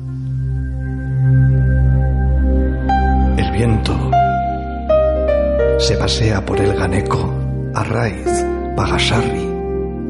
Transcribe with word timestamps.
Se 5.80 5.98
pasea 5.98 6.46
por 6.46 6.60
el 6.60 6.74
Ganeco, 6.74 7.34
Arraiz, 7.74 8.46
Pagasarri 8.76 9.50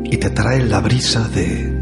y 0.03 0.17
te 0.17 0.29
trae 0.29 0.63
la 0.63 0.79
brisa 0.79 1.27
de... 1.29 1.79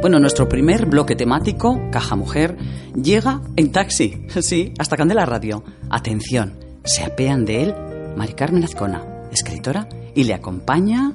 Bueno, 0.00 0.18
nuestro 0.20 0.48
primer 0.48 0.86
bloque 0.86 1.16
temático, 1.16 1.80
Caja 1.90 2.16
Mujer, 2.16 2.56
llega 2.94 3.42
en 3.56 3.72
taxi, 3.72 4.26
sí, 4.40 4.72
hasta 4.78 4.96
Candela 4.96 5.26
Radio. 5.26 5.64
Atención, 5.90 6.58
se 6.84 7.04
apean 7.04 7.44
de 7.44 7.62
él 7.64 7.74
Mari 8.16 8.34
Carmen 8.34 8.64
Azcona, 8.64 9.28
escritora, 9.32 9.88
y 10.14 10.24
le 10.24 10.34
acompaña 10.34 11.14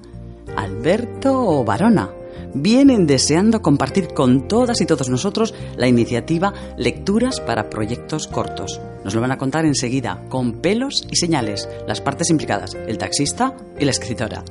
Alberto 0.55 1.63
Barona, 1.63 2.09
vienen 2.53 3.07
deseando 3.07 3.61
compartir 3.61 4.09
con 4.09 4.47
todas 4.47 4.81
y 4.81 4.85
todos 4.85 5.09
nosotros 5.09 5.53
la 5.77 5.87
iniciativa 5.87 6.53
Lecturas 6.77 7.39
para 7.39 7.69
Proyectos 7.69 8.27
Cortos. 8.27 8.79
Nos 9.03 9.13
lo 9.13 9.21
van 9.21 9.31
a 9.31 9.37
contar 9.37 9.65
enseguida, 9.65 10.23
con 10.29 10.61
pelos 10.61 11.07
y 11.11 11.15
señales, 11.15 11.69
las 11.87 12.01
partes 12.01 12.29
implicadas, 12.29 12.75
el 12.87 12.97
taxista 12.97 13.55
y 13.79 13.85
la 13.85 13.91
escritora. 13.91 14.43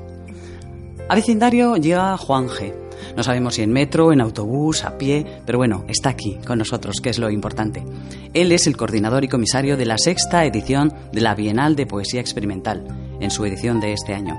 A 1.08 1.14
vecindario 1.14 1.76
llega 1.76 2.16
Juan 2.16 2.48
G. 2.48 2.72
No 3.16 3.22
sabemos 3.22 3.56
si 3.56 3.62
en 3.62 3.72
metro, 3.72 4.12
en 4.12 4.20
autobús, 4.20 4.84
a 4.84 4.96
pie, 4.96 5.26
pero 5.44 5.58
bueno, 5.58 5.84
está 5.88 6.10
aquí 6.10 6.38
con 6.46 6.58
nosotros, 6.58 7.00
que 7.02 7.10
es 7.10 7.18
lo 7.18 7.30
importante. 7.30 7.84
Él 8.32 8.52
es 8.52 8.66
el 8.66 8.76
coordinador 8.76 9.24
y 9.24 9.28
comisario 9.28 9.76
de 9.76 9.86
la 9.86 9.98
sexta 9.98 10.44
edición 10.44 10.92
de 11.12 11.20
la 11.20 11.34
Bienal 11.34 11.76
de 11.76 11.86
Poesía 11.86 12.20
Experimental, 12.20 12.86
en 13.20 13.30
su 13.30 13.44
edición 13.44 13.80
de 13.80 13.92
este 13.92 14.14
año 14.14 14.36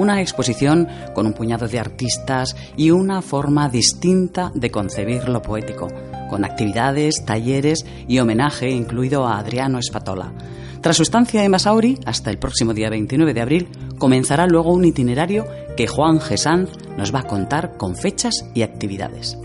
una 0.00 0.20
exposición 0.20 0.88
con 1.14 1.26
un 1.26 1.34
puñado 1.34 1.68
de 1.68 1.78
artistas 1.78 2.56
y 2.76 2.90
una 2.90 3.20
forma 3.20 3.68
distinta 3.68 4.50
de 4.54 4.70
concebir 4.70 5.28
lo 5.28 5.42
poético, 5.42 5.88
con 6.28 6.44
actividades, 6.44 7.24
talleres 7.26 7.84
y 8.08 8.18
homenaje 8.18 8.70
incluido 8.70 9.26
a 9.26 9.38
Adriano 9.38 9.78
Espatola. 9.78 10.32
Tras 10.80 10.96
su 10.96 11.02
estancia 11.02 11.44
en 11.44 11.50
Masauri, 11.50 11.98
hasta 12.06 12.30
el 12.30 12.38
próximo 12.38 12.72
día 12.72 12.88
29 12.88 13.34
de 13.34 13.40
abril, 13.42 13.68
comenzará 13.98 14.46
luego 14.46 14.72
un 14.72 14.86
itinerario 14.86 15.44
que 15.76 15.86
Juan 15.86 16.20
Gesanz 16.20 16.70
nos 16.96 17.14
va 17.14 17.20
a 17.20 17.26
contar 17.26 17.76
con 17.76 17.94
fechas 17.94 18.34
y 18.54 18.62
actividades. 18.62 19.36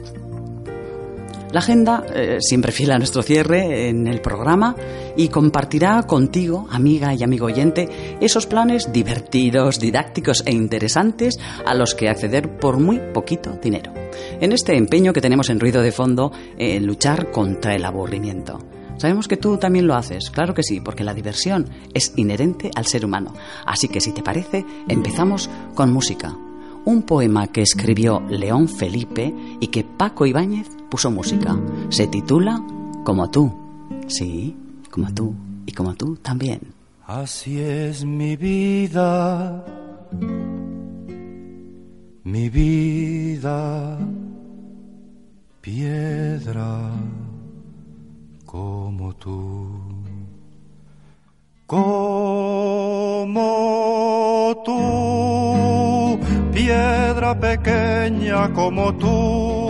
La 1.55 1.61
agenda, 1.61 2.03
eh, 2.13 2.39
siempre 2.41 2.73
fiel 2.73 2.91
a 2.91 2.97
nuestro 2.97 3.23
cierre 3.23 3.87
en 3.87 4.07
el 4.07 4.19
programa, 4.19 4.75
y 5.15 5.29
compartirá 5.29 6.03
contigo, 6.03 6.67
amiga 6.69 7.13
y 7.13 7.23
amigo 7.23 7.45
oyente, 7.45 8.17
esos 8.19 8.45
planes 8.45 8.91
divertidos, 8.91 9.79
didácticos 9.79 10.43
e 10.45 10.51
interesantes 10.51 11.39
a 11.65 11.73
los 11.73 11.95
que 11.95 12.09
acceder 12.09 12.57
por 12.59 12.77
muy 12.77 12.99
poquito 13.13 13.57
dinero. 13.63 13.93
En 14.41 14.51
este 14.51 14.75
empeño 14.75 15.13
que 15.13 15.21
tenemos 15.21 15.49
en 15.49 15.61
ruido 15.61 15.81
de 15.81 15.93
fondo 15.93 16.33
en 16.57 16.85
luchar 16.85 17.31
contra 17.31 17.73
el 17.73 17.85
aburrimiento. 17.85 18.59
Sabemos 18.97 19.29
que 19.29 19.37
tú 19.37 19.55
también 19.57 19.87
lo 19.87 19.95
haces, 19.95 20.31
claro 20.31 20.53
que 20.53 20.61
sí, 20.61 20.81
porque 20.81 21.05
la 21.05 21.13
diversión 21.13 21.69
es 21.93 22.11
inherente 22.17 22.69
al 22.75 22.85
ser 22.85 23.05
humano. 23.05 23.33
Así 23.65 23.87
que 23.87 24.01
si 24.01 24.11
te 24.11 24.23
parece, 24.23 24.65
empezamos 24.89 25.49
con 25.73 25.93
música 25.93 26.35
un 26.83 27.01
poema 27.01 27.47
que 27.47 27.61
escribió 27.61 28.21
León 28.29 28.69
Felipe 28.69 29.33
y 29.59 29.67
que 29.67 29.83
Paco 29.83 30.27
Ibáñez 30.27 30.74
puso 30.95 31.11
música. 31.11 31.53
Se 31.89 32.07
titula 32.07 32.63
Como 33.03 33.29
tú. 33.29 33.51
Sí, 34.07 34.55
como 34.89 35.13
tú 35.13 35.35
y 35.65 35.73
como 35.73 35.93
tú 35.93 36.15
también. 36.15 36.61
Así 37.05 37.59
es 37.59 38.05
mi 38.05 38.37
vida, 38.37 39.61
mi 42.23 42.49
vida, 42.49 43.97
piedra 45.61 46.91
como 48.45 49.13
tú, 49.15 49.69
como 51.67 53.35
tú 54.65 55.55
piedra 56.55 57.39
pequeña 57.39 58.51
como 58.53 58.93
tú, 58.95 59.69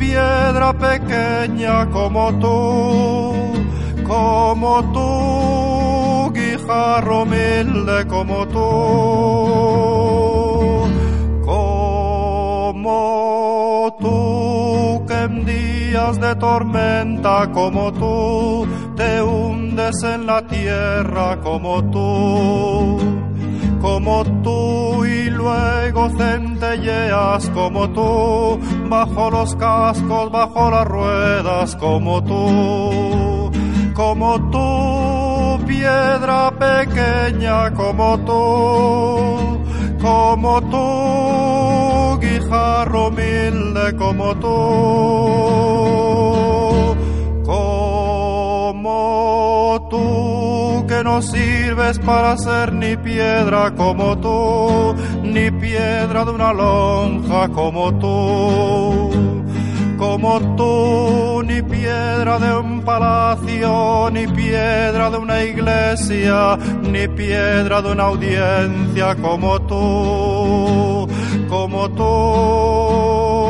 piedra 0.00 0.72
pequeña 0.72 1.88
como 1.90 2.32
tú, 2.42 3.34
como 4.08 4.72
tú, 4.94 6.32
guijarro 6.32 7.22
humilde 7.22 8.06
como 8.08 8.48
tú, 8.48 8.60
como 11.44 12.96
tú, 14.00 15.04
que 15.06 15.18
en 15.28 15.44
días 15.44 16.18
de 16.18 16.34
tormenta 16.36 17.50
como 17.52 17.92
tú, 17.92 18.66
te 18.96 19.22
hundes 19.22 20.02
en 20.02 20.26
la 20.26 20.40
tierra 20.46 21.38
como 21.42 21.84
tú 21.90 23.20
como 23.80 24.24
tú 24.24 24.29
luego 25.40 26.10
centelleas 26.10 27.48
como 27.50 27.88
tú, 27.90 28.60
bajo 28.88 29.30
los 29.30 29.54
cascos, 29.56 30.30
bajo 30.30 30.70
las 30.70 30.86
ruedas 30.86 31.76
como 31.76 32.22
tú, 32.22 33.50
como 33.94 34.50
tú, 34.50 35.64
piedra 35.66 36.50
pequeña 36.50 37.72
como 37.72 38.18
tú, 38.18 39.60
como 40.00 40.60
tú, 40.72 42.18
guijarro 42.20 43.08
humilde 43.08 43.96
como 43.96 44.34
tú, 44.36 44.48
como 47.44 48.96
tú 49.90 50.30
que 50.90 51.04
no 51.04 51.22
sirves 51.22 51.98
para 52.00 52.36
ser 52.36 52.72
ni 52.72 52.96
piedra 52.96 53.72
como 53.76 54.18
tú, 54.18 54.94
piedra 55.80 56.24
de 56.26 56.30
una 56.32 56.52
lonja 56.52 57.48
como 57.48 57.98
tú 57.98 59.10
como 59.96 60.40
tú, 60.56 61.42
ni 61.44 61.60
piedra 61.60 62.38
de 62.38 62.56
un 62.56 62.80
palacio, 62.82 64.08
ni 64.10 64.26
piedra 64.26 65.10
de 65.10 65.18
una 65.18 65.42
iglesia, 65.42 66.56
ni 66.82 67.06
piedra 67.06 67.82
de 67.82 67.92
una 67.92 68.04
audiencia 68.04 69.14
como 69.16 69.60
tú, 69.60 71.06
como 71.50 71.90
tú. 71.90 73.49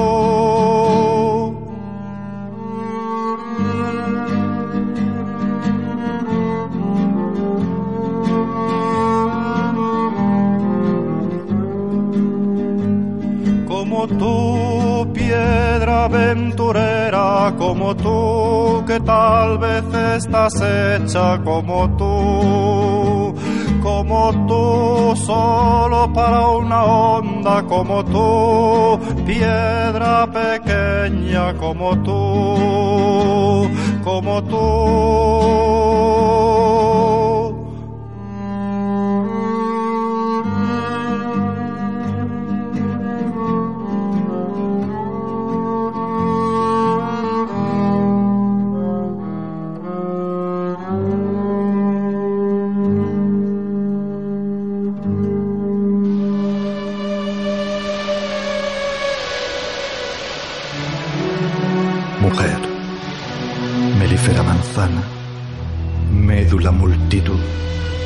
Aventurera, 16.04 17.54
como 17.58 17.94
tú, 17.96 18.84
que 18.86 19.00
tal 19.00 19.58
vez 19.58 19.84
estás 20.16 20.54
hecha 20.60 21.38
como 21.44 21.88
tú, 21.96 23.34
como 23.82 24.32
tú, 24.46 25.16
solo 25.16 26.12
para 26.12 26.48
una 26.48 26.84
onda, 26.84 27.62
como 27.62 28.04
tú, 28.04 28.98
piedra 29.26 30.26
pequeña, 30.26 31.54
como 31.54 31.96
tú, 32.02 33.68
como 34.04 34.42
tú. 34.44 35.60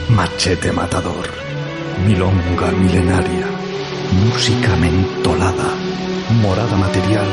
Machete 0.09 0.73
matador, 0.73 1.29
milonga 2.07 2.73
milenaria, 2.73 3.47
música 4.25 4.75
mentolada, 4.77 5.69
morada 6.41 6.75
material, 6.77 7.27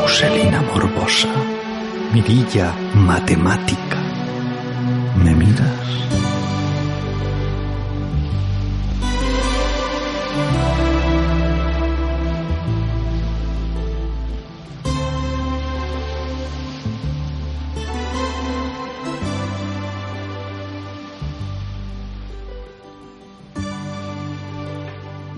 muselina 0.00 0.62
morbosa, 0.62 1.28
mirilla 2.12 2.72
matemática. 2.94 3.98
¿Me 5.16 5.34
miras? 5.34 6.13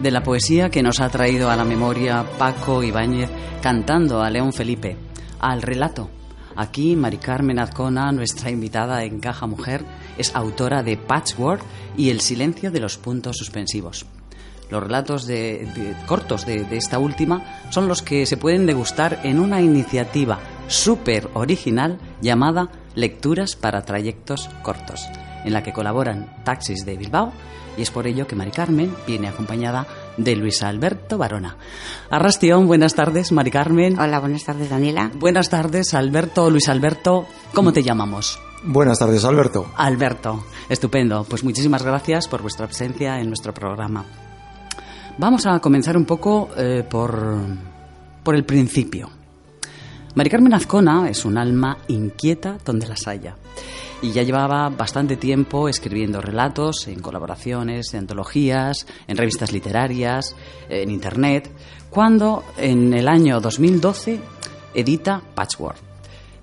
De 0.06 0.12
la 0.12 0.22
poesía 0.22 0.70
que 0.70 0.84
nos 0.84 1.00
ha 1.00 1.08
traído 1.08 1.50
a 1.50 1.56
la 1.56 1.64
memoria 1.64 2.24
Paco 2.38 2.80
Ibáñez 2.80 3.28
cantando 3.60 4.22
a 4.22 4.30
León 4.30 4.52
Felipe, 4.52 4.96
al 5.40 5.62
relato. 5.62 6.08
Aquí 6.54 6.94
Mari 6.94 7.16
Carmen 7.16 7.58
Azcona, 7.58 8.12
nuestra 8.12 8.52
invitada 8.52 9.02
en 9.02 9.18
Caja 9.18 9.48
Mujer, 9.48 9.84
es 10.16 10.32
autora 10.36 10.84
de 10.84 10.96
Patchwork 10.96 11.60
y 11.96 12.10
El 12.10 12.20
silencio 12.20 12.70
de 12.70 12.78
los 12.78 12.98
puntos 12.98 13.36
suspensivos. 13.36 14.06
Los 14.70 14.80
relatos 14.80 15.26
de, 15.26 15.96
cortos 16.06 16.46
de, 16.46 16.62
de, 16.62 16.76
esta 16.76 17.00
última 17.00 17.60
son 17.70 17.88
los 17.88 18.00
que 18.00 18.26
se 18.26 18.36
pueden 18.36 18.64
degustar 18.64 19.18
en 19.24 19.40
una 19.40 19.60
iniciativa 19.60 20.38
súper 20.68 21.28
original 21.34 21.98
llamada 22.20 22.70
Lecturas 22.94 23.56
para 23.56 23.82
Trayectos 23.82 24.48
Cortos, 24.62 25.04
en 25.46 25.52
la 25.52 25.62
que 25.62 25.72
colaboran 25.72 26.28
taxis 26.44 26.84
de 26.84 26.96
Bilbao 26.96 27.32
y 27.76 27.82
es 27.82 27.90
por 27.90 28.06
ello 28.06 28.26
que 28.26 28.36
Mari 28.36 28.50
Carmen 28.50 28.94
viene 29.06 29.28
acompañada 29.28 29.86
de 30.16 30.34
Luis 30.34 30.62
Alberto 30.62 31.18
Barona. 31.18 31.56
Arrastión, 32.10 32.66
buenas 32.66 32.94
tardes, 32.94 33.32
Mari 33.32 33.50
Carmen. 33.50 33.98
Hola, 33.98 34.18
buenas 34.18 34.44
tardes, 34.44 34.70
Daniela. 34.70 35.10
Buenas 35.14 35.50
tardes, 35.50 35.94
Alberto, 35.94 36.50
Luis 36.50 36.68
Alberto. 36.68 37.26
¿Cómo 37.52 37.72
te 37.72 37.82
llamamos? 37.82 38.40
Buenas 38.64 38.98
tardes, 38.98 39.24
Alberto. 39.24 39.66
Alberto, 39.76 40.44
estupendo. 40.68 41.24
Pues 41.24 41.44
muchísimas 41.44 41.82
gracias 41.82 42.28
por 42.28 42.42
vuestra 42.42 42.66
presencia 42.66 43.20
en 43.20 43.28
nuestro 43.28 43.52
programa. 43.52 44.04
Vamos 45.18 45.46
a 45.46 45.60
comenzar 45.60 45.96
un 45.96 46.04
poco 46.04 46.48
eh, 46.56 46.84
por, 46.88 47.38
por 48.22 48.34
el 48.34 48.44
principio. 48.44 49.10
Mari 50.14 50.30
Carmen 50.30 50.54
Azcona 50.54 51.10
es 51.10 51.26
un 51.26 51.36
alma 51.36 51.76
inquieta 51.88 52.56
donde 52.64 52.86
las 52.86 53.06
haya 53.06 53.36
y 54.02 54.12
ya 54.12 54.22
llevaba 54.22 54.68
bastante 54.68 55.16
tiempo 55.16 55.68
escribiendo 55.68 56.20
relatos 56.20 56.86
en 56.88 57.00
colaboraciones, 57.00 57.94
en 57.94 58.00
antologías, 58.00 58.86
en 59.06 59.16
revistas 59.16 59.52
literarias, 59.52 60.34
en 60.68 60.90
internet, 60.90 61.50
cuando 61.90 62.44
en 62.56 62.92
el 62.94 63.08
año 63.08 63.40
2012 63.40 64.20
edita 64.74 65.22
Patchwork, 65.34 65.78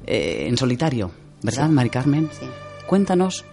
eh, 0.05 0.45
en 0.47 0.57
solitario, 0.57 1.11
¿verdad, 1.41 1.69
Mari 1.69 1.89
Carmen? 1.89 2.29
Sí. 2.31 2.45
Cuéntanos 2.87 3.45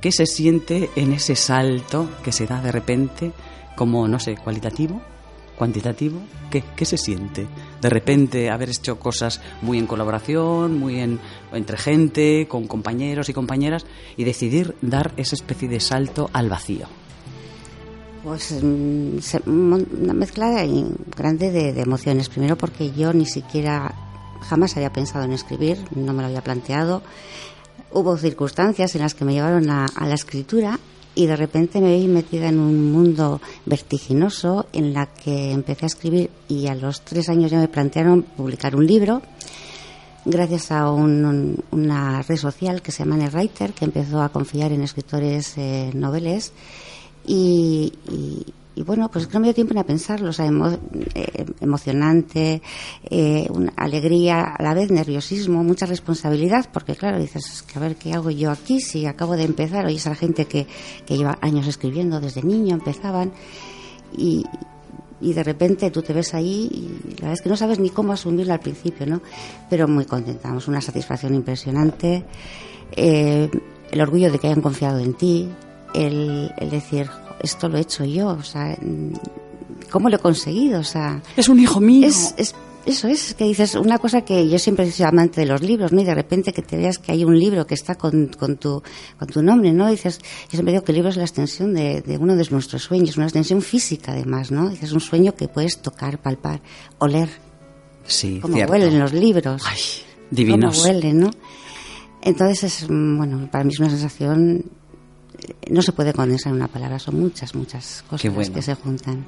qué 0.00 0.12
se 0.12 0.26
siente 0.26 0.90
en 0.96 1.12
ese 1.12 1.34
salto 1.34 2.08
que 2.22 2.32
se 2.32 2.46
da 2.46 2.62
de 2.62 2.72
repente 2.72 3.32
como, 3.76 4.06
no 4.08 4.18
sé, 4.18 4.36
cualitativo 4.36 5.00
cuantitativo, 5.58 6.20
¿qué, 6.50 6.62
¿qué 6.76 6.84
se 6.84 6.96
siente? 6.96 7.46
De 7.80 7.88
repente 7.88 8.50
haber 8.50 8.70
hecho 8.70 8.98
cosas 8.98 9.40
muy 9.62 9.78
en 9.78 9.86
colaboración, 9.86 10.78
muy 10.78 10.98
en, 10.98 11.20
entre 11.52 11.76
gente, 11.76 12.46
con 12.48 12.66
compañeros 12.66 13.28
y 13.28 13.32
compañeras, 13.32 13.86
y 14.16 14.24
decidir 14.24 14.74
dar 14.82 15.12
esa 15.16 15.34
especie 15.34 15.68
de 15.68 15.80
salto 15.80 16.28
al 16.32 16.48
vacío. 16.48 16.86
Pues 18.24 18.50
una 18.50 20.12
mezcla 20.12 20.66
grande 21.16 21.52
de, 21.52 21.72
de 21.72 21.80
emociones. 21.80 22.28
Primero 22.28 22.56
porque 22.56 22.90
yo 22.92 23.12
ni 23.12 23.26
siquiera 23.26 23.94
jamás 24.40 24.76
había 24.76 24.92
pensado 24.92 25.24
en 25.24 25.32
escribir, 25.32 25.78
no 25.94 26.12
me 26.12 26.22
lo 26.22 26.28
había 26.28 26.42
planteado. 26.42 27.02
Hubo 27.92 28.16
circunstancias 28.16 28.94
en 28.96 29.02
las 29.02 29.14
que 29.14 29.24
me 29.24 29.32
llevaron 29.34 29.70
a, 29.70 29.86
a 29.86 30.06
la 30.06 30.14
escritura 30.14 30.78
y 31.18 31.26
de 31.26 31.34
repente 31.34 31.80
me 31.80 31.96
vi 31.96 32.06
metida 32.06 32.48
en 32.48 32.60
un 32.60 32.92
mundo 32.92 33.40
vertiginoso 33.66 34.66
en 34.72 34.94
la 34.94 35.06
que 35.06 35.50
empecé 35.50 35.84
a 35.84 35.88
escribir 35.88 36.30
y 36.46 36.68
a 36.68 36.76
los 36.76 37.00
tres 37.00 37.28
años 37.28 37.50
ya 37.50 37.58
me 37.58 37.66
plantearon 37.66 38.22
publicar 38.22 38.76
un 38.76 38.86
libro 38.86 39.20
gracias 40.24 40.70
a 40.70 40.92
un, 40.92 41.24
un, 41.24 41.64
una 41.72 42.22
red 42.22 42.36
social 42.36 42.82
que 42.82 42.92
se 42.92 43.02
llama 43.02 43.16
NetWriter 43.16 43.72
que 43.72 43.86
empezó 43.86 44.22
a 44.22 44.28
confiar 44.28 44.70
en 44.70 44.82
escritores 44.82 45.58
eh, 45.58 45.90
noveles 45.92 46.52
y, 47.26 47.92
y 48.78 48.84
bueno, 48.84 49.10
pues 49.10 49.28
no 49.34 49.40
me 49.40 49.48
dio 49.48 49.54
tiempo 49.54 49.74
ni 49.74 49.80
a 49.80 49.84
pensarlo, 49.84 50.30
o 50.30 50.32
sea, 50.32 50.46
emo, 50.46 50.68
eh, 51.12 51.44
emocionante, 51.60 52.62
eh, 53.10 53.48
una 53.50 53.72
alegría, 53.74 54.54
a 54.56 54.62
la 54.62 54.72
vez 54.72 54.92
nerviosismo, 54.92 55.64
mucha 55.64 55.84
responsabilidad, 55.84 56.66
porque 56.72 56.94
claro, 56.94 57.18
dices, 57.18 57.64
que 57.64 57.76
a 57.76 57.82
ver 57.82 57.96
qué 57.96 58.12
hago 58.12 58.30
yo 58.30 58.52
aquí 58.52 58.80
si 58.80 59.04
acabo 59.04 59.36
de 59.36 59.42
empezar, 59.42 59.84
oyes 59.84 60.06
a 60.06 60.10
la 60.10 60.14
gente 60.14 60.44
que, 60.44 60.68
que 61.06 61.16
lleva 61.16 61.38
años 61.40 61.66
escribiendo, 61.66 62.20
desde 62.20 62.44
niño 62.44 62.76
empezaban, 62.76 63.32
y, 64.16 64.44
y 65.20 65.32
de 65.32 65.42
repente 65.42 65.90
tú 65.90 66.02
te 66.02 66.12
ves 66.12 66.32
ahí 66.34 66.70
y 66.72 67.14
la 67.16 67.22
verdad 67.22 67.32
es 67.32 67.42
que 67.42 67.48
no 67.48 67.56
sabes 67.56 67.80
ni 67.80 67.90
cómo 67.90 68.12
asumirlo 68.12 68.52
al 68.52 68.60
principio, 68.60 69.06
¿no? 69.06 69.22
Pero 69.68 69.88
muy 69.88 70.04
contentamos, 70.04 70.68
una 70.68 70.80
satisfacción 70.80 71.34
impresionante, 71.34 72.24
eh, 72.92 73.50
el 73.90 74.00
orgullo 74.00 74.30
de 74.30 74.38
que 74.38 74.46
hayan 74.46 74.62
confiado 74.62 75.00
en 75.00 75.14
ti, 75.14 75.48
el, 75.94 76.52
el 76.58 76.70
decir, 76.70 77.10
esto 77.40 77.68
lo 77.68 77.78
he 77.78 77.82
hecho 77.82 78.04
yo, 78.04 78.28
o 78.28 78.42
sea, 78.42 78.76
¿cómo 79.90 80.08
lo 80.08 80.16
he 80.16 80.20
conseguido? 80.20 80.80
O 80.80 80.84
sea, 80.84 81.22
es 81.36 81.48
un 81.48 81.58
hijo 81.60 81.80
mío. 81.80 82.06
Es, 82.06 82.34
es, 82.36 82.54
eso 82.86 83.06
es, 83.06 83.34
que 83.34 83.44
dices 83.44 83.74
una 83.74 83.98
cosa 83.98 84.22
que 84.22 84.48
yo 84.48 84.58
siempre 84.58 84.86
he 84.86 84.90
sido 84.90 85.08
amante 85.08 85.42
de 85.42 85.46
los 85.46 85.60
libros, 85.62 85.92
¿no? 85.92 86.00
Y 86.00 86.04
de 86.04 86.14
repente 86.14 86.54
que 86.54 86.62
te 86.62 86.76
veas 86.78 86.98
que 86.98 87.12
hay 87.12 87.22
un 87.22 87.38
libro 87.38 87.66
que 87.66 87.74
está 87.74 87.96
con, 87.96 88.28
con, 88.28 88.56
tu, 88.56 88.82
con 89.18 89.28
tu 89.28 89.42
nombre, 89.42 89.72
¿no? 89.72 89.90
Dices, 89.90 90.18
yo 90.18 90.52
siempre 90.52 90.72
digo 90.72 90.84
que 90.84 90.92
el 90.92 90.96
libro 90.96 91.10
es 91.10 91.16
la 91.16 91.24
extensión 91.24 91.74
de, 91.74 92.00
de 92.00 92.16
uno 92.16 92.34
de 92.34 92.46
nuestros 92.50 92.82
sueños, 92.82 93.16
una 93.18 93.26
extensión 93.26 93.60
física 93.60 94.12
además, 94.12 94.50
¿no? 94.50 94.70
Dices, 94.70 94.92
un 94.92 95.00
sueño 95.00 95.34
que 95.34 95.48
puedes 95.48 95.82
tocar, 95.82 96.18
palpar, 96.18 96.62
oler. 96.98 97.28
Sí, 98.04 98.38
Como 98.40 98.54
cierto. 98.54 98.72
huelen 98.72 98.98
los 98.98 99.12
libros. 99.12 99.62
Ay, 99.66 99.78
divinos. 100.30 100.76
Cómo 100.78 100.88
huelen, 100.88 101.20
¿no? 101.20 101.30
Entonces, 102.22 102.64
es, 102.64 102.90
mm, 102.90 103.16
bueno, 103.18 103.48
para 103.50 103.64
mí 103.64 103.72
es 103.74 103.80
una 103.80 103.90
sensación, 103.90 104.64
no 105.70 105.82
se 105.82 105.92
puede 105.92 106.12
condensar 106.12 106.50
en 106.52 106.56
una 106.56 106.68
palabra, 106.68 106.98
son 106.98 107.20
muchas, 107.20 107.54
muchas 107.54 108.04
cosas 108.08 108.34
bueno. 108.34 108.52
que 108.54 108.62
se 108.62 108.74
juntan. 108.74 109.24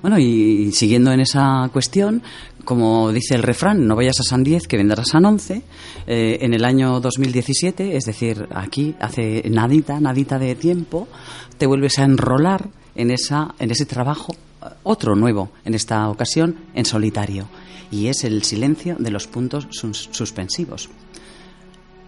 Bueno, 0.00 0.18
y 0.18 0.72
siguiendo 0.72 1.12
en 1.12 1.20
esa 1.20 1.68
cuestión, 1.72 2.22
como 2.64 3.12
dice 3.12 3.36
el 3.36 3.42
refrán, 3.44 3.86
no 3.86 3.94
vayas 3.94 4.18
a 4.18 4.24
San 4.24 4.42
10 4.42 4.66
que 4.66 4.76
vendrás 4.76 5.00
a 5.00 5.04
San 5.12 5.24
11, 5.24 5.62
eh, 6.08 6.38
en 6.40 6.54
el 6.54 6.64
año 6.64 6.98
2017, 6.98 7.96
es 7.96 8.04
decir, 8.04 8.48
aquí 8.52 8.96
hace 8.98 9.44
nadita, 9.48 10.00
nadita 10.00 10.40
de 10.40 10.56
tiempo, 10.56 11.06
te 11.56 11.66
vuelves 11.66 12.00
a 12.00 12.04
enrolar 12.04 12.68
en, 12.96 13.12
esa, 13.12 13.54
en 13.60 13.70
ese 13.70 13.86
trabajo, 13.86 14.34
otro 14.82 15.14
nuevo, 15.14 15.50
en 15.64 15.74
esta 15.74 16.08
ocasión, 16.08 16.56
en 16.74 16.84
solitario, 16.84 17.46
y 17.92 18.08
es 18.08 18.24
el 18.24 18.42
silencio 18.42 18.96
de 18.98 19.10
los 19.12 19.28
puntos 19.28 19.68
sus- 19.70 20.08
suspensivos. 20.10 20.88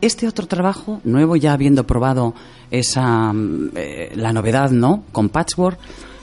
Este 0.05 0.29
otro 0.29 0.47
trabajo, 0.47 1.01
nuevo 1.05 1.35
ya 1.35 1.55
habiendo 1.55 1.87
probado 1.87 2.35
esa 2.71 3.33
mm, 3.33 3.71
eh, 3.75 4.13
la 4.17 4.35
novedad, 4.35 4.71
¿no? 4.71 5.05
Con 5.13 5.31
Patchwork, 5.31 5.79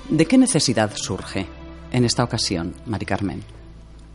¿de 0.08 0.28
qué 0.28 0.38
necesidad 0.38 0.92
surge 0.94 1.48
en 1.92 2.06
esta 2.06 2.24
ocasión, 2.24 2.76
Mari 2.86 3.08
Carmen? 3.08 3.42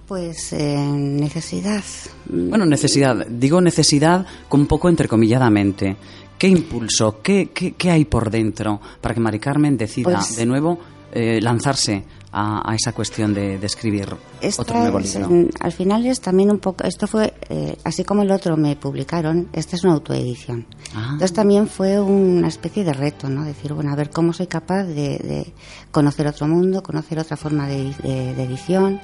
Pues 0.06 0.52
eh, 0.52 0.76
necesidad. 0.78 1.82
Bueno, 2.26 2.64
necesidad, 2.64 3.26
digo 3.26 3.60
necesidad 3.60 4.24
con 4.48 4.60
un 4.60 4.66
poco 4.68 4.88
entrecomilladamente. 4.88 5.96
¿Qué 6.38 6.46
impulso, 6.46 7.20
qué, 7.20 7.50
qué, 7.52 7.72
qué 7.72 7.90
hay 7.90 8.04
por 8.04 8.30
dentro 8.30 8.80
para 9.00 9.16
que 9.16 9.20
Mari 9.20 9.40
Carmen 9.40 9.76
decida 9.76 10.04
Pues- 10.12 10.36
de 10.36 10.46
nuevo 10.46 10.78
eh, 11.10 11.40
lanzarse 11.42 12.04
a, 12.32 12.70
a 12.70 12.74
esa 12.74 12.92
cuestión 12.92 13.32
de, 13.34 13.58
de 13.58 13.66
escribir 13.66 14.14
Esta 14.40 14.62
otro 14.62 14.78
nuevo 14.80 14.98
libro? 15.00 15.28
mm, 15.30 15.48
al 15.60 15.72
final 15.72 16.04
es 16.06 16.20
también 16.20 16.50
un 16.50 16.58
poco, 16.58 16.84
esto 16.84 17.06
fue, 17.06 17.32
eh, 17.48 17.76
así 17.84 18.04
como 18.04 18.22
el 18.22 18.30
otro 18.30 18.56
me 18.56 18.76
publicaron, 18.76 19.48
esta 19.52 19.76
es 19.76 19.84
una 19.84 19.94
autoedición. 19.94 20.66
Ah. 20.94 21.04
Entonces 21.12 21.32
también 21.32 21.68
fue 21.68 22.00
una 22.00 22.48
especie 22.48 22.84
de 22.84 22.92
reto, 22.92 23.28
¿no? 23.28 23.44
Decir, 23.44 23.72
bueno, 23.72 23.92
a 23.92 23.96
ver 23.96 24.10
cómo 24.10 24.32
soy 24.32 24.46
capaz 24.46 24.84
de, 24.84 25.18
de 25.18 25.52
conocer 25.90 26.26
otro 26.26 26.46
mundo, 26.48 26.82
conocer 26.82 27.18
otra 27.18 27.36
forma 27.36 27.66
de, 27.68 27.94
de- 28.02 28.34
de 28.34 28.42
edición 28.42 29.00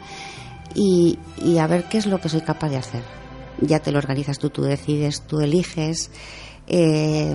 y, 0.74 1.18
y 1.38 1.58
a 1.58 1.66
ver 1.66 1.84
qué 1.88 1.98
es 1.98 2.06
lo 2.06 2.20
que 2.20 2.28
soy 2.28 2.40
capaz 2.42 2.68
de 2.70 2.76
hacer. 2.76 3.02
Ya 3.60 3.78
te 3.78 3.92
lo 3.92 3.98
organizas 3.98 4.38
tú, 4.38 4.50
tú 4.50 4.62
decides, 4.62 5.22
tú 5.22 5.40
eliges. 5.40 6.10
Eh, 6.66 7.34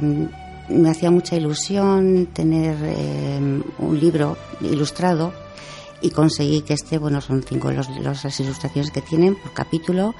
me 0.69 0.89
hacía 0.89 1.11
mucha 1.11 1.35
ilusión 1.35 2.27
tener 2.33 2.75
eh, 2.81 3.61
un 3.79 3.99
libro 3.99 4.37
ilustrado 4.61 5.31
y 6.01 6.11
conseguí 6.11 6.61
que 6.61 6.73
este, 6.73 6.97
bueno, 6.97 7.21
son 7.21 7.43
cinco 7.43 7.71
los, 7.71 7.89
los- 7.89 8.23
las 8.23 8.39
ilustraciones 8.39 8.91
que 8.91 9.01
tienen 9.01 9.35
por 9.35 9.51
capítulo 9.53 10.13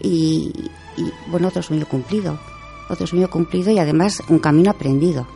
y, 0.00 0.52
y, 0.96 1.12
bueno, 1.28 1.48
otro 1.48 1.62
sueño 1.62 1.86
cumplido, 1.86 2.38
otro 2.88 3.06
sueño 3.06 3.28
cumplido 3.30 3.70
y 3.70 3.78
además 3.78 4.22
un 4.28 4.38
camino 4.38 4.70
aprendido. 4.70 5.26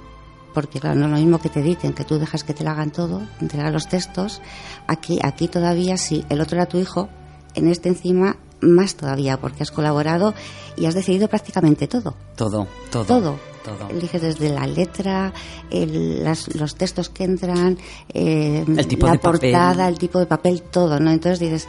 Porque 0.53 0.81
claro, 0.81 0.99
no 0.99 1.07
es 1.07 1.13
lo 1.13 1.17
mismo 1.19 1.39
que 1.41 1.49
te 1.49 1.61
editen, 1.61 1.93
que 1.93 2.05
tú 2.05 2.19
dejas 2.19 2.43
que 2.43 2.53
te 2.55 2.65
lo 2.65 2.71
hagan 2.71 2.91
todo, 2.91 3.23
entregar 3.41 3.73
los 3.73 3.89
textos. 3.89 4.43
Aquí, 4.89 5.21
aquí 5.23 5.47
todavía, 5.47 5.97
si 5.97 6.25
el 6.29 6.41
otro 6.41 6.57
era 6.57 6.67
tu 6.67 6.77
hijo, 6.79 7.09
en 7.55 7.69
este 7.69 7.89
encima 7.89 8.37
más 8.61 8.97
todavía, 8.97 9.41
porque 9.41 9.63
has 9.63 9.71
colaborado 9.71 10.35
y 10.77 10.87
has 10.87 10.95
decidido 10.95 11.29
prácticamente 11.29 11.87
todo. 11.87 12.17
Todo, 12.35 12.67
todo. 12.91 13.05
Todo. 13.05 13.39
Todo. 13.65 13.89
Eliges 13.91 14.23
desde 14.23 14.49
la 14.51 14.67
letra, 14.67 15.33
el- 15.71 16.23
las- 16.25 16.55
los 16.55 16.75
textos 16.75 17.09
que 17.09 17.25
entran, 17.25 17.79
eh, 18.13 18.65
El 18.77 18.87
tipo 18.87 19.07
la 19.07 19.13
de 19.13 19.19
papel. 19.19 19.41
portada, 19.53 19.89
el 19.89 19.99
tipo 19.99 20.19
de 20.19 20.27
papel, 20.27 20.63
todo, 20.63 20.99
¿no? 21.01 21.11
Entonces 21.11 21.39
dices, 21.41 21.67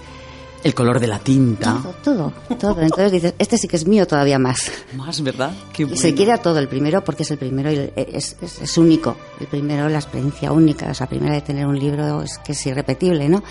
El 0.64 0.76
color 0.76 1.00
de 1.00 1.08
la 1.08 1.18
tinta. 1.18 1.82
todo, 2.04 2.34
todo, 2.50 2.56
todo. 2.58 2.82
Entonces 2.82 3.12
dices, 3.12 3.34
este 3.40 3.58
sí 3.58 3.68
que 3.68 3.78
es 3.78 3.88
mío 3.88 4.06
todavía 4.06 4.38
más. 4.38 4.72
Más, 4.96 5.22
¿verdad? 5.24 5.52
Qué 5.74 5.86
bueno. 5.86 6.00
se 6.00 6.14
quiere 6.14 6.32
a 6.34 6.38
todo 6.38 6.60
el 6.60 6.68
primero 6.68 7.04
porque 7.04 7.24
es 7.24 7.32
el 7.32 7.40
primero 7.40 7.72
y 7.72 7.92
es, 7.96 8.38
es- 8.42 8.62
es 8.62 8.78
único. 8.78 9.16
El 9.40 9.48
primero, 9.48 9.90
la 9.90 9.98
experiencia 9.98 10.52
única. 10.52 10.92
O 10.92 10.94
sea, 10.94 11.08
primera 11.08 11.34
de 11.34 11.42
tener 11.42 11.66
un 11.66 11.80
libro 11.80 12.22
es 12.22 12.38
que 12.38 12.52
es 12.52 12.66
irrepetible, 12.68 13.28
¿no? 13.28 13.44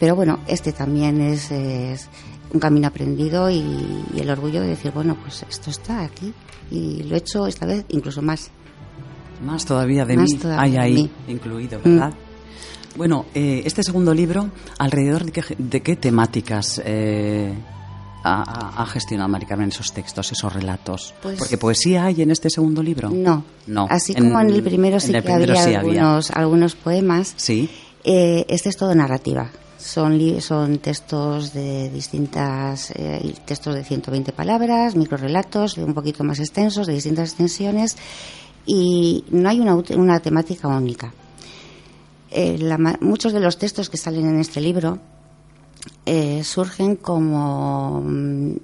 Pero 0.00 0.16
bueno, 0.16 0.40
este 0.46 0.72
también 0.72 1.20
es, 1.20 1.50
es 1.50 2.08
un 2.52 2.60
camino 2.60 2.88
aprendido 2.88 3.50
y, 3.50 3.56
y 4.14 4.20
el 4.20 4.30
orgullo 4.30 4.60
de 4.62 4.68
decir, 4.68 4.90
bueno, 4.92 5.16
pues 5.22 5.44
esto 5.48 5.70
está 5.70 6.02
aquí. 6.02 6.32
Y 6.70 7.02
lo 7.04 7.14
he 7.14 7.18
hecho 7.18 7.46
esta 7.46 7.66
vez 7.66 7.84
incluso 7.88 8.22
más. 8.22 8.50
Más 9.44 9.64
todavía 9.64 10.04
de 10.04 10.16
Más 10.16 10.30
mí 10.30 10.38
todavía 10.38 10.62
hay 10.82 10.92
ahí 10.92 10.94
mí. 10.94 11.10
incluido, 11.28 11.78
Mm. 11.80 11.82
¿verdad? 11.84 12.14
Bueno, 12.96 13.26
eh, 13.34 13.62
este 13.64 13.82
segundo 13.82 14.14
libro, 14.14 14.50
¿alrededor 14.78 15.24
de 15.24 15.32
qué, 15.32 15.42
de 15.58 15.80
qué 15.82 15.96
temáticas 15.96 16.80
eh, 16.84 17.52
ha, 18.22 18.86
gestionado 18.86 19.28
Mari 19.28 19.46
Carmen 19.46 19.68
esos 19.70 19.92
textos, 19.92 20.30
esos 20.32 20.52
relatos? 20.52 21.12
Pues- 21.20 21.38
Porque 21.38 21.58
poesía 21.58 22.04
hay 22.06 22.22
en 22.22 22.30
este 22.30 22.48
segundo 22.50 22.82
libro. 22.82 23.10
No. 23.10 23.44
No. 23.66 23.86
Así 23.90 24.14
como 24.14 24.40
en 24.40 24.50
el 24.50 24.62
primero 24.62 25.00
sí 25.00 25.10
en 25.10 25.16
el 25.16 25.22
que 25.22 25.26
primero 25.32 25.52
había 25.52 25.64
sí 25.64 25.74
había. 25.74 25.80
algunos, 25.80 26.30
algunos 26.30 26.74
poemas, 26.76 27.34
Sí. 27.36 27.68
Eh, 28.04 28.44
este 28.48 28.68
es 28.68 28.76
todo 28.76 28.94
narrativa. 28.94 29.50
Son, 29.84 30.18
son 30.40 30.78
textos 30.78 31.52
de 31.52 31.90
distintas, 31.90 32.90
eh, 32.96 33.34
textos 33.44 33.74
de 33.74 33.84
120 33.84 34.32
palabras, 34.32 34.96
microrelatos 34.96 35.76
un 35.76 35.92
poquito 35.92 36.24
más 36.24 36.40
extensos, 36.40 36.86
de 36.86 36.94
distintas 36.94 37.28
extensiones, 37.28 37.98
y 38.64 39.24
no 39.28 39.46
hay 39.50 39.60
una, 39.60 39.74
una 39.76 40.20
temática 40.20 40.68
única. 40.68 41.12
Eh, 42.30 42.58
muchos 43.02 43.34
de 43.34 43.40
los 43.40 43.58
textos 43.58 43.90
que 43.90 43.98
salen 43.98 44.26
en 44.26 44.40
este 44.40 44.62
libro 44.62 44.98
eh, 46.06 46.42
surgen 46.44 46.96
como 46.96 48.00
mm, 48.02 48.54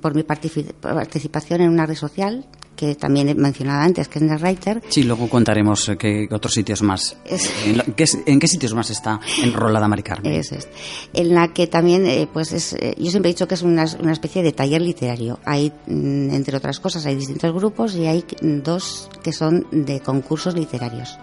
por 0.00 0.16
mi 0.16 0.22
partici- 0.24 0.72
participación 0.74 1.60
en 1.60 1.70
una 1.70 1.86
red 1.86 1.94
social 1.94 2.44
que 2.82 2.96
también 2.96 3.28
he 3.28 3.34
mencionado 3.36 3.80
antes, 3.82 4.08
que 4.08 4.18
es 4.18 4.24
Netwriter, 4.24 4.82
Sí, 4.88 5.04
luego 5.04 5.28
contaremos 5.28 5.88
eh, 5.88 5.96
qué 5.96 6.26
otros 6.32 6.52
sitios 6.52 6.82
más. 6.82 7.16
Es- 7.24 7.48
¿En, 7.64 7.80
qué, 7.94 8.04
en 8.26 8.40
qué 8.40 8.48
sitios 8.48 8.74
más 8.74 8.90
está 8.90 9.20
enrolada 9.40 9.86
Mari 9.86 10.02
Carmen? 10.02 10.32
Eso 10.40 10.56
es. 10.56 10.66
En 11.12 11.32
la 11.32 11.52
que 11.52 11.68
también, 11.68 12.04
eh, 12.06 12.26
pues 12.32 12.52
es, 12.52 12.72
eh, 12.72 12.94
yo 12.98 13.10
siempre 13.12 13.30
he 13.30 13.34
dicho 13.34 13.46
que 13.46 13.54
es 13.54 13.62
una, 13.62 13.84
una 14.00 14.12
especie 14.12 14.42
de 14.42 14.50
taller 14.50 14.82
literario. 14.82 15.38
Hay, 15.44 15.72
mm, 15.86 16.30
entre 16.34 16.56
otras 16.56 16.80
cosas, 16.80 17.06
hay 17.06 17.14
distintos 17.14 17.54
grupos 17.54 17.94
y 17.94 18.06
hay 18.06 18.24
mm, 18.42 18.62
dos 18.62 19.08
que 19.22 19.32
son 19.32 19.64
de 19.70 20.00
concursos 20.00 20.54
literarios. 20.56 21.18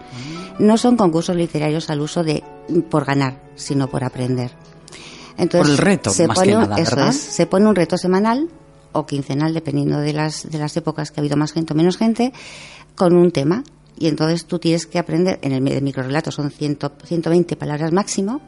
No 0.58 0.78
son 0.78 0.96
concursos 0.96 1.36
literarios 1.36 1.90
al 1.90 2.00
uso 2.00 2.24
de 2.24 2.42
mm, 2.70 2.80
por 2.88 3.04
ganar, 3.04 3.38
sino 3.54 3.86
por 3.88 4.02
aprender. 4.02 4.50
Entonces, 5.36 5.60
Por 5.60 5.70
el 5.70 5.78
reto, 5.78 6.10
se 6.10 6.26
más 6.26 6.36
pone 6.38 6.52
que 6.52 6.58
nada, 6.58 6.76
eso 6.78 7.00
es, 7.06 7.16
se 7.16 7.46
pone 7.46 7.66
un 7.66 7.74
reto 7.74 7.96
semanal 7.96 8.48
o 8.92 9.06
quincenal, 9.06 9.54
dependiendo 9.54 9.98
de 10.00 10.12
las, 10.12 10.48
de 10.50 10.58
las 10.58 10.76
épocas 10.76 11.10
que 11.10 11.20
ha 11.20 11.22
habido 11.22 11.36
más 11.36 11.52
gente 11.52 11.72
o 11.72 11.76
menos 11.76 11.96
gente, 11.96 12.32
con 12.96 13.14
un 13.16 13.30
tema. 13.30 13.62
Y 13.98 14.06
entonces 14.08 14.46
tú 14.46 14.58
tienes 14.58 14.86
que 14.86 14.98
aprender, 14.98 15.38
en 15.42 15.52
el 15.52 15.64
de 15.64 15.80
microrelato 15.80 16.30
son 16.30 16.50
100, 16.50 16.78
120 17.04 17.56
palabras 17.56 17.92
máximo, 17.92 18.40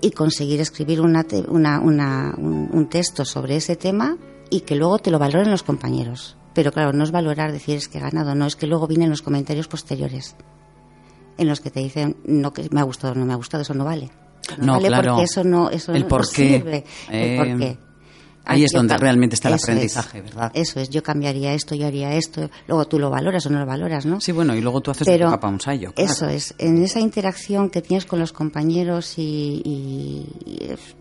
y 0.00 0.10
conseguir 0.10 0.60
escribir 0.60 1.00
una 1.00 1.24
una- 1.48 1.80
una- 1.80 2.34
un, 2.36 2.68
un 2.72 2.88
texto 2.88 3.24
sobre 3.24 3.56
ese 3.56 3.76
tema 3.76 4.16
y 4.50 4.60
que 4.60 4.74
luego 4.76 4.98
te 4.98 5.10
lo 5.10 5.18
valoren 5.18 5.50
los 5.50 5.62
compañeros. 5.62 6.36
Pero 6.52 6.72
claro, 6.72 6.92
no 6.92 7.04
es 7.04 7.10
valorar, 7.10 7.52
decir 7.52 7.76
es 7.76 7.88
que 7.88 7.98
he 7.98 8.00
ganado, 8.00 8.34
no, 8.34 8.46
es 8.46 8.54
que 8.56 8.66
luego 8.66 8.86
vienen 8.86 9.10
los 9.10 9.22
comentarios 9.22 9.66
posteriores 9.66 10.36
en 11.36 11.48
los 11.48 11.60
que 11.60 11.70
te 11.70 11.80
dicen 11.80 12.16
no 12.24 12.52
que 12.52 12.68
me 12.70 12.80
ha 12.80 12.84
gustado, 12.84 13.14
no 13.14 13.24
me 13.26 13.32
ha 13.32 13.36
gustado, 13.36 13.62
eso 13.62 13.74
no 13.74 13.84
vale. 13.84 14.10
No, 14.58 14.66
No, 14.66 14.72
vale 14.74 14.88
claro. 14.88 15.10
porque 15.12 15.24
eso 15.24 15.42
no, 15.42 15.70
eso 15.70 15.92
El 15.92 16.02
no 16.02 16.08
por 16.08 16.28
qué. 16.30 16.58
sirve. 16.58 16.84
Eh, 17.10 17.32
el 17.32 17.36
por 17.38 17.58
qué. 17.58 17.78
Ahí 18.44 18.62
Ah, 18.62 18.64
es 18.66 18.72
donde 18.72 18.96
realmente 18.98 19.34
está 19.34 19.48
el 19.48 19.54
es. 19.54 19.62
aprendizaje, 19.64 20.20
¿verdad? 20.22 20.50
Eso 20.54 20.80
es, 20.80 20.90
yo 20.90 21.02
cambiaría 21.02 21.54
esto, 21.54 21.74
yo 21.74 21.86
haría 21.86 22.14
esto, 22.14 22.50
luego 22.68 22.84
tú 22.86 22.98
lo 22.98 23.10
valoras 23.10 23.44
o 23.46 23.50
no 23.50 23.58
lo 23.58 23.66
valoras, 23.66 24.04
¿no? 24.06 24.20
Sí, 24.20 24.32
bueno, 24.32 24.54
y 24.54 24.60
luego 24.60 24.80
tú 24.80 24.90
haces 24.90 25.06
Pero 25.06 25.26
tu 25.26 25.32
capa 25.32 25.48
un 25.48 25.60
sallo. 25.60 25.92
claro. 25.92 26.12
Eso 26.12 26.28
es, 26.28 26.54
en 26.58 26.82
esa 26.82 27.00
interacción 27.00 27.70
que 27.70 27.82
tienes 27.82 28.04
con 28.06 28.18
los 28.18 28.32
compañeros 28.32 29.14
y, 29.18 30.26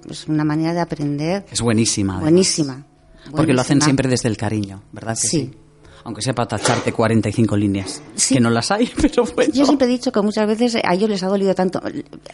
es, 0.09 0.27
una 0.27 0.43
manera 0.43 0.73
de 0.73 0.81
aprender 0.81 1.45
Es 1.51 1.61
buenísima. 1.61 2.19
buenísima. 2.19 2.85
Porque 3.31 3.53
lo 3.53 3.61
hacen 3.61 3.81
siempre 3.81 4.09
desde 4.09 4.27
el 4.27 4.35
cariño, 4.37 4.83
¿verdad 4.91 5.15
que 5.21 5.27
sí? 5.27 5.37
Sí. 5.39 5.51
Aunque 6.05 6.21
sea 6.21 6.33
para 6.33 6.47
tacharte 6.49 6.91
45 6.91 7.55
líneas. 7.55 8.01
Sí. 8.15 8.35
Que 8.35 8.41
no 8.41 8.49
las 8.49 8.71
hay, 8.71 8.89
pero 9.01 9.23
bueno. 9.35 9.53
Yo 9.53 9.65
siempre 9.65 9.87
he 9.87 9.89
dicho 9.89 10.11
que 10.11 10.21
muchas 10.21 10.47
veces 10.47 10.75
a 10.83 10.93
ellos 10.93 11.09
les 11.09 11.23
ha 11.23 11.27
dolido 11.27 11.55
tanto, 11.55 11.81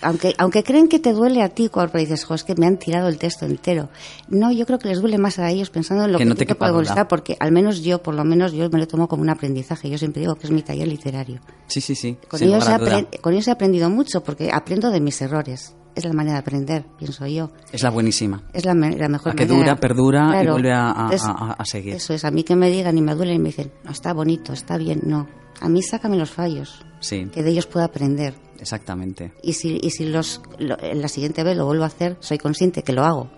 aunque 0.01 0.33
aunque 0.37 0.63
creen 0.63 0.87
que 0.87 0.99
te 0.99 1.13
duele 1.13 1.41
a 1.43 1.49
ti 1.49 1.69
cuando 1.69 1.97
dices, 1.97 2.25
jo, 2.25 2.33
es 2.33 2.43
que 2.43 2.55
me 2.55 2.65
han 2.65 2.77
tirado 2.77 3.07
el 3.07 3.17
texto 3.17 3.45
entero. 3.45 3.89
No, 4.27 4.51
yo 4.51 4.65
creo 4.65 4.79
que 4.79 4.87
les 4.87 5.01
duele 5.01 5.17
más 5.17 5.39
a 5.39 5.49
ellos 5.49 5.69
pensando 5.69 6.05
en 6.05 6.11
lo 6.11 6.17
Que 6.17 6.23
que, 6.23 6.29
no 6.29 6.35
te 6.35 6.45
puede 6.55 6.71
molestar, 6.71 7.07
porque 7.07 7.37
al 7.39 7.51
menos 7.51 7.81
yo, 7.81 8.01
por 8.01 8.15
lo 8.15 8.23
menos 8.23 8.53
yo 8.53 8.69
me 8.69 8.79
lo 8.79 8.87
tomo 8.87 9.07
como 9.07 9.21
un 9.21 9.29
aprendizaje. 9.29 9.89
Yo 9.89 9.97
siempre 9.97 10.21
digo 10.21 10.35
que 10.35 10.47
es 10.47 10.51
mi 10.51 10.61
taller 10.61 10.87
literario. 10.87 11.39
Sí, 11.67 11.81
sí, 11.81 11.95
sí. 11.95 12.17
Con 12.27 12.41
ellos, 12.41 12.67
he 12.67 13.19
con 13.19 13.33
ellos 13.33 13.47
he 13.47 13.51
aprendido 13.51 13.89
mucho 13.89 14.23
porque 14.23 14.49
aprendo 14.51 14.89
de 14.91 14.99
mis 14.99 15.21
errores. 15.21 15.75
Es 15.95 16.05
la 16.05 16.13
manera 16.13 16.33
de 16.35 16.39
aprender, 16.39 16.85
pienso 16.97 17.25
yo. 17.27 17.49
Es 17.71 17.83
la 17.83 17.89
buenísima. 17.89 18.43
Es 18.53 18.65
la, 18.65 18.73
la 18.73 19.09
mejor 19.09 19.33
La 19.33 19.35
que 19.35 19.45
manera. 19.45 19.57
dura, 19.71 19.75
perdura 19.75 20.43
y 20.43 20.47
vuelve 20.47 20.71
a, 20.71 21.07
a- 21.09 21.13
es- 21.13 21.23
a- 21.25 21.53
a 21.57 21.65
seguir. 21.65 21.95
Eso 21.95 22.13
es, 22.13 22.23
a 22.25 22.31
mí 22.31 22.43
que 22.43 22.55
me 22.55 22.69
digan 22.69 22.97
y 22.97 23.01
me 23.01 23.15
duelen 23.15 23.35
y 23.35 23.39
me 23.39 23.49
dicen, 23.49 23.71
no, 23.83 23.91
está 23.91 24.13
bonito, 24.13 24.53
está 24.53 24.77
bien, 24.77 25.01
no. 25.05 25.27
A 25.61 25.67
mí 25.67 25.81
sácame 25.81 26.15
los 26.17 26.29
fallos, 26.31 26.85
Sí, 27.01 27.25
que 27.33 27.43
de 27.43 27.49
ellos 27.51 27.65
pueda 27.67 27.85
aprender. 27.85 28.33
exactamente. 28.59 29.33
Y 29.43 29.53
si, 29.53 29.77
y 29.81 29.89
si 29.89 30.05
los, 30.05 30.41
lo- 30.57 30.77
la 30.77 31.07
siguiente 31.07 31.43
vez 31.43 31.57
lo 31.57 31.65
vuelvo 31.65 31.83
a 31.83 31.87
hacer, 31.87 32.17
soy 32.21 32.37
consciente 32.37 32.83
que 32.83 32.93
lo 32.93 33.03
hago. 33.03 33.29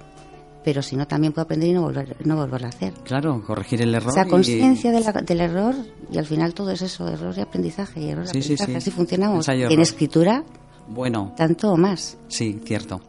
Pero 0.64 0.84
si 0.84 0.96
no, 0.96 1.08
también 1.08 1.34
puedo 1.34 1.46
aprender 1.46 1.70
y 1.70 1.74
no, 1.74 1.82
volver, 1.82 2.16
no 2.24 2.36
volverlo 2.36 2.68
a 2.68 2.70
hacer. 2.70 2.94
Claro, 3.04 3.42
corregir 3.44 3.82
el 3.82 3.96
error. 3.96 4.12
O 4.12 4.14
sea, 4.14 4.28
y- 4.28 4.30
conciencia 4.30 4.92
de 4.92 5.00
la- 5.00 5.12
del 5.14 5.42
error 5.42 5.74
y 6.12 6.20
al 6.20 6.26
final 6.28 6.54
todo 6.54 6.70
es 6.70 6.84
eso, 6.84 7.08
error 7.08 7.34
y 7.36 7.42
aprendizaje. 7.42 8.00
Y 8.02 8.10
error 8.10 8.26
y 8.26 8.28
Sí, 8.28 8.34
sí, 8.34 8.54
aprendizaje. 8.54 8.72
sí. 8.74 8.78
Así 8.78 8.92
funcionamos. 8.92 9.48
Y 9.48 9.64
En 9.64 9.80
escritura, 9.80 10.44
Bueno, 10.94 11.34
tanto 11.36 11.72
o 11.72 11.78
más. 11.78 12.18
Sí, 12.28 12.60
cierto. 12.66 13.02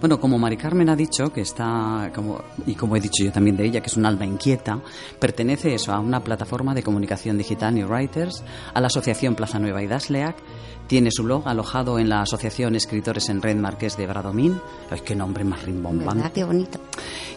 Bueno, 0.00 0.20
como 0.20 0.38
Mari 0.38 0.58
Carmen 0.58 0.90
ha 0.90 0.96
dicho, 0.96 1.32
que 1.32 1.40
está, 1.40 2.10
como, 2.14 2.38
y 2.66 2.74
como 2.74 2.96
he 2.96 3.00
dicho 3.00 3.24
yo 3.24 3.32
también 3.32 3.56
de 3.56 3.64
ella, 3.64 3.80
que 3.80 3.86
es 3.86 3.96
un 3.96 4.04
alma 4.04 4.26
inquieta, 4.26 4.78
pertenece 5.18 5.74
eso 5.74 5.92
a 5.92 6.00
una 6.00 6.22
plataforma 6.22 6.74
de 6.74 6.82
comunicación 6.82 7.38
digital 7.38 7.74
New 7.74 7.88
Writers, 7.88 8.42
a 8.74 8.80
la 8.82 8.88
Asociación 8.88 9.34
Plaza 9.34 9.58
Nueva 9.58 9.82
y 9.82 9.86
Dasleac, 9.86 10.36
tiene 10.88 11.10
su 11.10 11.22
blog 11.22 11.48
alojado 11.48 11.98
en 11.98 12.10
la 12.10 12.20
Asociación 12.20 12.76
Escritores 12.76 13.30
en 13.30 13.40
Red 13.40 13.56
Marqués 13.56 13.96
de 13.96 14.06
Bradomín, 14.06 14.60
ay, 14.90 15.00
qué 15.02 15.14
nombre 15.14 15.44
más 15.44 15.62
rimbombante. 15.62 16.30
Qué 16.34 16.44
bonito. 16.44 16.78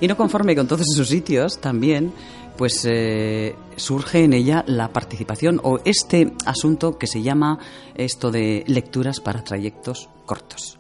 Y 0.02 0.08
no 0.08 0.18
conforme 0.18 0.54
con 0.54 0.68
todos 0.68 0.82
esos 0.82 1.08
sitios, 1.08 1.60
también 1.60 2.12
pues 2.58 2.84
eh, 2.86 3.56
surge 3.76 4.24
en 4.24 4.34
ella 4.34 4.64
la 4.68 4.90
participación 4.90 5.62
o 5.64 5.80
este 5.86 6.34
asunto 6.46 6.98
que 6.98 7.08
se 7.08 7.22
llama 7.22 7.60
esto 7.96 8.32
de 8.32 8.64
lecturas 8.68 9.20
para 9.20 9.44
trayectos 9.44 10.10
cortos. 10.26 10.80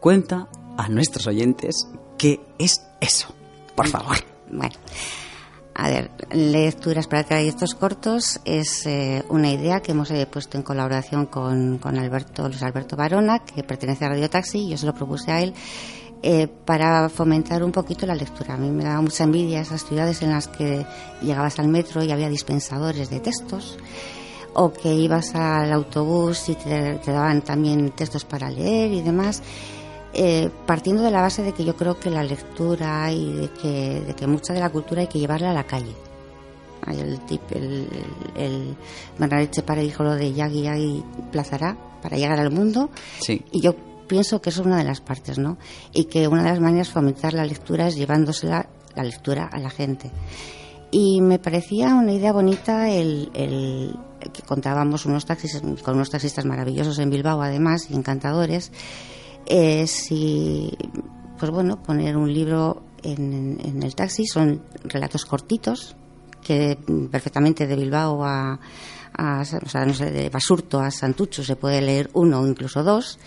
Cuenta 0.00 0.48
a 0.76 0.88
nuestros 0.88 1.26
oyentes 1.26 1.88
qué 2.16 2.40
es 2.58 2.82
eso, 3.00 3.34
por 3.74 3.88
favor. 3.88 4.16
Bueno, 4.50 4.76
a 5.74 5.88
ver, 5.88 6.10
lecturas 6.32 7.06
para 7.06 7.24
trayectos 7.24 7.74
cortos 7.74 8.40
es 8.44 8.86
eh, 8.86 9.24
una 9.28 9.50
idea 9.52 9.80
que 9.80 9.92
hemos 9.92 10.10
eh, 10.10 10.26
puesto 10.26 10.56
en 10.56 10.62
colaboración 10.62 11.26
con, 11.26 11.78
con 11.78 11.98
Alberto, 11.98 12.48
Luis 12.48 12.62
Alberto 12.62 12.96
Barona, 12.96 13.40
que 13.40 13.62
pertenece 13.62 14.04
a 14.04 14.08
Radio 14.08 14.30
Taxi, 14.30 14.68
yo 14.68 14.76
se 14.76 14.86
lo 14.86 14.94
propuse 14.94 15.30
a 15.30 15.40
él, 15.40 15.54
eh, 16.22 16.48
para 16.48 17.08
fomentar 17.08 17.62
un 17.62 17.72
poquito 17.72 18.06
la 18.06 18.14
lectura. 18.14 18.54
A 18.54 18.56
mí 18.56 18.70
me 18.70 18.84
daba 18.84 19.00
mucha 19.00 19.24
envidia 19.24 19.60
esas 19.60 19.84
ciudades 19.84 20.22
en 20.22 20.30
las 20.30 20.48
que 20.48 20.84
llegabas 21.22 21.58
al 21.58 21.68
metro 21.68 22.02
y 22.02 22.10
había 22.10 22.28
dispensadores 22.28 23.10
de 23.10 23.20
textos, 23.20 23.78
o 24.54 24.72
que 24.72 24.92
ibas 24.92 25.34
al 25.34 25.72
autobús 25.72 26.48
y 26.48 26.54
te, 26.54 26.94
te 26.96 27.12
daban 27.12 27.42
también 27.42 27.90
textos 27.92 28.24
para 28.24 28.50
leer 28.50 28.92
y 28.92 29.02
demás. 29.02 29.42
Eh, 30.14 30.50
partiendo 30.66 31.02
de 31.02 31.10
la 31.10 31.20
base 31.20 31.42
de 31.42 31.52
que 31.52 31.64
yo 31.64 31.76
creo 31.76 32.00
que 32.00 32.10
la 32.10 32.24
lectura 32.24 33.12
y 33.12 33.32
de 33.32 33.50
que, 33.50 34.00
de 34.00 34.14
que 34.14 34.26
mucha 34.26 34.54
de 34.54 34.60
la 34.60 34.70
cultura 34.70 35.02
hay 35.02 35.06
que 35.06 35.18
llevarla 35.18 35.50
a 35.50 35.54
la 35.54 35.64
calle. 35.64 35.94
El 36.86 37.20
tip, 37.26 37.42
el, 37.52 37.86
el, 38.34 38.76
el 39.18 39.80
dijo 39.84 40.02
lo 40.04 40.14
de 40.14 40.32
Yagi 40.32 40.62
Yagi 40.62 41.04
plazará 41.30 41.76
para 42.00 42.16
llegar 42.16 42.38
al 42.38 42.50
mundo 42.50 42.88
Sí, 43.20 43.44
y 43.52 43.60
yo 43.60 43.74
pienso 44.08 44.40
que 44.40 44.50
eso 44.50 44.62
es 44.62 44.66
una 44.66 44.78
de 44.78 44.84
las 44.84 45.00
partes, 45.00 45.38
¿no? 45.38 45.58
Y 45.92 46.06
que 46.06 46.26
una 46.26 46.42
de 46.42 46.50
las 46.50 46.60
maneras 46.60 46.88
de 46.88 46.94
fomentar 46.94 47.34
la 47.34 47.44
lectura 47.44 47.86
es 47.88 47.96
llevándosela 47.96 48.68
la 48.96 49.04
lectura 49.04 49.48
a 49.52 49.58
la 49.58 49.70
gente. 49.70 50.10
Y 50.90 51.20
me 51.20 51.38
parecía 51.38 51.94
una 51.94 52.12
idea 52.12 52.32
bonita 52.32 52.88
el, 52.88 53.30
el 53.34 53.94
que 54.32 54.42
contábamos 54.42 55.06
unos 55.06 55.26
taxis 55.26 55.60
con 55.82 55.94
unos 55.94 56.10
taxistas 56.10 56.44
maravillosos 56.44 56.98
en 56.98 57.10
Bilbao, 57.10 57.42
además, 57.42 57.90
y 57.90 57.94
encantadores. 57.94 58.72
Eh, 59.46 59.86
si, 59.86 60.76
pues 61.38 61.50
bueno, 61.50 61.82
poner 61.82 62.16
un 62.16 62.32
libro 62.32 62.82
en, 63.02 63.58
en 63.62 63.82
el 63.82 63.94
taxi 63.94 64.26
son 64.26 64.62
relatos 64.84 65.24
cortitos 65.24 65.94
que 66.42 66.78
perfectamente 67.10 67.66
de 67.66 67.76
Bilbao 67.76 68.24
a, 68.24 68.58
a, 69.12 69.40
o 69.40 69.68
sea, 69.68 69.84
no 69.84 69.92
sé, 69.94 70.10
de 70.10 70.30
Basurto 70.30 70.80
a 70.80 70.90
Santucho 70.90 71.42
se 71.42 71.56
puede 71.56 71.82
leer 71.82 72.10
uno 72.14 72.40
o 72.40 72.46
incluso 72.46 72.82
dos. 72.82 73.18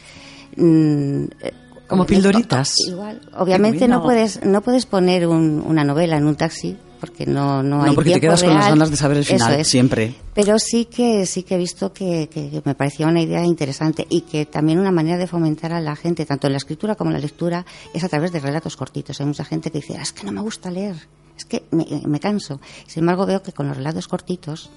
Mm, 0.55 1.24
eh, 1.41 1.53
Como 1.87 2.03
obviamente- 2.03 2.14
pildoritas. 2.29 2.75
Igual. 2.87 3.22
Obviamente 3.37 3.87
no 3.87 4.01
puedes 4.01 4.44
no 4.46 4.61
puedes 4.61 4.85
poner 4.85 5.27
un- 5.27 5.61
una 5.66 5.83
novela 5.83 6.18
en 6.18 6.25
un 6.25 6.35
taxi 6.35 6.77
porque 7.01 7.25
no 7.25 7.64
no, 7.64 7.81
hay 7.83 7.90
no, 7.90 7.96
porque 7.96 8.11
te 8.14 8.22
quedas 8.22 8.44
con 8.44 8.53
las 8.53 8.70
ganas 8.70 8.92
de 8.92 8.96
saber 8.96 9.18
el 9.18 9.25
final, 9.25 9.59
es. 9.59 9.68
siempre. 9.68 10.16
Pero 10.35 10.59
sí 10.59 10.85
que 10.85 11.25
sí 11.25 11.44
que 11.44 11.55
he 11.55 11.57
visto 11.57 11.92
que, 11.92 12.29
me 12.64 12.75
parecía 12.75 13.07
una 13.07 13.22
idea 13.22 13.44
interesante 13.44 14.05
y 14.09 14.22
que 14.22 14.46
también 14.46 14.79
una 14.79 14.92
manera 14.92 15.18
de 15.18 15.25
fomentar 15.27 15.74
a 15.74 15.81
la 15.81 15.96
gente, 15.96 16.25
tanto 16.25 16.48
en 16.48 16.53
la 16.53 16.57
escritura 16.57 16.96
como 16.96 17.09
en 17.09 17.16
la 17.16 17.20
lectura, 17.22 17.66
es 17.94 18.03
a 18.03 18.09
través 18.09 18.31
de 18.31 18.40
relatos 18.40 18.77
cortitos. 18.77 19.20
Hay 19.20 19.25
mucha 19.25 19.44
gente 19.44 19.72
que 19.72 19.79
dice, 19.79 19.96
"Ah, 19.98 20.03
es 20.03 20.14
que 20.14 20.25
no 20.25 20.31
me 20.31 20.42
gusta 20.42 20.70
leer, 20.70 20.96
es 21.35 21.44
que 21.46 21.64
me, 21.72 21.85
me 22.05 22.20
canso. 22.20 22.61
Sin 22.87 23.01
embargo, 23.01 23.25
veo 23.25 23.42
que 23.42 23.51
con 23.51 23.68
los 23.68 23.75
relatos 23.75 24.07
cortitos 24.07 24.70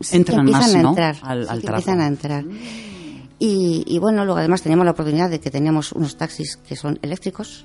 sí 0.00 0.10
que 0.12 0.16
Entran 0.16 0.40
empiezan 0.40 0.62
más, 0.62 0.74
a 0.74 0.88
entrar, 0.88 1.16
al- 1.22 1.44
sí 1.44 1.50
al 1.50 1.60
que 1.60 1.66
trapo. 1.66 1.78
empiezan 1.78 2.00
a 2.00 2.06
entrar. 2.06 2.44
Y, 3.40 3.84
y 3.86 3.98
bueno, 3.98 4.24
luego 4.24 4.38
además 4.38 4.62
teníamos 4.62 4.84
la 4.84 4.92
oportunidad 4.92 5.30
de 5.30 5.40
que 5.40 5.50
teníamos 5.50 5.90
unos 5.92 6.16
taxis 6.16 6.56
que 6.56 6.76
son 6.76 6.98
eléctricos, 7.02 7.64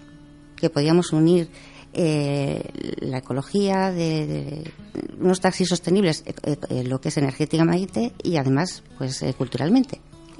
que 0.55 0.69
podíamos 0.71 1.11
unir 1.13 1.49
eh, 1.93 2.63
la 3.01 3.17
ecología 3.19 3.91
de, 3.91 4.25
de 4.25 4.71
unos 5.19 5.39
taxis 5.41 5.67
sostenibles, 5.69 6.23
eh, 6.43 6.55
eh, 6.69 6.83
lo 6.85 6.99
que 6.99 7.09
es 7.09 7.17
energéticamente 7.17 8.13
y 8.23 8.37
además 8.37 8.83
pues 8.97 9.21
eh, 9.21 9.33
culturalmente. 9.33 9.99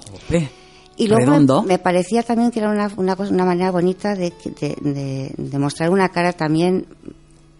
Jope, 0.10 0.50
Y 0.98 1.08
luego 1.08 1.32
me, 1.64 1.80
parecía 1.80 2.24
también 2.24 2.52
que 2.52 2.60
era 2.60 2.70
una, 2.72 2.90
una, 2.96 3.16
cosa- 3.18 3.32
una 3.34 3.46
manera 3.46 3.72
bonita 3.72 4.16
de, 4.16 4.32
de, 4.60 4.76
de- 4.82 5.34
de 5.38 5.60
mostrar 5.60 5.90
una 5.90 6.10
cara 6.10 6.32
también 6.34 6.86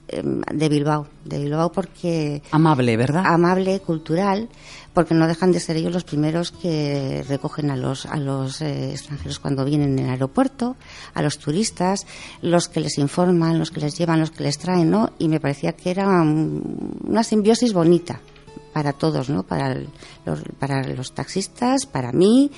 eh, 0.08 0.22
de 0.54 0.70
Bilbao, 0.70 1.08
de 1.26 1.40
Bilbao 1.40 1.72
porque 1.74 2.42
Amable, 2.52 2.96
¿verdad? 2.96 3.24
amable, 3.26 3.80
cultural, 3.82 4.48
porque 4.96 5.14
no 5.14 5.28
dejan 5.28 5.52
de 5.52 5.60
ser 5.60 5.78
ellos 5.78 5.94
los 5.94 6.04
primeros 6.06 6.52
que 6.52 7.24
recogen 7.30 7.70
a 7.70 7.76
los, 7.76 8.08
a 8.08 8.18
los 8.18 8.62
eh, 8.62 8.92
extranjeros 8.94 9.38
cuando 9.38 9.64
vienen 9.66 10.00
en 10.00 10.06
el 10.06 10.10
aeropuerto, 10.12 10.76
a 11.14 11.22
los 11.22 11.38
turistas, 11.38 12.08
los 12.42 12.68
que 12.70 12.80
les 12.80 12.98
informan, 12.98 13.60
los 13.60 13.70
que 13.70 13.82
les 13.82 13.96
llevan, 13.96 14.20
los 14.22 14.32
que 14.32 14.44
les 14.44 14.58
traen, 14.58 14.90
¿no? 14.90 15.12
Y 15.20 15.28
me 15.28 15.40
parecía 15.40 15.74
que 15.74 15.92
era 15.92 16.08
un- 16.08 16.98
una 17.06 17.24
simbiosis 17.24 17.74
bonita 17.74 18.22
para 18.74 18.94
todos, 18.94 19.30
¿no? 19.30 19.44
Para 19.44 19.76
los, 20.26 20.42
para 20.60 20.82
los 20.88 21.14
taxistas, 21.14 21.86
para 21.86 22.12
mí, 22.12 22.50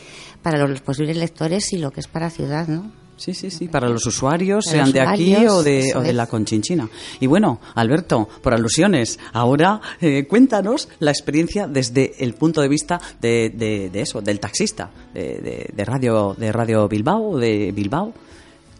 para 0.42 0.66
los 0.66 0.80
posibles 0.82 1.18
lectores 1.18 1.74
y 1.74 1.78
lo 1.78 1.92
que 1.92 2.00
es 2.00 2.08
para 2.08 2.30
ciudad, 2.30 2.68
¿no? 2.68 2.92
Sí, 3.18 3.34
sí, 3.34 3.50
sí, 3.50 3.68
para 3.68 3.90
los 3.90 4.06
usuarios, 4.06 4.64
Para 4.66 4.72
sean 4.72 4.86
los 4.86 4.94
de 4.94 5.02
aquí 5.02 5.36
o 5.48 5.64
de, 5.64 5.92
o 5.96 6.02
de 6.02 6.14
la 6.14 6.28
Conchinchina. 6.28 6.88
Y 7.20 7.26
bueno, 7.28 7.60
Alberto, 7.76 8.30
por 8.42 8.54
alusiones, 8.54 9.20
ahora 9.34 9.82
eh, 10.00 10.26
cuéntanos 10.30 10.88
la 11.00 11.12
experiencia 11.12 11.68
desde 11.68 12.14
el 12.24 12.36
punto 12.36 12.62
de 12.62 12.68
vista 12.70 13.02
de, 13.20 13.52
de- 13.54 13.90
de 13.90 14.02
eso, 14.02 14.22
del 14.22 14.40
taxista, 14.40 14.90
de, 15.14 15.22
de- 15.42 15.70
de 15.76 15.86
radio, 15.86 16.36
de 16.38 16.52
Radio 16.52 16.88
Bilbao, 16.88 17.38
de 17.38 17.72
Bilbao. 17.72 18.14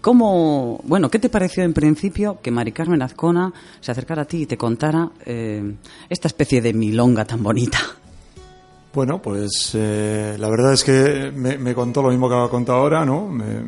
¿Cómo, 0.02 0.80
bueno, 0.84 1.10
qué 1.10 1.18
te 1.20 1.28
pareció 1.30 1.64
en 1.64 1.74
principio 1.74 2.40
que 2.42 2.52
Mari 2.52 2.72
Carmen 2.72 3.02
Azcona 3.02 3.52
se 3.82 3.92
acercara 3.92 4.22
a 4.22 4.26
ti 4.26 4.44
y 4.44 4.46
te 4.46 4.56
contara 4.56 5.10
eh, 5.26 5.74
esta 6.08 6.28
especie 6.28 6.62
de 6.62 6.74
milonga 6.74 7.26
tan 7.26 7.42
bonita? 7.44 7.80
Bueno, 8.94 9.22
pues 9.22 9.72
eh, 9.76 10.36
la 10.40 10.50
verdad 10.50 10.74
es 10.74 10.84
que 10.84 11.32
me, 11.36 11.76
contó 11.76 12.02
lo 12.02 12.10
mismo 12.10 12.28
que 12.30 12.36
ha 12.36 12.48
contado 12.50 12.80
ahora, 12.80 13.06
¿no? 13.06 13.28
Me, 13.28 13.62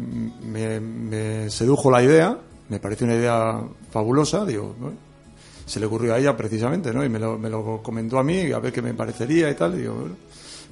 me- 0.43 0.79
me 0.79 1.49
sedujo 1.49 1.91
la 1.91 2.01
idea, 2.01 2.35
me 2.69 2.79
pareció 2.79 3.05
una 3.05 3.15
idea 3.15 3.61
fabulosa, 3.91 4.43
digo, 4.45 4.75
se 5.65 5.79
le 5.79 5.85
ocurrió 5.85 6.15
a 6.15 6.17
ella 6.19 6.35
precisamente, 6.35 6.91
¿no? 6.91 7.05
Y 7.05 7.09
me 7.09 7.19
lo, 7.19 7.37
me 7.37 7.49
lo 7.49 7.79
comentó 7.83 8.17
a 8.17 8.23
mí, 8.23 8.51
a 8.51 8.57
ver 8.59 8.73
qué 8.73 8.81
me 8.81 8.93
parecería 8.95 9.49
y 9.51 9.55
tal. 9.55 9.77
digo, 9.77 9.93
bueno. 9.93 10.15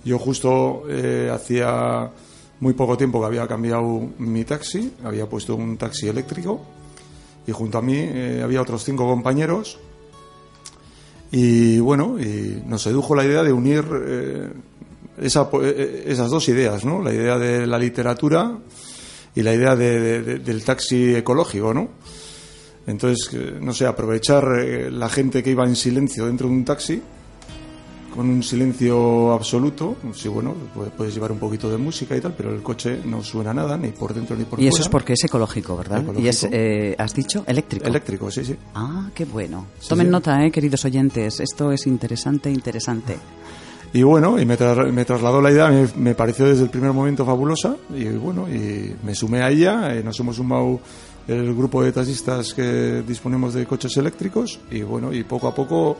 Yo 0.03 0.17
justo 0.17 0.83
eh, 0.89 1.29
hacía 1.31 2.09
muy 2.59 2.73
poco 2.73 2.97
tiempo 2.97 3.19
que 3.19 3.25
había 3.27 3.47
cambiado 3.47 4.07
mi 4.17 4.43
taxi, 4.43 4.93
había 5.03 5.27
puesto 5.27 5.55
un 5.55 5.77
taxi 5.77 6.07
eléctrico 6.07 6.61
y 7.45 7.51
junto 7.51 7.77
a 7.77 7.81
mí 7.81 7.95
eh, 7.97 8.41
había 8.43 8.61
otros 8.61 8.83
cinco 8.83 9.05
compañeros 9.07 9.79
y 11.31 11.79
bueno, 11.79 12.17
y 12.19 12.63
nos 12.65 12.81
sedujo 12.83 13.15
la 13.15 13.25
idea 13.25 13.43
de 13.43 13.51
unir 13.51 13.83
eh, 14.05 14.49
po- 15.49 15.63
eh, 15.63 16.03
esas 16.07 16.29
dos 16.29 16.47
ideas, 16.49 16.85
¿no? 16.85 17.01
La 17.01 17.13
idea 17.13 17.37
de 17.37 17.67
la 17.67 17.77
literatura 17.79 18.57
y 19.35 19.41
la 19.43 19.53
idea 19.53 19.75
de- 19.75 19.99
de- 19.99 20.21
de- 20.23 20.39
del 20.39 20.63
taxi 20.63 21.15
ecológico, 21.15 21.73
¿no? 21.73 21.89
Entonces, 22.87 23.29
eh, 23.33 23.57
no 23.59 23.73
sé, 23.73 23.85
aprovechar 23.85 24.47
eh, 24.59 24.89
la 24.91 25.09
gente 25.09 25.43
que 25.43 25.51
iba 25.51 25.65
en 25.65 25.75
silencio 25.75 26.25
dentro 26.27 26.47
de 26.47 26.53
un 26.53 26.63
taxi, 26.65 27.01
con 28.17 28.29
un 28.29 28.43
silencio 28.43 29.31
absoluto, 29.31 29.95
sí, 30.13 30.27
bueno, 30.27 30.53
pu- 30.75 30.89
puedes 30.91 31.13
llevar 31.13 31.31
un 31.31 31.37
poquito 31.39 31.69
de 31.69 31.77
música 31.77 32.17
y 32.17 32.19
tal, 32.19 32.33
pero 32.35 32.53
el 32.53 32.61
coche 32.61 32.99
no 33.05 33.23
suena 33.23 33.53
nada, 33.53 33.77
ni 33.77 33.89
por 33.91 34.13
dentro 34.13 34.35
ni 34.35 34.43
por 34.43 34.59
Y 34.59 34.63
fuera. 34.63 34.69
eso 34.73 34.81
es 34.81 34.89
porque 34.89 35.13
es 35.13 35.23
ecológico, 35.23 35.77
¿verdad? 35.77 35.99
Ecológico. 36.01 36.25
Y 36.25 36.27
es, 36.27 36.45
eh, 36.51 36.95
has 36.97 37.13
dicho, 37.13 37.43
eléctrico. 37.47 37.85
Eléctrico, 37.87 38.29
sí, 38.29 38.43
sí. 38.43 38.55
Ah, 38.75 39.09
qué 39.15 39.23
bueno. 39.23 39.67
Sí, 39.79 39.87
Tomen 39.89 40.07
sí. 40.07 40.11
nota, 40.11 40.43
eh, 40.45 40.51
queridos 40.51 40.83
oyentes. 40.83 41.39
Esto 41.39 41.71
es 41.71 41.87
interesante, 41.87 42.49
interesante. 42.51 43.17
Y 43.93 44.03
bueno, 44.03 44.37
y 44.39 44.45
me, 44.45 44.57
tra- 44.57 44.91
me 44.91 45.05
trasladó 45.05 45.39
la 45.39 45.51
idea, 45.51 45.69
me, 45.69 45.87
me 45.95 46.13
pareció 46.15 46.45
desde 46.45 46.63
el 46.63 46.69
primer 46.69 46.91
momento 46.91 47.25
fabulosa 47.25 47.77
y 47.95 48.03
bueno, 48.09 48.45
y 48.49 48.93
me 49.03 49.15
sumé 49.15 49.41
a 49.43 49.49
ella, 49.49 49.95
eh, 49.95 50.03
nos 50.03 50.19
hemos 50.19 50.35
sumado 50.35 50.81
el 51.27 51.53
grupo 51.55 51.83
de 51.83 51.91
taxistas 51.93 52.53
que 52.53 53.03
disponemos 53.07 53.53
de 53.53 53.65
coches 53.65 53.95
eléctricos 53.97 54.59
y 54.71 54.81
bueno, 54.81 55.13
y 55.13 55.23
poco 55.23 55.47
a 55.47 55.55
poco 55.55 55.97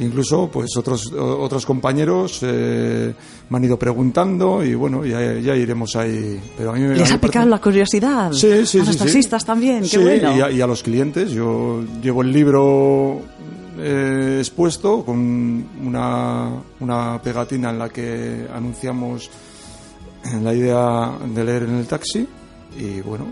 incluso 0.00 0.48
pues 0.52 0.76
otros 0.76 1.12
otros 1.12 1.64
compañeros 1.64 2.40
eh, 2.42 3.14
me 3.48 3.56
han 3.56 3.64
ido 3.64 3.78
preguntando 3.78 4.64
y 4.64 4.74
bueno, 4.74 5.04
ya, 5.06 5.34
ya 5.38 5.54
iremos 5.54 5.94
ahí. 5.96 6.40
Pero 6.56 6.70
a 6.70 6.74
mí 6.74 6.80
¿Les 6.80 7.10
ha 7.12 7.20
picado 7.20 7.44
parece- 7.44 7.50
la 7.50 7.60
curiosidad? 7.60 8.32
Sí, 8.32 8.66
sí, 8.66 8.78
A 8.80 8.84
los 8.84 8.92
sí, 8.94 8.98
taxistas 8.98 9.44
también, 9.44 9.84
qué 9.88 9.98
bueno. 9.98 10.36
Y 10.36 10.40
a, 10.40 10.50
y 10.50 10.60
a 10.60 10.66
los 10.66 10.82
clientes. 10.82 11.30
Yo 11.30 11.82
llevo 12.02 12.22
el 12.22 12.32
libro 12.32 13.20
eh, 13.78 14.36
expuesto 14.40 15.04
con 15.04 15.18
una, 15.84 16.50
una 16.80 17.20
pegatina 17.22 17.70
en 17.70 17.78
la 17.78 17.88
que 17.88 18.46
anunciamos 18.54 19.30
la 20.42 20.52
idea 20.54 21.12
de 21.34 21.44
leer 21.44 21.62
en 21.62 21.76
el 21.76 21.86
taxi 21.86 22.26
y 22.78 23.00
bueno, 23.00 23.26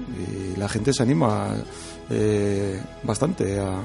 y 0.54 0.58
la 0.58 0.68
gente 0.68 0.92
se 0.92 1.02
anima 1.02 1.54
eh, 2.10 2.80
bastante 3.02 3.58
a, 3.58 3.80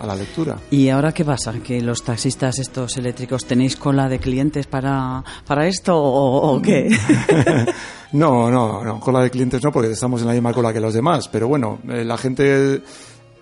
a 0.00 0.06
la 0.06 0.14
lectura. 0.14 0.56
¿Y 0.70 0.88
ahora 0.88 1.12
qué 1.12 1.24
pasa? 1.24 1.52
¿Que 1.60 1.80
los 1.80 2.02
taxistas 2.02 2.58
estos 2.58 2.96
eléctricos 2.96 3.44
tenéis 3.44 3.76
cola 3.76 4.08
de 4.08 4.18
clientes 4.18 4.66
para, 4.66 5.22
para 5.46 5.66
esto 5.66 5.96
o, 5.96 6.56
o 6.56 6.62
qué? 6.62 6.88
No, 8.12 8.50
no, 8.50 8.82
no, 8.82 9.00
cola 9.00 9.20
de 9.20 9.30
clientes 9.30 9.62
no, 9.62 9.70
porque 9.70 9.90
estamos 9.90 10.22
en 10.22 10.28
la 10.28 10.32
misma 10.32 10.52
cola 10.54 10.72
que 10.72 10.80
los 10.80 10.94
demás. 10.94 11.28
Pero 11.28 11.46
bueno, 11.46 11.78
eh, 11.88 12.04
la 12.04 12.16
gente 12.16 12.82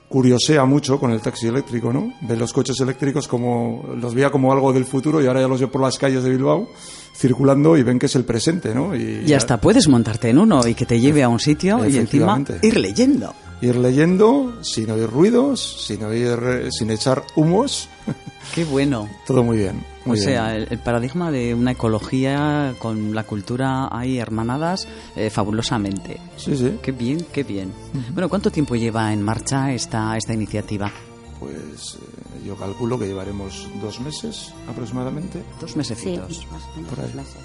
curiosea 0.09 0.65
mucho 0.65 0.99
con 0.99 1.11
el 1.13 1.21
taxi 1.21 1.47
eléctrico, 1.49 1.93
¿no? 1.93 2.13
Ve 2.23 2.37
los 2.37 2.53
coches 2.53 2.79
eléctricos 2.81 3.29
como, 3.29 3.85
los 3.97 4.15
veía 4.15 4.31
como 4.31 4.53
algo 4.53 4.73
del 4.73 4.85
futuro 4.85 5.23
y 5.23 5.27
ahora 5.27 5.41
ya 5.41 5.49
los 5.49 5.61
ve 5.61 5.69
por 5.69 5.81
las 5.81 5.99
calles 5.99 6.23
de 6.25 6.31
Bilbao 6.31 6.69
circulando 7.15 7.77
y 7.77 7.83
ven 7.83 7.99
que 7.99 8.07
es 8.07 8.15
el 8.15 8.25
presente, 8.25 8.75
¿no? 8.75 8.95
Y 8.95 9.25
y 9.27 9.33
hasta 9.35 9.61
puedes 9.61 9.89
montarte 9.89 10.29
en 10.29 10.39
uno 10.39 10.67
y 10.67 10.75
que 10.75 10.87
te 10.87 11.01
lleve 11.01 11.23
a 11.23 11.29
un 11.29 11.41
sitio 11.41 11.87
y 11.87 11.97
encima 11.97 12.43
ir 12.63 12.77
leyendo. 12.77 13.35
Ir 13.61 13.77
leyendo 13.77 14.59
sin 14.63 14.91
oír 14.91 15.09
ruidos, 15.09 15.85
sin 15.87 16.05
oír, 16.05 16.39
eh, 16.43 16.69
sin 16.71 16.91
echar 16.91 17.25
humos, 17.37 17.89
Qué 18.55 18.65
bueno. 18.65 19.09
todo 19.27 19.43
muy 19.43 19.57
bien. 19.57 19.85
Muy 20.05 20.19
o 20.21 20.23
sea, 20.23 20.51
bien. 20.53 20.63
el, 20.63 20.69
el 20.71 20.79
paradigma 20.79 21.31
de 21.33 21.53
una 21.55 21.73
ecología 21.73 22.75
con 22.79 23.13
la 23.15 23.25
cultura 23.25 23.89
ahí 23.91 24.19
hermanadas 24.19 24.87
eh, 25.17 25.31
fabulosamente. 25.31 26.21
Sí, 26.37 26.57
sí. 26.57 26.79
Qué 26.81 26.93
bien, 26.93 27.27
qué 27.33 27.43
bien. 27.43 27.73
Bueno, 28.13 28.29
¿cuánto 28.29 28.51
tiempo 28.53 28.77
lleva 28.77 29.13
en 29.13 29.23
marcha 29.23 29.73
esta, 29.73 30.17
esta 30.17 30.33
iniciativa? 30.33 30.93
Pues 31.41 31.97
eh, 32.01 32.47
yo 32.47 32.55
calculo 32.57 32.99
que 32.99 33.07
llevaremos 33.07 33.69
dos 33.83 33.99
meses 34.01 34.53
aproximadamente, 34.69 35.43
Dos 35.61 35.73
Sí, 35.73 35.79
mesecitos. 35.79 36.47
más 36.53 36.63
o 36.63 36.77
menos 36.77 36.91
Por 36.91 37.01
ahí. 37.01 37.07
dos 37.07 37.15
meses. 37.17 37.43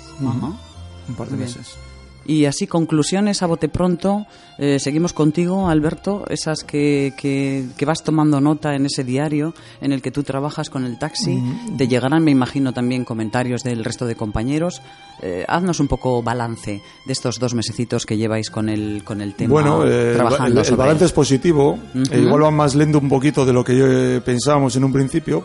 Un 1.10 1.16
par 1.16 1.30
de 1.30 1.38
meses. 1.38 1.76
Y 2.26 2.46
así, 2.46 2.68
conclusiones 2.68 3.42
a 3.42 3.48
bote 3.48 3.68
pronto. 3.68 4.28
Eh, 4.60 4.80
seguimos 4.80 5.12
contigo, 5.12 5.70
Alberto, 5.70 6.26
esas 6.30 6.64
que, 6.64 7.14
que, 7.18 7.66
que 7.76 7.86
vas 7.86 8.04
tomando 8.04 8.40
nota 8.40 8.76
en 8.76 8.86
ese 8.86 9.04
diario 9.04 9.56
en 9.82 9.92
el 9.92 10.02
que 10.02 10.12
tú 10.12 10.22
trabajas 10.24 10.70
con 10.70 10.86
el 10.86 11.00
taxi. 11.00 11.42
Te 11.78 11.88
llegarán, 11.88 12.24
me 12.24 12.32
imagino, 12.32 12.74
también 12.74 13.06
comentarios 13.06 13.64
del 13.64 13.84
resto 13.84 14.06
de 14.06 14.16
compañeros. 14.16 14.82
Eh, 15.24 15.46
haznos 15.48 15.80
un 15.80 15.88
poco 15.88 16.22
balance 16.22 16.82
de 17.06 17.14
estos 17.14 17.40
dos 17.40 17.54
mesecitos 17.54 18.06
que 18.06 18.18
lleváis 18.18 18.50
con 18.50 18.70
el, 18.70 19.04
con 19.04 19.22
el 19.22 19.36
tema 19.36 19.54
Bueno, 19.54 19.86
eh, 19.86 20.12
el, 20.12 20.16
trabajando 20.16 20.60
el 20.60 20.66
sobre 20.66 20.78
balance 20.78 21.04
él. 21.04 21.08
es 21.08 21.14
positivo. 21.14 21.80
E 22.12 22.20
igual 22.20 22.44
va 22.44 22.52
más 22.52 22.76
lento 22.76 23.00
un 23.00 23.10
poquito 23.10 23.46
de 23.46 23.54
lo 23.54 23.64
que 23.64 23.76
yo, 23.76 23.86
eh, 23.88 24.22
pensábamos 24.22 24.76
en 24.76 24.84
un 24.84 24.94
principio. 24.94 25.44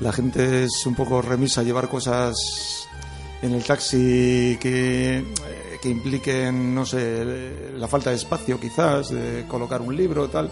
La 0.00 0.12
gente 0.12 0.64
es 0.64 0.84
un 0.86 0.94
poco 0.94 1.22
remisa 1.22 1.62
a 1.62 1.64
llevar 1.64 1.88
cosas 1.88 2.34
en 3.42 3.52
el 3.54 3.64
taxi 3.64 4.58
que, 4.60 5.18
eh, 5.18 5.22
que 5.86 5.92
impliquen, 5.92 6.74
no 6.74 6.84
sé, 6.84 7.70
la 7.76 7.86
falta 7.86 8.10
de 8.10 8.16
espacio 8.16 8.58
quizás, 8.58 9.10
de 9.10 9.44
colocar 9.46 9.80
un 9.80 9.96
libro, 9.96 10.28
tal. 10.28 10.50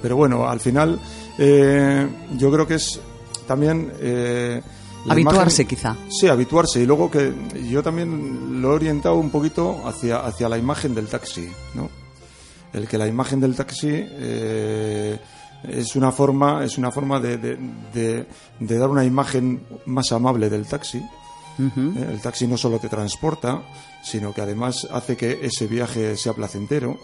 Pero 0.00 0.16
bueno, 0.16 0.48
al 0.48 0.60
final 0.60 0.98
eh, 1.38 2.08
yo 2.38 2.50
creo 2.50 2.66
que 2.66 2.76
es 2.76 2.98
también... 3.46 3.92
eh, 4.00 4.62
Habituarse, 5.08 5.62
imagen- 5.64 5.66
quizá. 5.68 5.96
Sí, 6.08 6.28
habituarse. 6.28 6.80
Y 6.80 6.86
luego 6.86 7.10
que 7.10 7.34
yo 7.68 7.82
también 7.82 8.62
lo 8.62 8.70
he 8.70 8.74
orientado 8.76 9.16
un 9.16 9.30
poquito 9.30 9.80
hacia, 9.86 10.20
hacia 10.24 10.48
la 10.48 10.56
imagen 10.56 10.94
del 10.94 11.08
taxi, 11.08 11.48
¿no? 11.74 11.90
El 12.72 12.86
que 12.88 12.96
la 12.96 13.06
imagen 13.08 13.40
del 13.40 13.54
taxi 13.56 13.88
eh, 13.92 15.18
es 15.68 15.96
una 15.96 16.12
forma, 16.12 16.64
es 16.64 16.78
una 16.78 16.90
forma 16.90 17.20
de, 17.20 17.36
de- 17.36 17.58
de- 17.92 18.26
de 18.60 18.78
dar 18.78 18.88
una 18.88 19.04
imagen 19.04 19.62
más 19.86 20.10
amable 20.12 20.48
del 20.48 20.64
taxi. 20.66 21.02
El 21.58 22.18
taxi 22.22 22.46
no 22.46 22.56
solo 22.56 22.78
te 22.78 22.88
transporta, 22.88 23.60
sino 24.02 24.32
que 24.34 24.40
además 24.40 24.86
hace 24.90 25.16
que 25.16 25.40
ese 25.42 25.66
viaje 25.66 26.16
sea 26.16 26.32
placentero. 26.34 26.98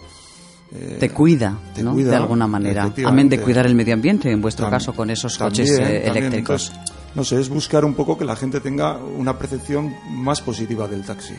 Eh, 0.71 0.97
Te 0.99 1.09
cuida, 1.09 1.57
te 1.73 1.81
¿no? 1.81 1.93
cuida, 1.93 2.11
de 2.11 2.15
alguna 2.17 2.45
manera. 2.45 2.93
Amén 3.05 3.27
de 3.27 3.39
cuidar 3.39 3.65
el 3.65 3.73
medio 3.73 3.93
ambiente, 3.95 4.31
en 4.31 4.41
vuestro 4.41 4.69
caso, 4.69 4.93
con 4.93 5.09
esos 5.09 5.37
también, 5.37 5.65
coches 5.65 5.79
eh, 5.79 6.01
también. 6.05 6.17
eléctricos. 6.25 6.69
Entonces, 6.69 6.95
no 7.15 7.23
sé, 7.23 7.39
es 7.39 7.49
buscar 7.49 7.85
un 7.85 7.95
poco 7.95 8.17
que 8.17 8.25
la 8.25 8.35
gente 8.35 8.59
tenga 8.61 8.97
una 8.97 9.37
percepción 9.39 9.95
más 10.11 10.41
positiva 10.41 10.87
del 10.87 11.03
taxi. 11.03 11.33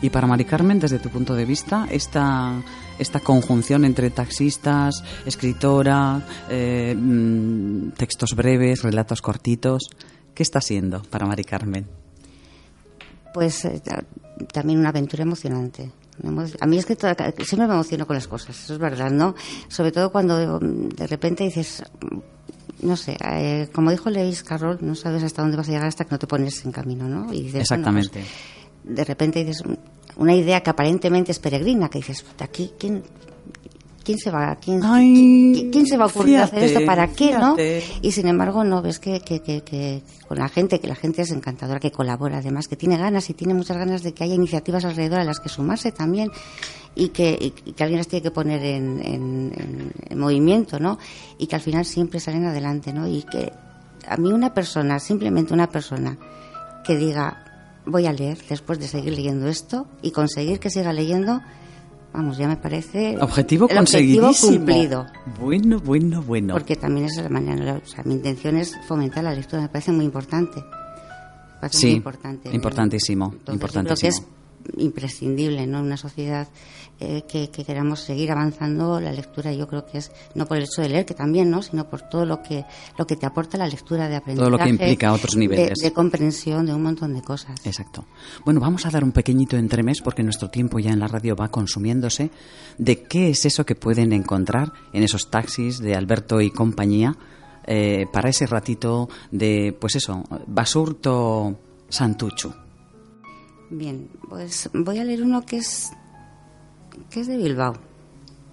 Y 0.00 0.08
para 0.10 0.26
Mari 0.26 0.46
Carmen, 0.46 0.80
desde 0.80 0.98
tu 0.98 1.10
punto 1.10 1.34
de 1.34 1.44
vista, 1.44 1.86
esta, 1.90 2.54
esta 2.98 3.20
conjunción 3.20 3.84
entre 3.84 4.08
taxistas, 4.10 5.04
escritora, 5.26 6.26
eh, 6.48 6.94
mm, 6.98 7.90
textos 7.90 8.34
breves, 8.34 8.82
relatos 8.82 9.20
cortitos, 9.20 9.90
¿qué 10.34 10.42
está 10.42 10.60
siendo 10.62 11.02
para 11.02 11.26
Mari 11.26 11.44
Carmen? 11.44 11.86
Pues 13.34 13.64
eh, 13.64 13.80
también 14.52 14.78
una 14.78 14.88
aventura 14.90 15.22
emocionante. 15.22 15.90
A 16.60 16.66
mí 16.66 16.78
es 16.78 16.86
que 16.86 16.94
toda- 16.96 17.14
siempre 17.44 17.66
me 17.66 17.74
emociono 17.74 18.06
con 18.06 18.14
las 18.14 18.28
cosas, 18.28 18.58
eso 18.58 18.74
es 18.74 18.78
verdad, 18.78 19.10
¿no? 19.10 19.34
Sobre 19.68 19.92
todo 19.92 20.12
cuando 20.12 20.60
mm, 20.60 20.88
de 20.90 21.06
repente 21.06 21.44
dices, 21.44 21.82
mm, 22.00 22.86
no 22.86 22.96
sé, 22.96 23.16
eh, 23.24 23.68
como 23.72 23.90
dijo 23.90 24.10
Lewis 24.10 24.42
Carroll, 24.42 24.78
no 24.82 24.94
sabes 24.94 25.22
hasta 25.22 25.42
dónde 25.42 25.56
vas 25.56 25.68
a 25.68 25.72
llegar 25.72 25.86
hasta 25.88 26.04
que 26.04 26.10
no 26.12 26.18
te 26.18 26.26
pones 26.26 26.64
en 26.64 26.72
camino, 26.72 27.08
¿no? 27.08 27.32
Y 27.32 27.42
dices, 27.44 27.52
bueno, 27.52 27.62
Exactamente. 27.62 28.20
pues, 28.84 28.96
de 28.96 29.04
repente 29.04 29.44
dices 29.44 29.64
mm, 29.66 29.72
una 30.20 30.34
idea 30.34 30.60
que 30.62 30.70
aparentemente 30.70 31.32
es 31.32 31.38
peregrina, 31.38 31.88
que 31.88 31.98
dices, 31.98 32.22
"Puta, 32.22 32.44
aquí, 32.44 32.72
¿quién, 32.78 33.02
quién 34.02 34.18
se 34.18 34.30
va, 34.30 34.56
quién, 34.56 34.80
Ay, 34.84 35.52
¿quién- 35.54 35.70
quién 35.70 35.86
se 35.86 35.96
va 35.96 36.04
a 36.04 36.06
ocurrir 36.08 36.38
hacer 36.38 36.60
fíjate, 36.60 36.74
esto? 36.74 36.86
¿Para 36.86 37.08
qué, 37.08 37.32
no? 37.32 37.54
Y 38.02 38.12
sin 38.12 38.26
embargo, 38.28 38.64
no 38.64 38.82
ves 38.82 38.98
que, 38.98 39.20
que, 39.20 39.40
que, 39.40 39.62
que 39.62 40.02
con 40.28 40.38
la 40.38 40.48
gente, 40.48 40.80
que 40.80 40.88
la 40.88 40.94
gente 40.94 41.22
es 41.22 41.30
encantadora, 41.30 41.80
que 41.80 41.90
colabora, 41.92 42.38
además, 42.38 42.68
que 42.68 42.76
tiene 42.76 42.96
ganas 42.96 43.28
y 43.30 43.34
tiene 43.34 43.54
muchas 43.54 43.76
ganas 43.76 44.02
de 44.02 44.12
que 44.14 44.24
haya 44.24 44.34
iniciativas 44.34 44.84
alrededor 44.84 45.20
a 45.20 45.24
las 45.24 45.40
que 45.40 45.48
sumarse 45.48 45.92
también 45.92 46.30
y 46.94 47.08
que, 47.08 47.38
y 47.64 47.72
que 47.72 47.82
alguien 47.84 47.98
las 47.98 48.08
tiene 48.08 48.22
que 48.22 48.30
poner 48.30 48.62
en, 48.64 49.00
en- 49.04 49.52
en- 49.56 49.92
en 50.10 50.18
movimiento, 50.18 50.78
¿no? 50.78 50.98
Y 51.38 51.46
que 51.46 51.56
al 51.56 51.62
final 51.62 51.84
siempre 51.84 52.20
salen 52.20 52.44
adelante, 52.46 52.92
¿no? 52.92 53.06
Y 53.08 53.22
que 53.22 53.52
a 54.06 54.16
mí 54.16 54.32
una 54.32 54.52
persona, 54.52 54.98
simplemente 54.98 55.54
una 55.54 55.68
persona, 55.68 56.18
que 56.84 56.96
diga, 56.96 57.44
voy 57.86 58.06
a 58.06 58.12
leer 58.12 58.38
después 58.48 58.78
de 58.78 58.88
seguir 58.88 59.14
leyendo 59.14 59.48
esto 59.48 59.86
y 60.02 60.10
conseguir 60.10 60.58
que 60.60 60.70
siga 60.70 60.92
leyendo, 60.92 61.40
vamos, 62.12 62.36
ya 62.38 62.48
me 62.48 62.56
parece 62.56 63.16
Objetivo 63.20 63.66
el 63.68 63.78
objetivo 63.78 64.26
conseguidísimo. 64.26 64.56
cumplido. 64.58 65.06
Bueno, 65.40 65.78
bueno, 65.80 66.22
bueno. 66.22 66.54
Porque 66.54 66.76
también 66.76 67.06
es 67.06 67.16
la 67.16 67.28
manera, 67.28 67.80
o 67.82 67.86
sea, 67.86 68.04
mi 68.04 68.14
intención 68.14 68.56
es 68.56 68.74
fomentar 68.86 69.24
la 69.24 69.34
lectura, 69.34 69.62
me 69.62 69.68
parece 69.68 69.92
muy 69.92 70.04
importante. 70.04 70.60
Me 70.60 71.60
parece 71.60 71.78
Sí, 71.78 71.86
muy 71.86 71.94
importante. 71.96 72.50
importantísimo, 72.54 73.24
Entonces, 73.26 73.46
yo 73.46 73.52
importantísimo. 73.54 73.96
creo 73.96 74.10
que 74.10 74.16
es 74.16 74.41
imprescindible, 74.76 75.66
¿no? 75.66 75.78
En 75.80 75.86
una 75.86 75.96
sociedad 75.96 76.48
eh, 77.00 77.22
que, 77.28 77.50
que 77.50 77.64
queramos 77.64 78.00
seguir 78.00 78.30
avanzando, 78.30 79.00
la 79.00 79.12
lectura 79.12 79.52
yo 79.52 79.66
creo 79.66 79.84
que 79.86 79.98
es, 79.98 80.12
no 80.34 80.46
por 80.46 80.56
el 80.58 80.64
hecho 80.64 80.82
de 80.82 80.88
leer, 80.88 81.04
que 81.04 81.14
también, 81.14 81.50
¿no? 81.50 81.62
Sino 81.62 81.88
por 81.88 82.02
todo 82.02 82.24
lo 82.26 82.42
que, 82.42 82.64
lo 82.96 83.06
que 83.06 83.16
te 83.16 83.26
aporta 83.26 83.58
la 83.58 83.66
lectura 83.66 84.08
de 84.08 84.16
aprendizaje. 84.16 84.48
Todo 84.50 84.58
lo 84.58 84.62
que 84.62 84.70
implica 84.70 85.12
otros 85.12 85.34
de- 85.34 85.40
niveles. 85.40 85.78
De, 85.78 85.92
comprensión 85.92 86.66
de 86.66 86.74
un 86.74 86.82
montón 86.82 87.14
de 87.14 87.22
cosas. 87.22 87.64
Exacto. 87.64 88.04
Bueno, 88.44 88.60
vamos 88.60 88.86
a 88.86 88.90
dar 88.90 89.02
un 89.04 89.12
pequeñito 89.12 89.56
entremés 89.56 90.00
porque 90.02 90.22
nuestro 90.22 90.48
tiempo 90.50 90.78
ya 90.78 90.92
en 90.92 91.00
la 91.00 91.08
radio 91.08 91.34
va 91.34 91.48
consumiéndose 91.50 92.30
de 92.78 93.02
qué 93.04 93.30
es 93.30 93.44
eso 93.46 93.66
que 93.66 93.74
pueden 93.74 94.12
encontrar 94.12 94.72
en 94.92 95.02
esos 95.02 95.30
taxis 95.30 95.78
de 95.78 95.94
Alberto 95.94 96.40
y 96.40 96.50
compañía 96.50 97.16
eh, 97.66 98.06
para 98.12 98.28
ese 98.30 98.46
ratito 98.46 99.08
de, 99.30 99.76
pues 99.78 99.96
eso, 99.96 100.24
Basurto 100.46 101.58
Santuchu. 101.88 102.52
Bien, 103.74 104.10
pues 104.28 104.68
voy 104.74 104.98
a 104.98 105.04
leer 105.04 105.22
uno 105.22 105.46
que 105.46 105.56
es, 105.56 105.92
que 107.08 107.20
es 107.20 107.26
de 107.26 107.38
Bilbao. 107.38 107.72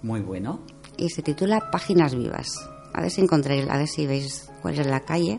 Muy 0.02 0.20
bueno. 0.20 0.60
y 0.96 1.10
se 1.10 1.20
titula 1.20 1.70
Páginas 1.70 2.14
Vivas. 2.14 2.48
A 2.94 3.02
ver 3.02 3.10
si 3.10 3.20
encontréis, 3.20 3.68
a 3.68 3.76
ver 3.76 3.86
si 3.86 4.06
veis 4.06 4.50
cuál 4.62 4.78
es 4.78 4.86
la 4.86 5.00
calle. 5.00 5.38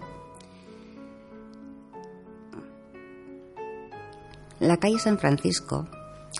La 4.60 4.78
calle 4.78 5.00
San 5.00 5.17
Francisco 5.17 5.88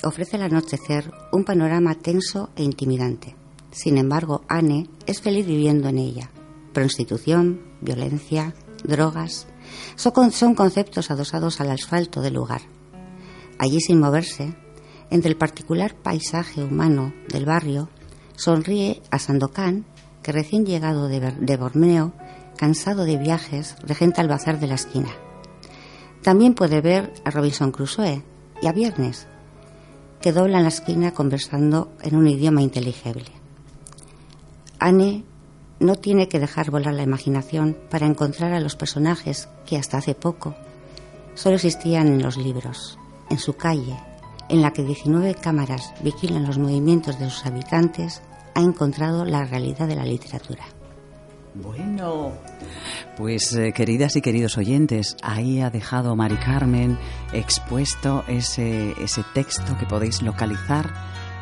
ofrece 0.04 0.36
al 0.36 0.44
anochecer 0.44 1.12
un 1.32 1.44
panorama 1.44 1.96
tenso 1.96 2.52
e 2.56 2.62
intimidante. 2.62 3.36
Sin 3.72 3.98
embargo, 3.98 4.44
Anne 4.50 4.88
es 5.08 5.20
feliz 5.20 5.48
viviendo 5.48 5.90
en 5.90 5.98
ella. 5.98 6.30
Prostitución, 6.74 7.60
violencia, 7.82 8.54
drogas, 8.84 9.48
Son 9.96 10.54
conceptos 10.54 11.10
adosados 11.10 11.60
al 11.60 11.72
asfalto 11.72 12.22
del 12.22 12.36
lugar. 12.36 12.62
Allí 13.62 13.80
sin 13.80 14.00
moverse, 14.00 14.56
entre 15.12 15.30
el 15.30 15.38
particular 15.38 15.94
paisaje 15.94 16.64
humano 16.64 17.14
del 17.30 17.46
barrio, 17.46 17.90
sonríe 18.36 19.04
a 19.12 19.20
Sandokan, 19.20 19.86
que 20.24 20.32
recién 20.32 20.66
llegado 20.66 21.08
de, 21.08 21.58
Borneo, 21.58 22.12
cansado 22.58 23.06
de 23.06 23.18
viajes, 23.18 23.76
regenta 23.84 24.24
el 24.24 24.30
bazar 24.30 24.60
de 24.60 24.66
la 24.66 24.74
esquina. 24.74 25.10
También 26.24 26.56
puede 26.56 26.82
ver 26.82 27.14
a 27.24 27.30
Robinson 27.30 27.72
Crusoe 27.72 28.24
y 28.64 28.66
a 28.66 28.72
Viernes, 28.72 29.28
que 30.22 30.32
doblan 30.32 30.64
la 30.64 30.70
esquina 30.70 31.12
conversando 31.12 31.92
en 32.02 32.16
un 32.16 32.28
idioma 32.28 32.64
inteligible. 32.64 33.30
Anne 34.80 35.24
no 35.80 35.98
tiene 35.98 36.28
que 36.28 36.40
dejar 36.40 36.72
volar 36.72 36.96
la 36.96 37.04
imaginación 37.04 37.78
para 37.92 38.08
encontrar 38.08 38.54
a 38.54 38.60
los 38.60 38.76
personajes 38.76 39.50
que 39.68 39.78
hasta 39.78 40.00
hace 40.00 40.16
poco 40.16 40.56
solo 41.36 41.58
existían 41.58 42.08
en 42.08 42.24
los 42.24 42.38
libros, 42.38 42.98
en 43.32 43.40
su 43.40 43.54
calle, 43.54 43.98
en 44.50 44.62
la 44.62 44.72
que 44.72 44.84
19 44.84 45.36
cámaras 45.36 45.94
vigilan 46.04 46.46
los 46.46 46.58
movimientos 46.58 47.18
de 47.18 47.30
sus 47.30 47.46
habitantes, 47.46 48.22
ha 48.54 48.62
encontrado 48.62 49.26
la 49.26 49.46
realidad 49.46 49.88
de 49.88 49.96
la 49.96 50.06
literatura. 50.06 50.66
Bueno, 51.54 52.32
pues 53.18 53.54
eh, 53.54 53.74
queridas 53.74 54.16
y 54.16 54.22
queridos 54.22 54.58
oyentes, 54.58 55.18
ahí 55.22 55.62
ha 55.62 55.70
dejado 55.70 56.16
Mari 56.16 56.38
Carmen 56.38 56.98
expuesto 57.34 58.24
ese, 58.28 58.92
ese 59.02 59.24
texto 59.34 59.78
que 59.78 59.86
podéis 59.86 60.22
localizar 60.22 60.94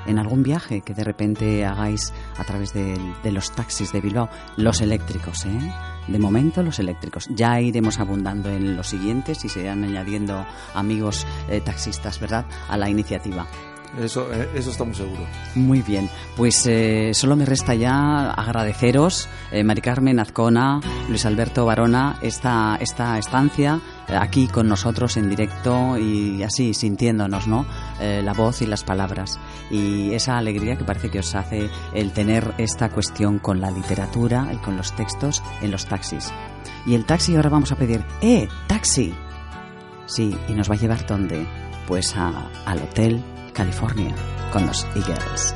en 0.07 0.17
algún 0.17 0.43
viaje 0.43 0.81
que 0.81 0.93
de 0.93 1.03
repente 1.03 1.65
hagáis 1.65 2.13
a 2.37 2.43
través 2.43 2.73
de, 2.73 2.97
los 3.31 3.51
taxis 3.51 3.91
de 3.91 4.01
Bilbao, 4.01 4.29
los 4.57 4.81
eléctricos, 4.81 5.45
¿eh? 5.45 5.73
De 6.11 6.19
momento 6.19 6.63
los 6.63 6.79
eléctricos. 6.79 7.27
Ya 7.29 7.61
iremos 7.61 7.99
abundando 7.99 8.49
en 8.49 8.75
los 8.75 8.87
siguientes 8.87 9.45
y 9.45 9.49
se 9.49 9.61
irán 9.61 9.83
añadiendo 9.83 10.45
amigos 10.73 11.25
eh, 11.49 11.61
taxistas, 11.61 12.19
¿verdad?, 12.19 12.45
a 12.67 12.77
la 12.77 12.89
iniciativa. 12.89 13.47
Eso, 13.97 14.31
eh, 14.31 14.49
eso 14.53 14.69
estamos 14.69 14.97
seguros. 14.97 15.27
Muy 15.55 15.81
bien, 15.81 16.09
pues 16.37 16.65
eh, 16.67 17.11
solo 17.13 17.35
me 17.35 17.45
resta 17.45 17.73
ya 17.73 18.29
agradeceros, 18.31 19.27
eh, 19.51 19.63
Mari 19.63 19.81
Carmen 19.81 20.19
Azcona, 20.19 20.79
Luis 21.07 21.25
Alberto 21.25 21.65
Barona, 21.65 22.17
esta, 22.21 22.77
esta 22.79 23.17
estancia 23.17 23.81
aquí 24.07 24.47
con 24.47 24.67
nosotros 24.67 25.17
en 25.17 25.29
directo 25.29 25.97
y 25.97 26.43
así 26.43 26.73
sintiéndonos, 26.73 27.47
¿no? 27.47 27.65
La 27.99 28.33
voz 28.33 28.61
y 28.61 28.65
las 28.65 28.83
palabras. 28.83 29.39
Y 29.69 30.13
esa 30.13 30.37
alegría 30.37 30.77
que 30.77 30.83
parece 30.83 31.09
que 31.09 31.19
os 31.19 31.35
hace 31.35 31.69
el 31.93 32.11
tener 32.11 32.53
esta 32.57 32.89
cuestión 32.89 33.39
con 33.39 33.61
la 33.61 33.71
literatura 33.71 34.49
y 34.53 34.57
con 34.57 34.77
los 34.77 34.95
textos 34.95 35.43
en 35.61 35.71
los 35.71 35.85
taxis. 35.85 36.31
Y 36.85 36.95
el 36.95 37.05
taxi 37.05 37.35
ahora 37.35 37.49
vamos 37.49 37.71
a 37.71 37.75
pedir, 37.75 38.03
¡eh, 38.21 38.47
taxi! 38.67 39.13
Sí, 40.05 40.35
y 40.47 40.53
nos 40.53 40.69
va 40.69 40.75
a 40.75 40.77
llevar 40.77 41.05
dónde? 41.05 41.45
Pues 41.87 42.15
a, 42.15 42.49
al 42.65 42.79
hotel 42.79 43.23
California 43.53 44.15
con 44.51 44.65
los 44.65 44.85
Eagles. 44.95 45.55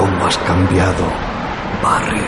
¿Cómo 0.00 0.24
has 0.24 0.38
cambiado, 0.38 1.04
barrio? 1.82 2.22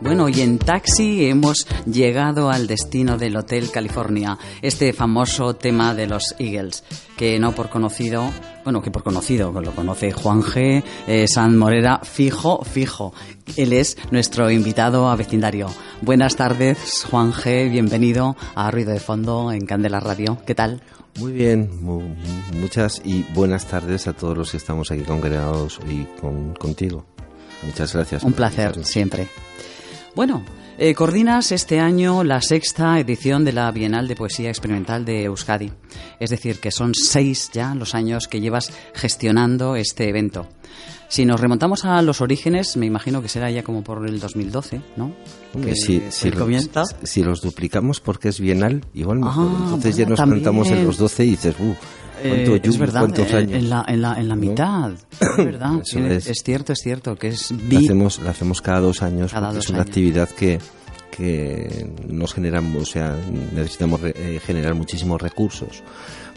Bueno, 0.00 0.28
y 0.28 0.42
en 0.42 0.58
taxi 0.58 1.26
hemos 1.28 1.66
llegado 1.86 2.50
al 2.50 2.68
destino 2.68 3.18
del 3.18 3.36
Hotel 3.36 3.72
California, 3.72 4.38
este 4.62 4.92
famoso 4.92 5.56
tema 5.56 5.92
de 5.96 6.06
los 6.06 6.36
Eagles, 6.38 6.84
que 7.16 7.40
no 7.40 7.50
por 7.50 7.68
conocido, 7.68 8.30
bueno, 8.66 8.82
que 8.82 8.90
por 8.90 9.04
conocido, 9.04 9.52
lo 9.52 9.72
conoce 9.76 10.10
Juan 10.10 10.42
G. 10.42 10.82
Eh, 11.06 11.28
San 11.28 11.56
Morera, 11.56 12.00
fijo, 12.02 12.64
fijo. 12.64 13.14
Él 13.56 13.72
es 13.72 13.96
nuestro 14.10 14.50
invitado 14.50 15.08
a 15.08 15.14
vecindario. 15.14 15.68
Buenas 16.02 16.34
tardes, 16.34 17.06
Juan 17.08 17.32
G. 17.32 17.70
Bienvenido 17.70 18.34
a 18.56 18.68
Ruido 18.72 18.90
de 18.90 18.98
Fondo 18.98 19.52
en 19.52 19.66
Candela 19.66 20.00
Radio. 20.00 20.38
¿Qué 20.44 20.56
tal? 20.56 20.82
Muy 21.20 21.30
bien, 21.30 21.70
muchas 22.54 23.00
y 23.04 23.22
buenas 23.34 23.66
tardes 23.66 24.08
a 24.08 24.14
todos 24.14 24.36
los 24.36 24.50
que 24.50 24.56
estamos 24.56 24.90
aquí 24.90 25.02
congregados 25.02 25.78
y 25.88 26.02
con, 26.20 26.52
contigo. 26.54 27.06
Muchas 27.62 27.94
gracias. 27.94 28.24
Un 28.24 28.32
placer, 28.32 28.84
siempre. 28.84 29.28
Bueno, 30.16 30.42
eh, 30.78 30.94
coordinas 30.94 31.52
este 31.52 31.80
año 31.80 32.22
la 32.24 32.40
sexta 32.42 32.98
edición 33.00 33.44
de 33.44 33.52
la 33.52 33.70
Bienal 33.70 34.08
de 34.08 34.16
Poesía 34.16 34.48
Experimental 34.48 35.04
de 35.04 35.24
Euskadi. 35.24 35.72
Es 36.20 36.30
decir, 36.30 36.60
que 36.60 36.70
son 36.70 36.94
seis 36.94 37.50
ya 37.52 37.74
los 37.74 37.94
años 37.94 38.28
que 38.28 38.40
llevas 38.40 38.72
gestionando 38.94 39.76
este 39.76 40.08
evento. 40.08 40.48
Si 41.08 41.24
nos 41.24 41.40
remontamos 41.40 41.84
a 41.84 42.02
los 42.02 42.20
orígenes, 42.20 42.76
me 42.76 42.86
imagino 42.86 43.22
que 43.22 43.28
será 43.28 43.50
ya 43.50 43.62
como 43.62 43.82
por 43.82 44.06
el 44.06 44.18
2012, 44.18 44.80
¿no? 44.96 45.14
Que 45.62 45.74
si, 45.76 46.02
si, 46.10 46.30
los, 46.30 46.68
si 47.04 47.22
los 47.22 47.40
duplicamos 47.40 48.00
porque 48.00 48.28
es 48.28 48.40
bienal, 48.40 48.84
igual 48.92 49.20
mejor. 49.20 49.48
Ah, 49.48 49.60
Entonces 49.64 49.96
ya 49.96 50.06
nos 50.06 50.20
contamos 50.20 50.68
en 50.70 50.84
los 50.84 50.98
12 50.98 51.24
y 51.24 51.30
dices, 51.30 51.54
uh, 51.60 51.74
eh, 52.22 52.60
es 52.62 52.78
verdad, 52.78 53.08
En, 53.18 53.68
la, 53.68 53.84
en, 53.86 54.02
la, 54.02 54.18
en 54.18 54.28
la 54.28 54.36
mitad. 54.36 54.92
Es 55.20 55.44
verdad, 55.44 55.82
es. 55.82 56.42
cierto, 56.42 56.72
es 56.72 56.78
cierto, 56.82 57.16
que 57.16 57.28
es... 57.28 57.50
La 57.50 57.78
hacemos, 57.78 58.18
la 58.20 58.30
hacemos 58.30 58.62
cada 58.62 58.80
dos 58.80 59.02
años 59.02 59.32
cada 59.32 59.58
es 59.58 59.68
una 59.68 59.82
actividad 59.82 60.28
que, 60.28 60.58
que 61.10 61.90
nos 62.08 62.34
generamos, 62.34 62.82
o 62.82 62.86
sea, 62.86 63.16
necesitamos 63.54 64.00
eh, 64.04 64.40
generar 64.44 64.74
muchísimos 64.74 65.20
recursos 65.20 65.82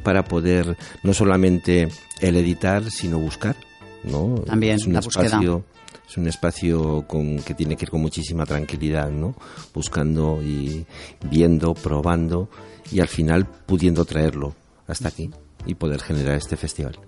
para 0.04 0.24
poder 0.24 0.78
no 1.04 1.14
solamente 1.14 1.90
el 2.22 2.36
editar, 2.38 2.90
sino 2.90 3.20
buscar, 3.20 3.56
¿no? 4.04 4.36
También, 4.46 4.76
es 4.76 4.86
un 4.86 4.94
la 4.94 5.00
espacio, 5.00 5.64
Es 6.10 6.18
un 6.18 6.28
espacio 6.28 7.06
con, 7.08 7.40
que 7.40 7.54
tiene 7.54 7.76
que 7.76 7.86
ir 7.86 7.90
con 7.90 8.02
muchísima 8.02 8.46
tranquilidad, 8.46 9.10
¿no? 9.10 9.36
Buscando 9.74 10.42
y 10.42 10.86
viendo, 11.30 11.74
probando 11.74 12.50
y 12.92 13.00
al 13.02 13.08
final 13.08 13.46
pudiendo 13.46 14.06
traerlo 14.06 14.56
hasta 14.88 15.10
aquí 15.10 15.30
y 15.66 15.76
poder 15.76 16.02
generar 16.02 16.36
este 16.36 16.58
festival. 16.58 17.00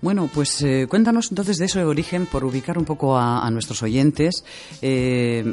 Bueno, 0.00 0.30
pues 0.32 0.62
eh, 0.62 0.86
cuéntanos 0.88 1.30
entonces 1.30 1.58
de 1.58 1.64
eso 1.64 1.80
de 1.80 1.84
origen 1.84 2.26
por 2.26 2.44
ubicar 2.44 2.78
un 2.78 2.84
poco 2.84 3.18
a, 3.18 3.50
nuestros 3.50 3.82
oyentes. 3.82 4.44
Eh, 4.80 5.52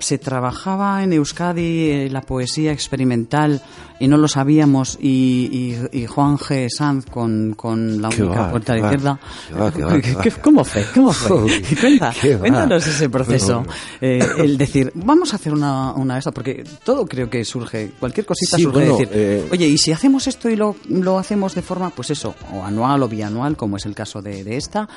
se 0.00 0.18
trabajaba 0.18 1.02
en 1.04 1.12
Euskadi 1.12 1.90
eh, 1.90 2.08
la 2.10 2.22
poesía 2.22 2.72
experimental 2.72 3.62
y 4.00 4.08
no 4.08 4.16
lo 4.16 4.28
sabíamos 4.28 4.98
y, 5.00 5.76
Juan 6.08 6.38
G. 6.38 6.68
Sanz 6.70 7.04
con, 7.04 7.54
la 8.00 8.08
única 8.08 8.50
puerta 8.50 8.72
de 8.72 8.80
izquierda. 8.80 9.20
¿Cómo 10.42 10.64
fue? 10.64 10.86
¿Cómo 10.94 11.12
fue? 11.12 11.62
cuéntanos 12.40 12.86
ese 12.86 13.10
proceso. 13.10 13.62
Eh, 14.00 14.26
el 14.38 14.56
decir, 14.56 14.90
vamos 14.94 15.34
a 15.34 15.36
hacer 15.36 15.52
una, 15.52 15.92
una 15.92 16.16
esta, 16.16 16.32
porque 16.32 16.64
todo 16.82 17.04
creo 17.06 17.28
que 17.28 17.44
surge, 17.44 17.92
cualquier 18.00 18.24
cosita 18.24 18.58
surge 18.58 18.80
decir, 18.80 19.08
eh, 19.12 19.48
oye, 19.52 19.66
y 19.66 19.76
si 19.76 19.92
hacemos 19.92 20.26
esto 20.26 20.48
y 20.48 20.56
lo, 20.56 20.76
lo 20.88 21.18
hacemos 21.18 21.54
de 21.54 21.60
forma, 21.60 21.90
pues 21.90 22.10
eso, 22.10 22.34
o 22.54 22.64
anual 22.64 23.02
o 23.02 23.08
bianual, 23.08 23.56
como 23.56 23.76
es 23.76 23.84
el 23.84 23.94
caso 23.94 24.22
de, 24.22 24.42
de 24.44 24.56
esta, 24.56 24.88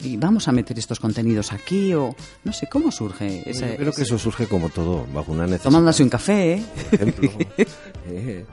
y 0.00 0.16
vamos 0.16 0.46
a 0.48 0.52
meter 0.52 0.78
estos 0.78 1.00
contenidos 1.00 1.52
aquí 1.52 1.92
o 1.94 2.14
no 2.44 2.52
sé 2.52 2.68
cómo 2.68 2.90
surge 2.92 3.42
ese, 3.48 3.70
Yo 3.70 3.76
creo 3.76 3.92
que 3.92 4.02
eso 4.02 4.18
surge 4.18 4.46
como 4.46 4.68
todo 4.68 5.06
bajo 5.12 5.32
una 5.32 5.44
necesidad. 5.44 5.64
Tomándose 5.64 6.02
un 6.02 6.08
café 6.08 6.54
¿eh? 6.54 6.64
ejemplo 6.92 7.30
eh, 8.06 8.44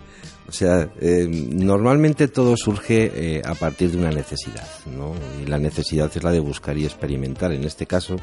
o 0.48 0.52
sea 0.52 0.90
eh, 1.00 1.28
normalmente 1.30 2.28
todo 2.28 2.58
surge 2.58 3.12
eh, 3.16 3.42
a 3.46 3.54
partir 3.54 3.92
de 3.92 3.98
una 3.98 4.10
necesidad 4.10 4.68
no 4.86 5.14
y 5.42 5.46
la 5.48 5.60
necesidad 5.60 6.12
es 6.14 6.24
la 6.24 6.32
de 6.32 6.40
buscar 6.40 6.78
y 6.78 6.86
experimentar. 6.86 7.52
En 7.52 7.64
este 7.64 7.86
caso 7.86 8.18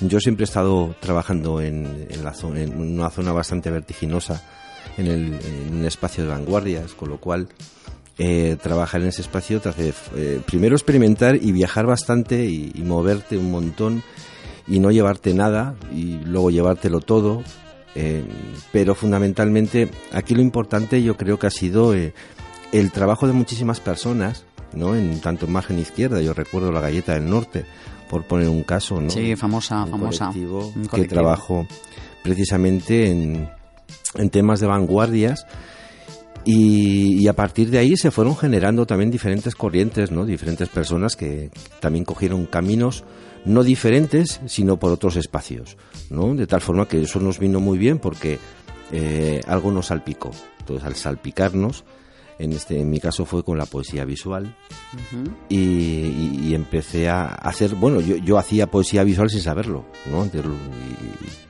yo 0.00 0.20
siempre 0.20 0.44
he 0.44 0.48
estado 0.48 0.94
trabajando 1.00 1.60
en, 1.60 2.06
en, 2.08 2.22
la 2.22 2.32
zona, 2.32 2.60
en 2.60 2.80
una 2.80 3.10
zona 3.10 3.32
bastante 3.32 3.70
vertiginosa 3.70 4.42
en, 4.96 5.06
el, 5.06 5.40
en 5.44 5.74
un 5.74 5.84
espacio 5.84 6.22
de 6.24 6.30
vanguardias 6.30 6.92
con 6.92 7.08
lo 7.08 7.18
cual 7.18 7.48
eh, 8.20 8.56
trabajar 8.60 9.00
en 9.00 9.08
ese 9.08 9.22
espacio 9.22 9.60
te 9.60 9.68
hace 9.68 9.94
eh, 10.16 10.40
primero 10.44 10.74
experimentar 10.74 11.36
y 11.36 11.52
viajar 11.52 11.86
bastante 11.86 12.46
y, 12.46 12.72
moverte 12.84 13.38
un 13.38 13.52
montón 13.52 14.02
y 14.66 14.80
no 14.80 14.90
llevarte 14.90 15.34
nada 15.34 15.76
y 15.94 16.18
luego 16.24 16.50
llevártelo 16.50 17.00
todo. 17.00 17.44
Eh, 17.94 18.24
pero 18.72 18.96
fundamentalmente 18.96 19.88
aquí 20.12 20.34
lo 20.34 20.42
importante 20.42 21.02
yo 21.02 21.16
creo 21.16 21.38
que 21.38 21.46
ha 21.46 21.50
sido 21.50 21.94
el 21.94 22.92
trabajo 22.92 23.28
de 23.28 23.32
muchísimas 23.34 23.78
personas, 23.78 24.44
¿no? 24.72 24.96
En 24.96 25.20
tanto 25.20 25.46
en 25.46 25.52
margen 25.52 25.78
izquierda, 25.78 26.20
yo 26.20 26.34
recuerdo 26.34 26.72
la 26.72 26.80
galleta 26.80 27.14
del 27.14 27.30
norte, 27.30 27.66
por 28.10 28.24
poner 28.24 28.48
un 28.48 28.64
caso, 28.64 29.00
¿no? 29.00 29.10
Sí, 29.10 29.36
famosa, 29.36 29.86
famosa. 29.86 30.32
que 30.92 31.04
trabajó 31.04 31.66
precisamente 32.22 33.10
en, 33.10 33.48
en 34.14 34.30
temas 34.30 34.58
de 34.58 34.66
vanguardias 34.66 35.46
y, 36.44 37.26
a 37.28 37.32
partir 37.34 37.70
de 37.70 37.78
ahí 37.78 37.96
se 37.96 38.10
fueron 38.10 38.36
generando 38.36 38.86
también 38.86 39.10
diferentes 39.10 39.54
corrientes, 39.54 40.10
¿no? 40.10 40.24
Diferentes 40.24 40.68
personas 40.68 41.16
que 41.16 41.50
también 41.80 42.04
cogieron 42.04 42.46
caminos 42.46 43.04
no 43.44 43.62
diferentes, 43.62 44.40
sino 44.46 44.78
por 44.78 44.92
otros 44.92 45.16
espacios, 45.16 45.76
¿no? 46.10 46.34
De 46.34 46.46
tal 46.46 46.60
forma 46.60 46.88
que 46.88 47.02
eso 47.02 47.20
nos 47.20 47.38
vino 47.38 47.60
muy 47.60 47.78
bien 47.78 47.98
porque 47.98 48.38
eh, 48.92 49.40
algo 49.46 49.70
nos 49.70 49.86
salpicó. 49.86 50.30
Entonces, 50.60 50.86
al 50.86 50.96
salpicarnos, 50.96 51.84
en, 52.38 52.52
este, 52.52 52.80
en 52.80 52.90
mi 52.90 53.00
caso 53.00 53.24
fue 53.24 53.42
con 53.42 53.58
la 53.58 53.66
poesía 53.66 54.04
visual 54.04 54.56
y, 55.48 56.54
empecé 56.54 57.08
a 57.08 57.26
hacer, 57.26 57.74
bueno, 57.74 58.00
yo, 58.00 58.16
yo 58.16 58.38
hacía 58.38 58.68
poesía 58.68 59.04
visual 59.04 59.30
sin 59.30 59.42
saberlo, 59.42 59.84
¿no? 60.10 60.26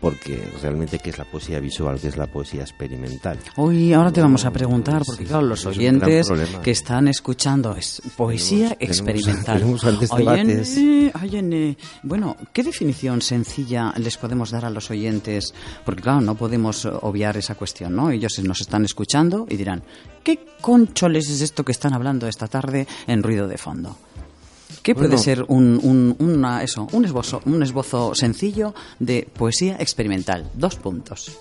porque 0.01 0.51
realmente 0.61 0.99
qué 0.99 1.11
es 1.11 1.19
la 1.19 1.25
poesía 1.25 1.61
visual, 1.61 1.99
qué 2.01 2.09
es 2.09 2.17
la 2.17 2.27
poesía 2.27 2.63
experimental. 2.63 3.39
Hoy 3.57 3.93
ahora 3.93 4.13
te 4.13 4.21
vamos 4.21 4.45
a 4.45 4.51
preguntar, 4.51 5.03
porque 5.05 5.25
claro, 5.25 5.47
los 5.47 5.67
oyentes 5.67 6.31
que 6.63 6.71
están 6.71 7.09
escuchando 7.09 7.75
es 7.75 8.03
poesía 8.17 8.77
experimental. 8.79 9.65
bueno, 12.03 12.37
¿qué 12.53 12.63
definición 12.63 13.23
sencilla 13.23 13.95
les 13.97 14.17
podemos 14.17 14.51
dar 14.51 14.65
a 14.65 14.71
los 14.71 14.91
oyentes? 14.91 15.55
Porque 15.85 16.03
claro, 16.03 16.21
no 16.21 16.35
podemos 16.35 16.85
obviar 16.85 17.37
esa 17.37 17.55
cuestión, 17.55 17.95
¿no? 17.95 18.11
Ellos 18.11 18.39
nos 18.41 18.61
están 18.61 18.85
escuchando 18.85 19.47
y 19.49 19.57
dirán, 19.57 19.83
¿qué 20.29 20.41
concholes 20.61 21.31
es 21.31 21.41
esto 21.41 21.65
que 21.65 21.73
están 21.73 21.95
hablando 21.95 22.29
esta 22.29 22.49
tarde 22.49 22.87
en 23.07 23.23
ruido 23.23 23.49
de 23.49 23.57
fondo? 23.57 23.97
¿Qué 24.83 24.95
puede 24.95 25.17
ser 25.17 25.43
un, 25.49 26.17
una, 26.19 26.63
eso, 26.63 26.87
un, 26.93 27.07
esbozo, 27.07 27.41
un 27.47 27.63
esbozo 27.63 28.15
sencillo 28.15 28.75
de 28.99 29.27
poesía 29.35 29.77
experimental? 29.81 30.51
Dos 30.53 30.77
puntos. 30.77 31.33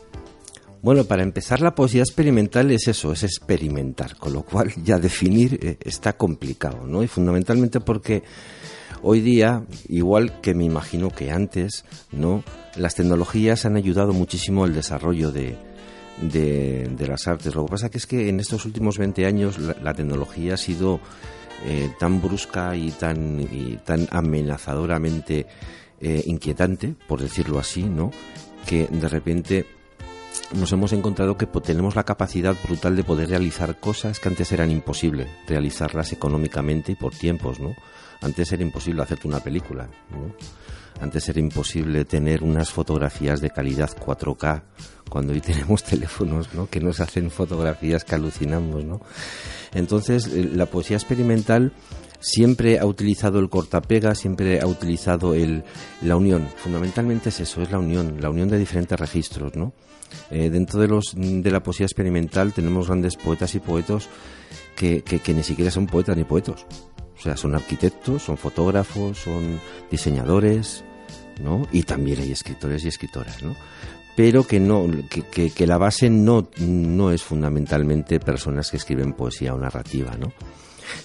Bueno, 0.81 1.03
para 1.03 1.23
empezar, 1.23 1.59
la 1.59 1.75
poesía 1.75 2.01
experimental 2.01 2.71
es 2.71 2.87
eso, 2.87 3.11
es 3.11 3.23
experimentar, 3.23 4.15
con 4.15 4.31
lo 4.31 4.43
cual 4.43 4.71
ya 4.81 4.99
definir 4.99 5.59
eh, 5.61 5.77
está 5.81 6.15
complicado, 6.15 6.87
¿no? 6.87 7.03
Y 7.03 7.07
fundamentalmente 7.07 7.81
porque 7.81 8.23
hoy 9.01 9.19
día, 9.19 9.65
igual 9.89 10.39
que 10.39 10.53
me 10.53 10.63
imagino 10.63 11.09
que 11.09 11.29
antes, 11.29 11.83
¿no? 12.13 12.41
Las 12.77 12.95
tecnologías 12.95 13.65
han 13.65 13.75
ayudado 13.75 14.13
muchísimo 14.13 14.63
al 14.63 14.73
desarrollo 14.73 15.31
de, 15.31 15.57
de, 16.21 17.07
las 17.07 17.27
artes. 17.27 17.55
Lo 17.55 17.65
que 17.65 17.71
pasa 17.71 17.89
que 17.89 17.97
es 17.97 18.07
que 18.07 18.29
en 18.29 18.39
estos 18.39 18.65
últimos 18.65 18.97
20 18.97 19.25
años 19.25 19.57
la, 19.59 19.93
tecnología 19.93 20.55
ha 20.55 20.57
sido 20.57 20.99
eh, 21.65 21.91
tan 21.99 22.21
brusca 22.21 22.75
y 22.75 22.91
tan, 22.91 23.39
y 23.39 23.77
tan 23.85 24.07
amenazadoramente 24.11 25.47
eh, 25.99 26.23
inquietante, 26.25 26.95
por 27.07 27.21
decirlo 27.21 27.59
así, 27.59 27.83
¿no? 27.83 28.11
Que 28.65 28.87
de 28.87 29.09
repente 29.09 29.65
nos 30.53 30.71
hemos 30.71 30.93
encontrado 30.93 31.37
que 31.37 31.47
tenemos 31.47 31.95
la 31.95 32.03
capacidad 32.03 32.55
brutal 32.63 32.95
de 32.95 33.03
poder 33.03 33.29
realizar 33.29 33.79
cosas 33.79 34.19
que 34.19 34.29
antes 34.29 34.51
eran 34.51 34.71
imposible 34.71 35.27
realizarlas 35.47 36.13
económicamente 36.13 36.91
y 36.91 36.95
por 36.95 37.15
tiempos, 37.15 37.59
¿no? 37.59 37.75
Antes 38.21 38.51
era 38.51 38.63
imposible 38.63 39.03
hacerte 39.03 39.27
una 39.27 39.39
película, 39.39 39.89
¿no? 40.11 40.33
Antes 40.99 41.29
era 41.29 41.39
imposible 41.39 42.05
tener 42.05 42.43
unas 42.43 42.71
fotografías 42.71 43.39
de 43.41 43.49
calidad 43.49 43.89
4K 43.97 44.63
cuando 45.09 45.33
hoy 45.33 45.41
tenemos 45.41 45.83
teléfonos, 45.83 46.53
¿no? 46.53 46.69
Que 46.69 46.79
nos 46.79 46.99
hacen 46.99 47.31
fotografías 47.31 48.03
que 48.03 48.15
alucinamos, 48.15 48.83
¿no? 48.83 49.01
Entonces, 49.73 50.27
eh, 50.27 50.49
la 50.53 50.65
poesía 50.65 50.97
experimental 50.97 51.73
siempre 52.19 52.79
ha 52.79 52.85
utilizado 52.85 53.39
el 53.39 53.49
cortapega, 53.49 54.15
siempre 54.15 54.59
ha 54.59 54.67
utilizado 54.67 55.33
el, 55.33 55.63
la 56.01 56.15
unión. 56.15 56.47
Fundamentalmente 56.57 57.29
es 57.29 57.39
eso, 57.39 57.61
es 57.61 57.71
la 57.71 57.79
unión, 57.79 58.17
la 58.19 58.29
unión 58.29 58.49
de 58.49 58.57
diferentes 58.57 58.99
registros, 58.99 59.55
¿no? 59.55 59.73
Eh, 60.31 60.49
dentro 60.49 60.79
de, 60.79 60.87
los, 60.87 61.13
de 61.15 61.51
la 61.51 61.61
poesía 61.61 61.85
experimental 61.85 62.53
tenemos 62.53 62.87
grandes 62.87 63.17
poetas 63.17 63.53
y 63.55 63.59
poetos 63.59 64.07
que, 64.75 65.01
que, 65.01 65.19
que 65.19 65.33
ni 65.33 65.43
siquiera 65.43 65.69
son 65.69 65.85
poetas 65.85 66.15
ni 66.15 66.23
poetos. 66.23 66.65
O 67.17 67.21
sea, 67.21 67.35
son 67.35 67.55
arquitectos, 67.55 68.23
son 68.23 68.37
fotógrafos, 68.37 69.17
son 69.17 69.59
diseñadores, 69.89 70.83
¿no? 71.41 71.67
Y 71.71 71.83
también 71.83 72.19
hay 72.19 72.31
escritores 72.31 72.85
y 72.85 72.89
escritoras, 72.89 73.41
¿no? 73.41 73.55
Pero 74.15 74.45
que 74.45 74.59
no, 74.59 74.87
que, 75.09 75.51
que, 75.51 75.67
la 75.67 75.77
base 75.77 76.09
no, 76.09 76.49
no 76.57 77.11
es 77.11 77.23
fundamentalmente 77.23 78.19
personas 78.19 78.71
que 78.71 78.77
escriben 78.77 79.13
poesía 79.13 79.53
o 79.53 79.59
narrativa, 79.59 80.15
¿no? 80.17 80.33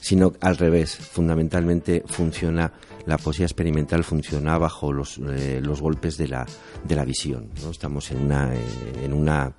Sino 0.01 0.33
al 0.41 0.57
revés, 0.57 0.97
fundamentalmente 0.97 2.03
funciona, 2.07 2.73
la 3.05 3.19
poesía 3.19 3.47
experimental 3.47 4.05
funciona 4.05 4.57
bajo 4.57 4.93
los, 4.93 5.19
eh, 5.19 5.61
los 5.63 5.81
golpes 5.81 6.17
de 6.17 6.29
la, 6.29 6.47
de 6.85 6.97
la 6.97 7.05
visión, 7.05 7.51
¿no? 7.63 7.71
Estamos 7.71 8.11
en 8.13 8.23
una, 8.23 8.55
eh, 8.55 8.61
en 9.05 9.13
una, 9.13 9.53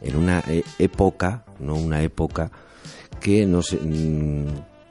en 0.00 0.16
una 0.16 0.40
eh, 0.48 0.62
época, 0.78 1.44
¿no? 1.60 1.76
Una 1.76 2.02
época 2.02 2.50
que 3.20 3.46
nos, 3.46 3.74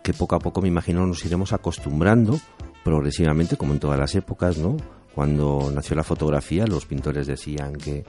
que 0.03 0.13
poco 0.13 0.35
a 0.35 0.39
poco 0.39 0.61
me 0.61 0.67
imagino 0.67 1.05
nos 1.05 1.23
iremos 1.25 1.53
acostumbrando 1.53 2.39
progresivamente, 2.83 3.57
como 3.57 3.73
en 3.73 3.79
todas 3.79 3.99
las 3.99 4.15
épocas, 4.15 4.57
¿no? 4.57 4.77
Cuando 5.13 5.71
nació 5.73 5.95
la 5.95 6.03
fotografía, 6.03 6.65
los 6.65 6.85
pintores 6.85 7.27
decían 7.27 7.75
que 7.75 8.05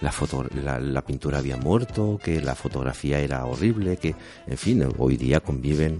la, 0.00 0.12
foto, 0.12 0.46
la, 0.54 1.02
pintura 1.02 1.38
había 1.38 1.56
muerto, 1.56 2.18
que 2.22 2.40
la 2.40 2.54
fotografía 2.54 3.18
era 3.18 3.44
horrible, 3.44 3.96
que, 3.96 4.14
en 4.46 4.56
fin, 4.56 4.88
hoy 4.98 5.16
día 5.16 5.40
conviven, 5.40 5.98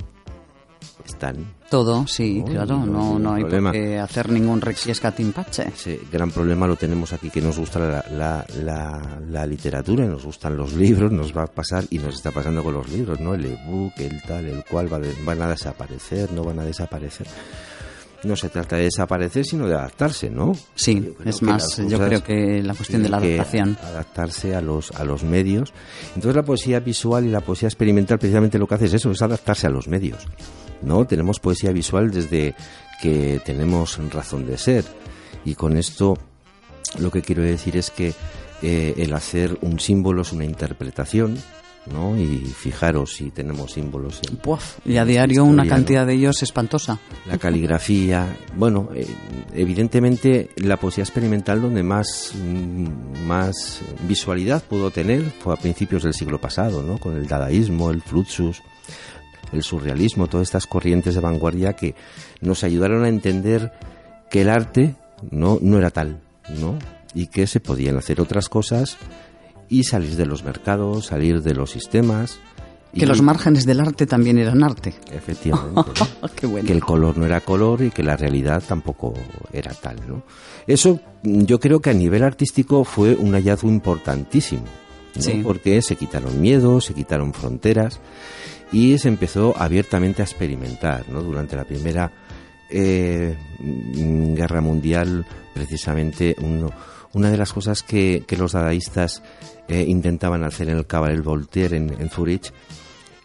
están. 1.05 1.56
Todo, 1.69 2.07
sí, 2.07 2.45
claro, 2.47 2.87
no, 2.87 3.19
no, 3.19 3.35
hay 3.35 3.43
problema. 3.43 3.71
por 3.73 3.81
qué 3.81 3.99
hacer 3.99 4.31
ningún 4.31 4.61
rexiescatimpache. 4.61 5.69
Ese 5.69 6.01
gran 6.13 6.31
problema 6.31 6.67
lo 6.67 6.77
tenemos 6.77 7.13
aquí, 7.13 7.29
que 7.29 7.41
nos 7.41 7.59
gusta 7.59 7.81
la, 7.81 8.05
la, 8.13 8.47
la, 8.63 9.21
la 9.29 9.47
literatura, 9.47 10.05
nos 10.07 10.25
gustan 10.25 10.57
los 10.57 10.75
libros, 10.75 11.11
nos 11.11 11.37
va 11.37 11.43
a 11.43 11.47
pasar 11.49 11.85
y 11.91 11.99
nos 11.99 12.15
está 12.15 12.31
pasando 12.31 12.63
con 12.63 12.75
los 12.75 12.89
libros, 12.89 13.19
¿no? 13.19 13.35
El 13.35 13.47
ebook, 13.47 13.95
el 13.99 14.23
tal, 14.23 14.47
el 14.47 14.65
cual 14.65 14.89
van 14.89 15.43
a 15.43 15.49
desaparecer, 15.49 16.33
no 16.33 16.45
van 16.45 16.61
a 16.61 16.65
desaparecer. 16.65 17.27
No 18.27 18.35
se 18.35 18.49
trata 18.49 18.77
de 18.77 18.85
desaparecer, 18.85 19.45
sino 19.45 19.69
de 19.69 19.75
adaptarse, 19.75 20.31
¿no? 20.31 20.53
Sí, 20.75 21.15
es 21.25 21.43
más, 21.43 21.77
yo 21.77 21.99
creo 21.99 22.25
que 22.25 22.63
la 22.63 22.75
cuestión 22.75 23.03
de 23.03 23.09
la 23.09 23.19
adaptación. 23.19 23.79
adaptarse 23.83 24.57
a 24.57 24.61
los, 24.61 24.91
a 24.91 25.05
los 25.05 25.23
medios. 25.23 25.73
Entonces 26.15 26.35
la 26.35 26.43
poesía 26.43 26.81
visual 26.81 27.25
y 27.25 27.29
la 27.29 27.41
poesía 27.41 27.69
experimental 27.69 28.19
precisamente 28.19 28.59
lo 28.59 28.67
que 28.67 28.75
hace 28.75 28.87
es 28.87 28.95
eso, 28.95 29.11
es 29.13 29.23
adaptarse 29.23 29.69
a 29.69 29.71
los 29.71 29.87
medios. 29.87 30.27
¿no? 30.83 31.07
Tenemos 31.07 31.39
poesía 31.39 31.71
visual 31.73 32.11
desde 32.11 32.55
que 33.01 33.41
tenemos 33.45 33.99
razón 34.13 34.47
de 34.47 34.59
ser. 34.59 34.85
Y 35.45 35.55
con 35.55 35.77
esto 35.77 36.19
lo 36.99 37.11
que 37.11 37.23
quiero 37.23 37.43
decir 37.43 37.77
es 37.77 37.91
que 37.91 38.13
eh, 38.63 38.95
el 38.97 39.13
hacer 39.13 39.59
un 39.63 39.79
símbolo 39.79 40.23
es 40.23 40.33
una 40.33 40.45
interpretación, 40.45 41.39
¿no? 41.93 42.19
Y 42.19 42.39
fijaros 42.39 43.15
si 43.15 43.31
tenemos 43.31 43.73
símbolos 43.73 44.21
en, 44.29 44.39
y 44.85 44.97
a 44.97 45.05
diario 45.05 45.45
una 45.45 45.67
cantidad 45.67 46.07
de 46.07 46.15
ellos 46.15 46.43
espantosa. 46.43 46.99
la 47.27 47.39
caligrafía. 47.39 48.37
Bueno, 48.57 48.89
eh, 48.95 49.07
evidentemente 49.55 50.51
la 50.57 50.77
poesía 50.77 51.05
experimental 51.05 51.61
donde 51.61 51.83
más, 51.83 52.33
mm, 52.35 53.27
más 53.27 53.81
visualidad 54.07 54.63
pudo 54.63 54.91
tener 54.91 55.23
fue 55.41 55.55
a 55.55 55.57
principios 55.57 56.03
del 56.03 56.15
siglo 56.15 56.41
pasado, 56.41 56.83
¿no? 56.83 56.99
Con 56.99 57.17
el 57.17 57.27
dadaísmo, 57.27 57.91
el 57.91 58.03
fluxus, 58.03 58.63
el 59.53 59.63
surrealismo, 59.63 60.27
todas 60.27 60.49
estas 60.49 60.67
corrientes 60.67 61.15
de 61.15 61.21
vanguardia 61.21 61.75
que 61.75 61.95
nos 62.41 62.65
ayudaron 62.65 63.05
a 63.05 63.09
entender 63.09 63.73
que 64.31 64.43
el 64.43 64.51
arte 64.51 64.97
no, 65.31 65.59
no 65.61 65.79
era 65.79 65.91
tal, 65.91 66.21
¿no? 66.61 66.79
Y 67.15 67.29
que 67.29 67.47
se 67.47 67.61
podían 67.61 67.97
hacer 67.97 68.21
otras 68.21 68.49
cosas 68.49 68.99
y 69.69 69.85
salir 69.85 70.17
de 70.17 70.27
los 70.27 70.45
mercados, 70.45 71.07
salir 71.07 71.43
de 71.43 71.55
los 71.55 71.71
sistemas. 71.71 72.39
Que 72.95 73.05
y- 73.05 73.07
los 73.07 73.21
márgenes 73.21 73.67
del 73.67 73.81
arte 73.81 74.07
también 74.07 74.39
eran 74.39 74.63
arte. 74.65 74.95
Efectivamente. 75.13 75.91
¿no? 76.23 76.29
Qué 76.35 76.47
bueno. 76.47 76.67
que 76.67 76.73
el 76.73 76.81
color 76.81 77.17
no 77.19 77.27
era 77.27 77.41
color 77.41 77.83
y 77.83 77.91
que 77.91 78.03
la 78.03 78.17
realidad 78.17 78.63
tampoco 78.67 79.13
era 79.53 79.73
tal, 79.75 79.97
¿no? 80.09 80.23
Eso 80.67 81.01
mm, 81.23 81.43
yo 81.45 81.61
creo 81.61 81.81
que 81.81 81.91
a 81.91 81.95
nivel 81.95 82.23
artístico 82.23 82.85
fue 82.85 83.15
un 83.15 83.33
hallazgo 83.33 83.69
importantísimo, 83.69 84.65
¿no? 85.15 85.23
Sí. 85.23 85.41
Porque 85.43 85.83
se 85.83 85.97
quitaron 85.97 86.41
miedos, 86.41 86.87
se 86.87 86.95
quitaron 86.95 87.35
fronteras 87.35 88.01
y 88.73 88.97
se 88.99 89.09
empezó 89.09 89.55
abiertamente 89.57 90.23
a 90.23 90.25
experimentar, 90.25 91.09
¿no? 91.09 91.23
Durante 91.23 91.55
la 91.57 91.65
primera 91.65 92.11
eh, 92.71 93.37
mm, 93.61 94.35
guerra 94.35 94.61
mundial, 94.61 95.25
precisamente 95.55 96.35
uno- 96.41 96.71
una 97.17 97.31
de 97.31 97.39
las 97.39 97.55
cosas 97.55 97.83
que, 97.83 98.25
que 98.27 98.37
los 98.37 98.53
dadaístas 98.53 99.23
eh, 99.69 99.83
intentaban 99.89 100.45
hacer 100.45 100.69
en 100.69 100.77
el 100.77 100.87
Cabaret 100.87 101.25
Voltaire 101.25 101.75
en, 101.75 102.11
Zurich 102.11 102.53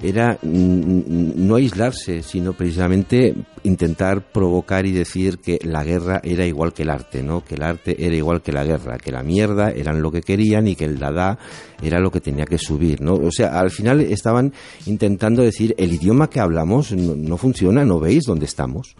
era 0.02 0.40
no 0.42 1.56
aislarse, 1.58 2.24
sino 2.24 2.54
precisamente 2.54 3.36
intentar 3.64 4.32
provocar 4.32 4.86
y 4.86 4.94
decir 4.94 5.40
que 5.40 5.60
la 5.62 5.84
guerra 5.84 6.22
era 6.24 6.46
igual 6.46 6.74
que 6.74 6.84
el 6.84 6.90
arte, 6.90 7.22
¿no? 7.22 7.44
Que 7.44 7.54
el 7.54 7.64
arte 7.64 8.04
era 8.04 8.16
igual 8.16 8.42
que 8.42 8.52
la 8.52 8.64
guerra, 8.64 8.98
que 8.98 9.12
la 9.12 9.22
mierda 9.22 9.70
eran 9.70 10.02
lo 10.02 10.10
que 10.10 10.22
querían 10.22 10.68
y 10.68 10.76
que 10.76 10.86
el 10.86 10.98
dada 10.98 11.38
era 11.84 12.00
lo 12.00 12.12
que 12.12 12.22
tenía 12.22 12.46
que 12.46 12.58
subir, 12.58 13.02
¿no? 13.02 13.14
O 13.14 13.32
sea, 13.32 13.60
al 13.60 13.70
final 13.70 14.00
estaban 14.00 14.54
intentando 14.88 15.44
decir 15.44 15.76
el 15.78 15.94
idioma 15.94 16.30
que 16.30 16.40
hablamos 16.40 16.94
no, 16.94 17.14
no 17.14 17.38
funciona, 17.38 17.86
no 17.86 18.00
veis 18.00 18.24
dónde 18.24 18.46
estamos. 18.46 18.96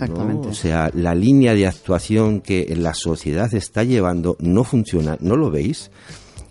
¿No? 0.00 0.04
Exactamente. 0.06 0.48
O 0.48 0.54
sea, 0.54 0.90
la 0.94 1.14
línea 1.14 1.54
de 1.54 1.66
actuación 1.66 2.40
que 2.40 2.74
la 2.76 2.94
sociedad 2.94 3.52
está 3.54 3.84
llevando 3.84 4.36
no 4.40 4.64
funciona, 4.64 5.16
¿no 5.20 5.36
lo 5.36 5.50
veis? 5.50 5.90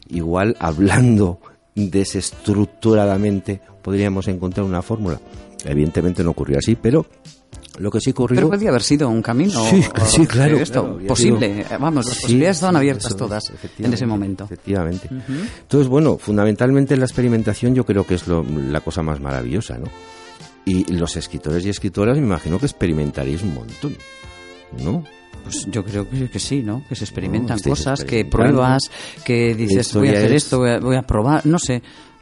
Igual 0.10 0.56
hablando 0.60 1.39
desestructuradamente 1.76 3.62
podríamos 3.82 4.28
encontrar 4.28 4.66
una 4.66 4.82
fórmula. 4.82 5.20
Evidentemente 5.66 6.24
no 6.24 6.32
ocurrió 6.32 6.58
así, 6.60 6.76
pero 6.76 7.06
lo 7.80 7.89
que 7.89 8.00
sí 8.00 8.12
ocurrió... 8.12 8.36
Pero 8.36 8.50
podría 8.50 8.70
haber 8.70 8.84
sido 8.84 9.10
un 9.10 9.22
camino 9.22 9.64
Sí, 9.66 9.82
sí, 10.06 10.28
claro, 10.28 10.58
esto, 10.58 10.84
claro, 10.98 11.08
posible. 11.08 11.64
sido- 11.66 11.80
Vamos, 11.80 12.06
las 12.06 12.16
Sí, 12.16 12.22
posibilidades 12.22 12.58
estaban 12.58 12.76
abiertas 12.76 13.06
eso 13.06 13.16
es, 13.16 13.18
todas 13.18 13.52
en 13.80 13.94
ese 13.94 14.06
momento. 14.06 14.44
Efectivamente. 14.44 15.10
Entonces, 15.62 15.88
bueno, 15.88 16.18
fundamentalmente 16.18 16.96
la 16.98 17.06
experimentación 17.06 17.74
yo 17.74 17.86
creo 17.86 18.06
que 18.06 18.16
es 18.16 18.28
lo- 18.28 18.44
la 18.44 18.82
cosa 18.82 19.02
más 19.02 19.20
maravillosa, 19.20 19.78
¿no? 19.78 19.86
Y 20.66 20.93
los 20.93 21.16
escritores 21.18 21.66
y 21.66 21.70
escritoras 21.70 22.18
me 22.18 22.24
imagino 22.26 22.57
que 22.59 22.66
experimentaréis 22.68 23.41
un 23.43 23.53
montón, 23.53 23.95
¿no? 24.84 25.03
Pues 25.43 25.66
yo 25.70 25.84
creo 25.84 26.09
que, 26.09 26.30
que 26.30 26.39
sí, 26.39 26.61
¿no? 26.64 26.84
Que 26.88 26.95
se 26.95 27.03
experimentan 27.03 27.59
cosas, 27.59 28.03
que 28.05 28.24
pruebas, 28.24 28.84
que 29.26 29.53
dices, 29.55 29.93
voy 29.93 30.07
a 30.07 30.11
hacer 30.11 30.32
es- 30.34 30.43
esto, 30.45 30.59
voy 30.59 30.70
a, 30.70 30.80
voy 30.80 30.95
a 30.95 31.01
probar, 31.01 31.45
no 31.45 31.59
sé. 31.59 31.82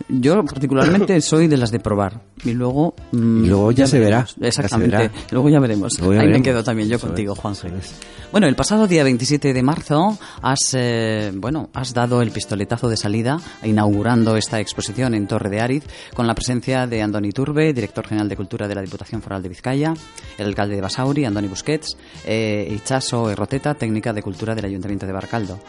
Yo 0.09 0.43
particularmente 0.45 1.19
soy 1.21 1.47
de 1.47 1.57
las 1.57 1.71
de 1.71 1.79
probar 1.79 2.21
y 2.43 2.51
luego 2.53 2.95
mm, 3.11 3.45
Y 3.45 3.47
luego 3.47 3.71
ya 3.71 3.87
se 3.87 3.99
verá, 3.99 4.17
veremos. 4.17 4.35
ya 4.37 4.51
se 4.51 4.61
Exactamente. 4.61 4.97
verá. 4.97 5.11
Luego 5.31 5.49
ya 5.49 5.59
veremos. 5.59 5.93
Luego 5.99 6.13
ya 6.13 6.21
Ahí 6.21 6.29
me 6.29 6.41
quedo 6.41 6.63
también 6.63 6.89
yo 6.89 6.95
Eso 6.97 7.07
contigo, 7.07 7.33
es. 7.77 7.95
Bueno, 8.31 8.47
el 8.47 8.55
pasado 8.55 8.87
día 8.87 9.03
27 9.03 9.53
de 9.53 9.61
marzo 9.63 10.17
has 10.41 10.73
eh, 10.73 11.31
bueno, 11.35 11.69
has 11.73 11.93
dado 11.93 12.21
el 12.21 12.31
pistoletazo 12.31 12.87
de 12.87 12.95
salida 12.95 13.39
inaugurando 13.63 14.37
esta 14.37 14.59
exposición 14.59 15.13
en 15.13 15.27
Torre 15.27 15.49
de 15.49 15.59
Ariz 15.59 15.83
con 16.13 16.27
la 16.27 16.33
presencia 16.33 16.87
de 16.87 17.01
Andoni 17.01 17.31
Turbe, 17.31 17.73
director 17.73 18.07
general 18.07 18.29
de 18.29 18.37
Cultura 18.37 18.67
de 18.67 18.75
la 18.75 18.81
Diputación 18.81 19.21
Foral 19.21 19.43
de 19.43 19.49
Vizcaya, 19.49 19.93
el 20.37 20.45
alcalde 20.47 20.75
de 20.75 20.81
Basauri, 20.81 21.25
Andoni 21.25 21.47
Busquets, 21.49 21.97
eh, 22.25 22.71
Ichaso 22.73 23.29
Erroteta, 23.29 23.73
técnica 23.73 24.13
de 24.13 24.23
Cultura 24.23 24.55
del 24.55 24.65
Ayuntamiento 24.65 25.05
de 25.05 25.11
Baracaldo. 25.11 25.59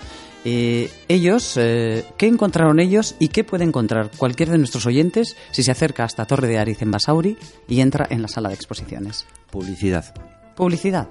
Eh, 0.45 0.91
ellos, 1.09 1.55
eh, 1.57 2.05
¿qué 2.17 2.27
encontraron 2.27 2.81
ellos 2.81 3.15
y 3.21 3.29
qué 3.29 3.45
puede 3.45 3.65
encontrar 3.65 4.11
cualquier 4.17 4.51
de 4.51 4.59
nuestros 4.59 4.87
oyentes 4.87 5.37
si 5.53 5.63
se 5.63 5.71
acerca 5.71 6.03
hasta 6.05 6.25
Torre 6.27 6.49
de 6.49 6.59
Ariz 6.59 6.83
en 6.83 6.91
Basauri 6.91 7.37
y 7.69 7.81
entra 7.81 8.07
en 8.11 8.23
la 8.23 8.29
sala 8.29 8.49
de 8.49 8.57
exposiciones? 8.57 9.25
Publicidad. 9.51 10.13
Publicidad. 10.57 11.09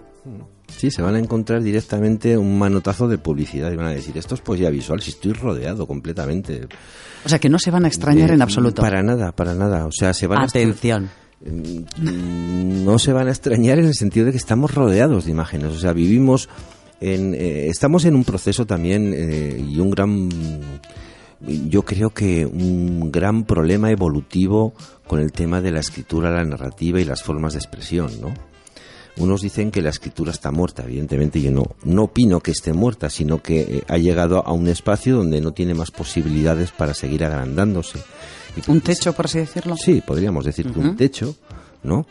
Sí, 0.67 0.91
se 0.91 1.01
van 1.01 1.15
a 1.15 1.19
encontrar 1.19 1.63
directamente 1.63 2.37
un 2.37 2.59
manotazo 2.59 3.07
de 3.07 3.17
publicidad 3.17 3.71
y 3.71 3.75
van 3.75 3.87
a 3.87 3.91
decir, 3.91 4.17
esto 4.17 4.35
es 4.35 4.41
poesía 4.41 4.69
visual, 4.69 5.01
si 5.01 5.11
estoy 5.11 5.33
rodeado 5.33 5.87
completamente. 5.87 6.67
O 7.25 7.29
sea, 7.29 7.39
que 7.39 7.49
no 7.49 7.57
se 7.57 7.71
van 7.71 7.85
a 7.85 7.87
extrañar 7.87 8.29
de- 8.29 8.35
en 8.35 8.41
absoluto. 8.41 8.81
Para 8.81 9.01
nada, 9.01 9.31
para 9.31 9.55
nada. 9.55 9.85
O 9.85 9.91
sea, 9.91 10.13
se 10.13 10.27
van 10.27 10.39
a 10.41 10.43
Atención. 10.43 11.09
Mm, 11.43 12.83
no 12.85 12.99
se 12.99 13.13
van 13.13 13.27
a 13.27 13.31
extrañar 13.31 13.79
en 13.79 13.85
el 13.85 13.95
sentido 13.95 14.27
de 14.27 14.31
que 14.31 14.37
estamos 14.37 14.73
rodeados 14.75 15.25
de 15.25 15.31
imágenes. 15.31 15.69
O 15.69 15.79
sea, 15.79 15.93
vivimos 15.93 16.49
en, 17.01 17.33
eh, 17.33 17.67
estamos 17.67 18.05
en 18.05 18.15
un 18.15 18.23
proceso 18.23 18.65
también 18.65 19.13
eh, 19.13 19.59
y 19.67 19.79
un 19.79 19.89
gran, 19.89 20.29
yo 21.67 21.83
creo 21.83 22.11
que 22.11 22.45
un 22.45 23.11
gran 23.11 23.43
problema 23.43 23.89
evolutivo 23.89 24.73
con 25.07 25.19
el 25.19 25.31
tema 25.31 25.59
de 25.61 25.71
la 25.71 25.79
escritura, 25.79 26.29
la 26.29 26.45
narrativa 26.45 27.01
y 27.01 27.05
las 27.05 27.23
formas 27.23 27.53
de 27.53 27.59
expresión, 27.59 28.21
¿no? 28.21 28.33
Unos 29.17 29.41
dicen 29.41 29.71
que 29.71 29.81
la 29.81 29.89
escritura 29.89 30.31
está 30.31 30.51
muerta, 30.51 30.83
evidentemente 30.83 31.41
yo 31.41 31.51
no, 31.51 31.75
no 31.83 32.03
opino 32.03 32.39
que 32.39 32.51
esté 32.51 32.71
muerta, 32.71 33.09
sino 33.09 33.41
que 33.41 33.61
eh, 33.61 33.83
ha 33.87 33.97
llegado 33.97 34.45
a 34.45 34.53
un 34.53 34.67
espacio 34.69 35.17
donde 35.17 35.41
no 35.41 35.51
tiene 35.51 35.73
más 35.73 35.91
posibilidades 35.91 36.71
para 36.71 36.93
seguir 36.93 37.25
agrandándose. 37.25 37.99
Y 38.55 38.71
Un 38.71 38.79
techo, 38.79 39.11
por 39.13 39.25
así 39.25 39.39
decirlo. 39.39 39.75
Sí, 39.75 40.01
podríamos 40.05 40.45
decir 40.45 40.71
que 40.71 40.79
un 40.79 40.95
techo, 40.95 41.35
¿no? 41.83 42.05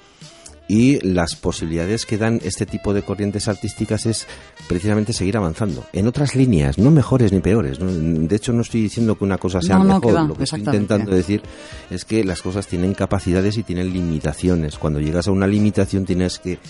Y 0.71 1.01
las 1.01 1.35
posibilidades 1.35 2.07
que 2.07 2.17
dan 2.17 2.41
este 2.45 2.65
tipo 2.65 2.95
de 2.95 3.03
corrientes 3.03 3.49
artísticas 3.49 4.07
es 4.07 4.29
precisamente 4.69 5.13
seguir 5.13 5.37
avanzando. 5.37 5.85
En 5.93 6.07
otras 6.07 6.37
líneas, 6.37 6.79
no 6.79 6.93
mejores 6.93 7.33
ni 7.33 7.41
peores. 7.41 7.81
¿no? 7.81 7.91
De 7.91 8.37
hecho, 8.37 8.53
no 8.53 8.63
estoy 8.63 8.83
diciendo 8.83 9.19
que 9.19 9.25
una 9.25 9.37
cosa 9.37 9.61
sea 9.61 9.79
No, 9.79 9.83
no, 9.83 9.95
mejor. 9.95 10.07
que 10.07 10.13
va, 10.13 10.23
Lo 10.29 10.35
que 10.37 10.45
estoy 10.45 10.61
intentando 10.61 11.11
decir 11.11 11.43
es 11.91 12.05
que 12.05 12.23
las 12.23 12.41
cosas 12.41 12.69
tienen 12.69 12.95
capacidades 12.95 13.59
y 13.59 13.65
tienen 13.65 13.93
limitaciones. 13.93 14.79
Cuando 14.79 15.01
llegas 15.01 15.27
a 15.27 15.33
una 15.33 15.49
limitación 15.49 16.05
tienes 16.05 16.39
que 16.39 16.61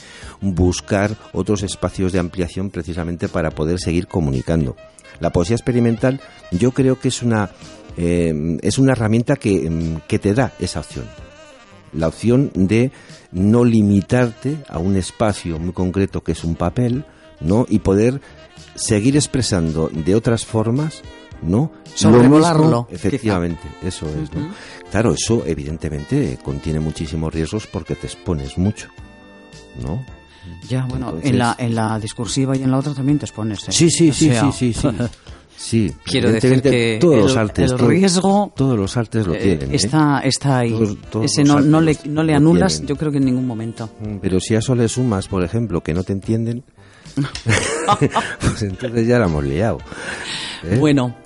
buscar 0.41 1.15
otros 1.35 1.63
espacios 1.63 2.13
de 2.13 2.21
ampliación 2.21 2.71
precisamente 2.71 3.29
para 3.29 3.51
poder 3.51 3.81
seguir 3.81 4.07
comunicando. 4.07 4.77
La 5.19 5.29
poesía 5.29 5.57
experimental 5.57 6.23
yo 6.53 6.71
creo 6.71 6.99
que 6.99 7.09
es 7.09 7.23
una, 7.23 7.51
eh, 7.99 8.57
es 8.63 8.79
una 8.79 8.93
herramienta 8.93 9.37
que, 9.37 10.01
que 10.09 10.19
te 10.19 10.33
da 10.33 10.55
esa 10.59 10.81
opción 10.81 11.05
la 11.93 12.09
opción 12.09 12.51
de 12.55 12.93
no 13.33 13.65
limitarte 13.65 14.59
a 14.69 14.79
un 14.79 14.97
espacio 14.97 15.59
muy 15.59 15.73
concreto 15.73 16.23
que 16.23 16.33
es 16.33 16.45
un 16.45 16.55
papel, 16.57 17.05
¿no? 17.41 17.67
Y 17.69 17.79
poder 17.81 18.21
seguir 18.75 19.17
expresando 19.17 19.89
de 19.93 20.15
otras 20.15 20.45
formas, 20.45 21.03
¿no? 21.43 21.73
Sobrevolarlo, 21.95 22.89
efectivamente, 22.91 23.63
eso 23.83 24.07
es. 24.09 24.31
Claro, 24.91 25.13
eso 25.15 25.43
evidentemente 25.47 26.39
contiene 26.43 26.81
muchísimos 26.81 27.33
riesgos 27.33 27.67
porque 27.67 27.95
te 27.95 28.07
expones 28.07 28.59
mucho, 28.59 28.89
¿no? 29.83 30.05
Ya, 30.69 30.87
bueno, 30.87 31.07
Entonces- 31.09 31.31
en, 31.31 31.39
la, 31.39 31.55
en 31.59 31.75
la 31.75 31.99
discursiva 31.99 32.57
y 32.57 32.63
en 32.63 32.71
la 32.71 32.79
otra 32.79 32.95
también 32.95 33.19
te 33.19 33.25
expones. 33.27 33.69
¿eh? 33.69 33.73
Sí, 33.73 33.91
sí, 33.91 34.11
O 34.11 34.13
sí, 34.15 34.29
sea, 34.31 34.41
sí, 34.53 34.53
sí, 34.53 34.73
sí. 34.73 34.89
Sí, 34.89 34.89
Quiero 36.05 36.33
decir 36.33 36.63
que 36.63 36.99
todos 37.01 37.15
el- 37.17 37.21
los 37.21 37.37
artes, 37.37 37.71
el 37.73 37.79
riesgo, 37.79 38.53
todos 38.57 38.79
los 38.79 38.97
artes 38.97 39.27
lo 39.27 39.35
eh, 39.35 39.39
tienen. 39.39 39.73
¿eh? 39.73 39.77
está, 39.77 40.21
está 40.25 40.59
ahí. 40.61 40.71
Todos- 40.71 40.97
todos 41.11 41.27
Ese 41.27 41.45
no, 41.45 41.61
no, 41.61 41.81
le, 41.81 41.97
no 42.07 42.23
le 42.23 42.35
anulas, 42.35 42.73
tienen. 42.75 42.89
yo 42.89 42.97
creo 42.97 43.13
que 43.13 43.19
en 43.19 43.27
ningún 43.27 43.47
momento. 43.47 43.91
Mm, 44.01 44.17
Pero 44.23 44.41
si 44.41 44.55
a 44.55 44.59
eso 44.61 44.75
le 44.75 44.89
sumas, 44.89 45.29
por 45.29 45.45
ejemplo, 45.45 45.83
que 45.83 45.93
no 45.93 46.03
te 46.03 46.13
entienden, 46.15 46.65
pues 48.41 48.63
entonces 48.63 49.07
ya 49.07 49.19
la 49.19 49.27
hemos 49.27 49.45
liado. 49.45 49.79
¿eh? 50.65 50.77
Bueno, 50.79 51.17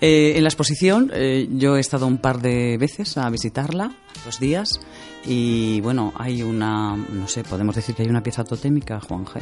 eh, 0.00 0.34
en 0.36 0.42
la 0.42 0.48
exposición 0.48 1.10
eh, 1.14 1.48
yo 1.52 1.76
he 1.76 1.80
estado 1.80 2.06
un 2.06 2.18
par 2.18 2.40
de 2.40 2.76
veces 2.78 3.16
a 3.16 3.28
visitarla, 3.30 3.94
dos 4.24 4.40
días, 4.40 4.80
y 5.26 5.80
bueno, 5.80 6.12
hay 6.16 6.42
una, 6.42 6.96
no 6.96 7.28
sé, 7.28 7.44
podemos 7.44 7.74
decir 7.76 7.94
que 7.94 8.02
hay 8.02 8.08
una 8.08 8.22
pieza 8.22 8.44
totémica, 8.44 9.00
Juan 9.00 9.24
G. 9.24 9.40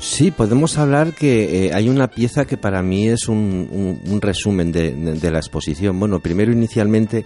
Sí, 0.00 0.30
podemos 0.30 0.78
hablar 0.78 1.12
que 1.14 1.66
eh, 1.66 1.74
hay 1.74 1.88
una 1.88 2.08
pieza 2.08 2.44
que 2.46 2.56
para 2.56 2.82
mí 2.82 3.08
es 3.08 3.28
un, 3.28 3.68
un- 3.70 4.00
un 4.12 4.20
resumen 4.20 4.70
de, 4.70 4.92
de- 4.92 5.14
de 5.14 5.30
la 5.30 5.38
exposición. 5.38 5.98
Bueno, 5.98 6.20
primero 6.20 6.52
inicialmente 6.52 7.24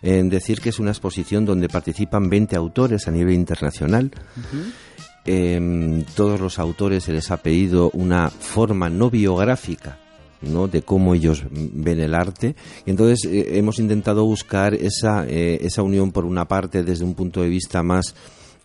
en 0.00 0.28
decir 0.28 0.60
que 0.60 0.68
es 0.68 0.78
una 0.78 0.90
exposición 0.92 1.44
donde 1.44 1.68
participan 1.68 2.28
20 2.30 2.54
autores 2.56 3.08
a 3.08 3.10
nivel 3.10 3.34
internacional. 3.34 4.12
Eh, 5.26 6.04
todos 6.14 6.38
los 6.40 6.58
autores 6.58 7.04
se 7.04 7.12
les 7.12 7.30
ha 7.30 7.38
pedido 7.38 7.90
una 7.94 8.28
forma 8.28 8.90
no 8.90 9.08
biográfica 9.10 9.98
¿no? 10.42 10.68
de 10.68 10.82
cómo 10.82 11.14
ellos 11.14 11.44
ven 11.50 11.98
el 12.00 12.14
arte 12.14 12.54
y 12.84 12.90
entonces 12.90 13.24
eh, 13.24 13.56
hemos 13.58 13.78
intentado 13.78 14.26
buscar 14.26 14.74
esa, 14.74 15.24
eh, 15.26 15.58
esa 15.62 15.80
unión 15.82 16.12
por 16.12 16.26
una 16.26 16.46
parte 16.46 16.82
desde 16.82 17.04
un 17.06 17.14
punto 17.14 17.40
de 17.40 17.48
vista 17.48 17.82
más 17.82 18.14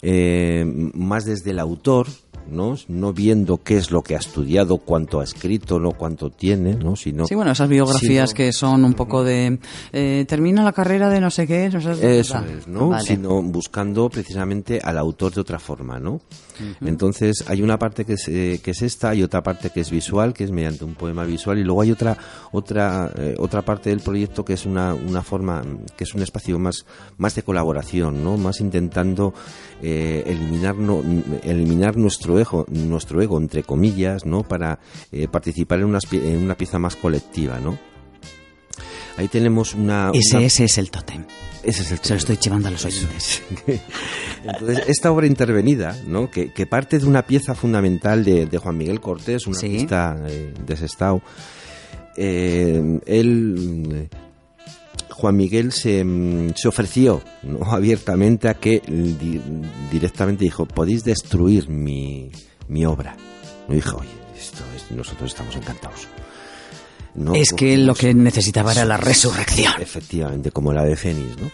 eh, 0.01 0.65
más 0.93 1.23
desde 1.23 1.51
el 1.51 1.59
autor 1.59 2.07
¿no? 2.49 2.75
no 2.87 3.13
viendo 3.13 3.61
qué 3.63 3.77
es 3.77 3.91
lo 3.91 4.01
que 4.01 4.15
ha 4.15 4.19
estudiado 4.19 4.77
cuánto 4.77 5.19
ha 5.19 5.23
escrito 5.23 5.79
no 5.79 5.91
cuánto 5.91 6.29
tiene 6.29 6.75
no 6.75 6.95
sino 6.95 7.25
Sí, 7.25 7.35
bueno, 7.35 7.51
esas 7.51 7.69
biografías 7.69 8.29
sino- 8.31 8.37
que 8.37 8.53
son 8.53 8.83
un 8.85 8.93
poco 8.93 9.23
de... 9.23 9.59
eh, 9.93 10.25
termina 10.27 10.63
la 10.63 10.71
carrera 10.73 11.09
de 11.09 11.19
no 11.19 11.29
sé 11.29 11.45
qué, 11.47 11.69
no 11.69 11.81
sé... 11.81 12.19
Eso 12.19 12.39
es, 12.39 12.67
¿no? 12.67 12.89
vale. 12.89 13.03
Sino 13.05 13.41
buscando 13.41 14.09
precisamente 14.09 14.79
al 14.83 14.97
autor 14.97 15.33
de 15.33 15.41
otra 15.41 15.59
forma, 15.59 15.99
¿no? 15.99 16.21
Entonces 16.81 17.45
hay 17.47 17.61
una 17.61 17.79
parte 17.79 18.03
que 18.03 18.13
es, 18.13 18.27
eh, 18.27 18.59
que 18.61 18.71
es 18.71 18.81
esta 18.81 19.15
y 19.15 19.23
otra 19.23 19.41
parte 19.41 19.69
que 19.69 19.79
es 19.79 19.89
visual, 19.89 20.33
que 20.33 20.43
es 20.43 20.51
mediante 20.51 20.83
un 20.83 20.93
poema 20.93 21.23
visual 21.23 21.57
y 21.57 21.63
luego 21.63 21.81
hay 21.81 21.91
otra 21.91 22.17
otra 22.51 23.11
eh, 23.17 23.35
otra 23.37 23.61
parte 23.61 23.89
del 23.91 24.01
proyecto 24.01 24.43
que 24.43 24.53
es 24.53 24.65
una, 24.65 24.93
una 24.93 25.21
forma 25.23 25.61
que 25.95 26.03
es 26.03 26.13
un 26.13 26.21
espacio 26.21 26.59
más 26.59 26.85
más 27.17 27.35
de 27.35 27.43
colaboración, 27.43 28.23
¿no? 28.25 28.35
Más 28.37 28.59
intentando 28.59 29.33
eh, 29.81 30.23
eliminar 30.27 30.75
no- 30.75 31.03
eliminar 31.43 31.95
nuestro 31.97 32.39
ego 32.39 32.65
nuestro 32.69 33.21
ego 33.21 33.37
entre 33.37 33.63
comillas, 33.63 34.25
¿no? 34.25 34.43
Para 34.43 34.79
eh, 35.11 35.27
participar 35.27 35.79
en 35.79 35.85
una, 35.85 35.99
en 36.11 36.37
una 36.37 36.55
pieza 36.55 36.79
más 36.79 36.95
colectiva, 36.95 37.59
¿no? 37.59 37.77
Ahí 39.17 39.27
tenemos 39.27 39.73
una, 39.75 40.11
Ese, 40.13 40.37
una- 40.37 40.45
ese 40.45 40.63
es 40.65 40.77
el 40.77 40.89
tótem. 40.91 41.25
ese 41.63 41.81
es 41.81 41.91
el 41.91 41.97
Se 41.99 42.13
lo 42.13 42.17
estoy 42.19 42.37
chivando 42.37 42.69
a 42.69 42.71
los 42.71 42.85
oyentes. 42.85 43.41
entonces, 44.45 44.83
esta 44.87 45.11
obra 45.11 45.27
intervenida, 45.27 45.97
¿no? 46.07 46.29
que, 46.31 46.53
que 46.53 46.65
parte 46.65 46.99
de 46.99 47.05
una 47.05 47.23
pieza 47.25 47.53
fundamental 47.53 48.23
de, 48.23 48.45
de 48.45 48.57
Juan 48.57 48.77
Miguel 48.77 49.01
Cortés, 49.01 49.45
un 49.47 49.55
Sí. 49.55 49.65
artista 49.65 50.17
eh, 50.27 50.53
de 50.65 50.77
Sestao, 50.77 51.21
eh, 52.15 52.99
él, 53.05 54.09
Juan 55.11 55.35
Miguel 55.35 55.71
se, 55.71 56.03
mm, 56.03 56.53
se 56.55 56.67
ofreció 56.67 57.21
¿no? 57.43 57.63
abiertamente 57.71 58.47
a 58.49 58.53
que 58.55 58.81
di- 58.87 59.41
directamente 59.91 60.43
dijo, 60.45 60.65
podéis 60.65 61.03
destruir 61.03 61.69
mi, 61.69 62.31
mi 62.67 62.85
obra. 62.85 63.15
No 63.67 63.75
dijo, 63.75 63.97
oye, 63.97 64.09
esto 64.37 64.63
es- 64.75 64.91
nosotros 64.95 65.31
estamos 65.31 65.55
encantados. 65.55 66.07
No 67.15 67.33
es 67.35 67.53
que 67.53 67.75
lo 67.75 67.95
que 67.95 68.13
necesitaba 68.13 68.71
era 68.71 68.85
la 68.85 68.95
resurrección. 68.95 69.73
Efectivamente, 69.81 70.51
como 70.51 70.71
la 70.71 70.83
de 70.85 70.95
Fénix, 70.95 71.37
¿no? 71.41 71.49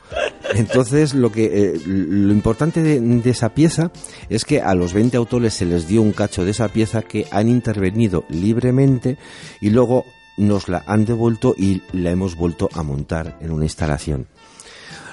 Entonces, 0.54 1.14
lo 1.14 1.32
que 1.32 1.46
eh, 1.74 1.82
lo 1.88 2.34
importante 2.34 2.84
de, 2.84 3.00
de 3.00 3.30
esa 3.30 3.50
pieza 3.50 3.92
es 4.30 4.44
que 4.46 4.62
a 4.62 4.76
los 4.76 4.94
20 4.94 5.16
autores 5.18 5.54
se 5.54 5.66
les 5.66 5.88
dio 5.88 6.02
un 6.02 6.12
cacho 6.12 6.44
de 6.46 6.52
esa 6.52 6.68
pieza 6.68 7.02
que 7.02 7.26
han 7.32 7.48
intervenido 7.50 8.26
libremente 8.30 9.18
y 9.62 9.70
luego 9.70 10.06
nos 10.38 10.70
la 10.70 10.84
han 10.88 11.06
devuelto 11.06 11.56
y 11.58 11.82
la 11.92 12.12
hemos 12.12 12.36
vuelto 12.36 12.70
a 12.74 12.84
montar 12.84 13.38
en 13.42 13.52
una 13.52 13.66
instalación. 13.66 14.28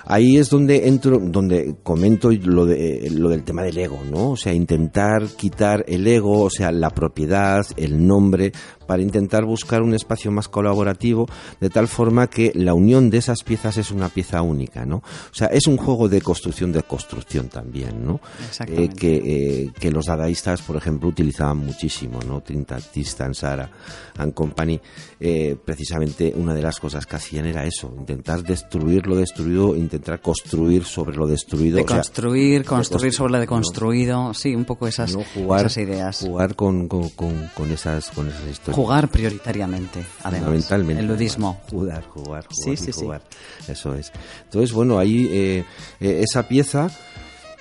Ahí 0.04 0.36
es 0.36 0.50
donde 0.50 0.88
entro, 0.88 1.20
donde 1.22 1.76
comento 1.82 2.30
lo 2.32 2.66
de 2.66 3.08
lo 3.10 3.28
del 3.28 3.44
tema 3.44 3.62
del 3.62 3.78
ego, 3.78 4.00
¿no? 4.10 4.30
O 4.30 4.36
sea, 4.36 4.52
intentar 4.52 5.26
quitar 5.36 5.84
el 5.86 6.06
ego, 6.06 6.42
o 6.42 6.50
sea, 6.50 6.72
la 6.72 6.90
propiedad, 6.90 7.64
el 7.76 8.04
nombre, 8.04 8.52
para 8.82 9.02
intentar 9.02 9.44
buscar 9.44 9.82
un 9.82 9.94
espacio 9.94 10.30
más 10.30 10.48
colaborativo, 10.48 11.28
de 11.60 11.70
tal 11.70 11.88
forma 11.88 12.28
que 12.28 12.52
la 12.54 12.74
unión 12.74 13.10
de 13.10 13.18
esas 13.18 13.42
piezas 13.42 13.76
es 13.76 13.90
una 13.90 14.08
pieza 14.08 14.42
única, 14.42 14.84
¿no? 14.84 14.96
O 14.96 15.34
sea, 15.34 15.48
es 15.48 15.66
un 15.66 15.76
juego 15.76 16.08
de 16.08 16.20
construcción 16.20 16.72
de 16.72 16.82
construcción 16.82 17.48
también, 17.48 18.04
¿no? 18.04 18.20
Exactamente. 18.48 18.84
Eh, 18.84 18.96
que, 18.96 19.62
eh, 19.64 19.70
que 19.78 19.90
los 19.90 20.06
dadaístas, 20.06 20.62
por 20.62 20.76
ejemplo, 20.76 21.08
utilizaban 21.08 21.58
muchísimo, 21.58 22.20
¿no? 22.26 22.42
Tristan, 22.42 23.34
Sara 23.34 23.70
and 24.16 24.34
Company, 24.34 24.80
eh, 25.20 25.56
precisamente 25.64 26.32
una 26.36 26.54
de 26.54 26.62
las 26.62 26.78
cosas 26.78 27.06
que 27.06 27.16
hacían 27.16 27.46
era 27.46 27.64
eso, 27.64 27.92
intentar 27.96 28.42
destruir 28.42 29.06
lo 29.06 29.16
destruido, 29.16 29.76
intentar 29.76 30.20
construir 30.20 30.84
sobre 30.84 31.16
lo 31.16 31.26
destruido. 31.26 31.76
De 31.76 31.82
o 31.82 31.88
sea, 31.88 31.96
construir, 31.98 32.64
construir 32.64 32.92
construir, 32.92 33.12
sobre 33.12 33.32
la 33.32 33.40
de 33.40 34.06
¿no? 34.06 34.34
sí, 34.34 34.54
un 34.54 34.64
poco 34.64 34.86
esas, 34.86 35.14
no 35.14 35.24
jugar, 35.34 35.60
esas 35.60 35.78
ideas. 35.78 36.18
jugar 36.20 36.54
con, 36.54 36.88
con, 36.88 37.08
con, 37.10 37.50
con 37.54 37.70
esas, 37.70 38.10
con 38.10 38.28
esas 38.28 38.48
historias. 38.48 38.71
Jugar 38.72 39.08
prioritariamente, 39.08 40.04
además. 40.22 40.46
Fundamentalmente. 40.46 41.02
El 41.02 41.08
ludismo. 41.08 41.60
Jugar, 41.70 42.04
jugar, 42.04 42.46
jugar. 42.46 42.46
Sí, 42.50 42.76
sí, 42.76 42.92
sí. 42.92 43.00
jugar. 43.00 43.22
Eso 43.68 43.94
es. 43.94 44.12
Entonces, 44.44 44.72
bueno, 44.72 44.98
ahí 44.98 45.28
eh, 45.30 45.64
eh, 46.00 46.20
esa 46.22 46.48
pieza 46.48 46.90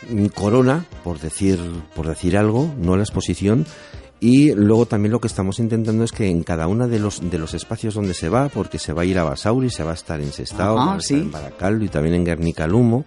mm, 0.10 0.28
corona, 0.28 0.86
por 1.04 1.20
decir, 1.20 1.60
por 1.96 2.08
decir 2.08 2.38
algo, 2.38 2.74
no 2.78 2.96
la 2.96 3.04
exposición. 3.04 3.66
Y 4.24 4.54
luego 4.54 4.86
también 4.86 5.12
lo 5.12 5.20
que 5.20 5.28
estamos 5.28 5.58
intentando 5.58 6.04
es 6.04 6.12
que 6.12 6.30
en 6.30 6.44
cada 6.44 6.68
uno 6.68 6.88
de 6.88 7.00
los, 7.00 7.28
de 7.28 7.40
los 7.40 7.56
espacios 7.56 7.96
donde 7.96 8.14
se 8.14 8.30
va, 8.30 8.50
porque 8.50 8.78
se 8.78 8.94
va 8.94 9.02
a 9.02 9.06
ir 9.06 9.18
a 9.18 9.24
Basauri, 9.24 9.72
se 9.72 9.84
va 9.84 9.92
a 9.92 9.96
estar 9.96 10.22
en 10.22 10.32
Sestao, 10.32 10.78
Ajá, 10.78 10.86
va 10.86 10.94
a 10.94 10.98
estar 10.98 11.18
sí. 11.18 11.24
en 11.24 11.32
Baracaldo 11.32 11.86
y 11.86 11.88
también 11.88 12.14
en 12.14 12.26
Guernica 12.26 12.68
Lumo, 12.68 13.04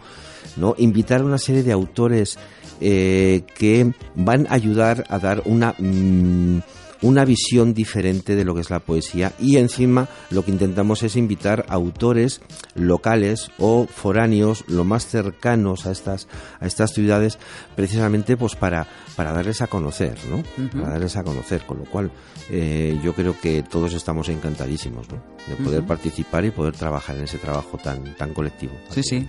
¿no? 0.56 0.74
Invitar 0.76 1.20
a 1.20 1.24
una 1.24 1.38
serie 1.38 1.62
de 1.62 1.70
autores 1.70 2.36
eh, 2.80 3.44
que 3.56 3.92
van 4.16 4.48
a 4.48 4.54
ayudar 4.54 5.04
a 5.08 5.20
dar 5.20 5.42
una... 5.44 5.76
mm, 5.78 6.58
una 7.04 7.26
visión 7.26 7.74
diferente 7.74 8.34
de 8.34 8.44
lo 8.46 8.54
que 8.54 8.62
es 8.62 8.70
la 8.70 8.80
poesía 8.80 9.34
y 9.38 9.58
encima 9.58 10.08
lo 10.30 10.42
que 10.42 10.50
intentamos 10.50 11.02
es 11.02 11.16
invitar 11.16 11.66
autores 11.68 12.40
locales 12.74 13.50
o 13.58 13.86
foráneos 13.86 14.64
lo 14.68 14.84
más 14.84 15.06
cercanos 15.06 15.84
a 15.84 15.92
estas 15.92 16.28
a 16.60 16.66
estas 16.66 16.94
ciudades 16.94 17.38
precisamente 17.76 18.38
pues 18.38 18.56
para 18.56 18.86
para 19.16 19.32
darles 19.32 19.60
a 19.60 19.66
conocer 19.66 20.16
no 20.30 20.42
para 20.72 20.92
darles 20.92 21.18
a 21.18 21.24
conocer 21.24 21.66
con 21.66 21.80
lo 21.80 21.84
cual 21.84 22.10
eh, 22.48 22.98
yo 23.04 23.12
creo 23.14 23.38
que 23.38 23.62
todos 23.62 23.92
estamos 23.92 24.30
encantadísimos 24.30 25.06
¿no? 25.10 25.33
De 25.48 25.56
poder 25.56 25.82
participar 25.84 26.44
y 26.44 26.50
poder 26.50 26.74
trabajar 26.74 27.16
en 27.16 27.24
ese 27.24 27.38
trabajo 27.38 27.76
tan 27.76 28.14
tan 28.14 28.32
colectivo 28.32 28.72
Sí, 28.90 29.02
sí. 29.02 29.28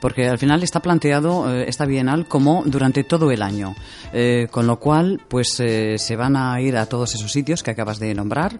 Porque 0.00 0.28
al 0.28 0.38
final 0.38 0.62
está 0.62 0.80
planteado 0.80 1.50
eh, 1.50 1.64
esta 1.68 1.86
bienal 1.86 2.26
como 2.26 2.62
durante 2.66 3.04
todo 3.04 3.30
el 3.30 3.42
año. 3.42 3.74
Eh, 4.12 4.48
con 4.50 4.66
lo 4.66 4.78
cual, 4.78 5.20
pues 5.28 5.58
eh, 5.60 5.96
se 5.98 6.16
van 6.16 6.36
a 6.36 6.60
ir 6.60 6.76
a 6.76 6.86
todos 6.86 7.14
esos 7.14 7.30
sitios 7.32 7.62
que 7.62 7.70
acabas 7.70 7.98
de 7.98 8.12
nombrar. 8.14 8.58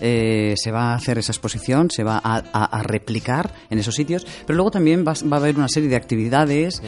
eh, 0.00 0.54
se 0.56 0.70
va 0.70 0.92
a 0.92 0.94
hacer 0.94 1.18
esa 1.18 1.32
exposición, 1.32 1.90
se 1.90 2.02
va 2.04 2.20
a, 2.22 2.36
a- 2.52 2.64
a 2.78 2.82
replicar 2.82 3.52
en 3.68 3.78
esos 3.78 3.94
sitios. 3.94 4.24
Pero 4.46 4.56
luego 4.56 4.70
también 4.70 5.04
va, 5.06 5.12
va 5.30 5.36
a 5.36 5.40
haber 5.40 5.56
una 5.56 5.68
serie 5.68 5.88
de 5.88 5.96
actividades, 5.96 6.80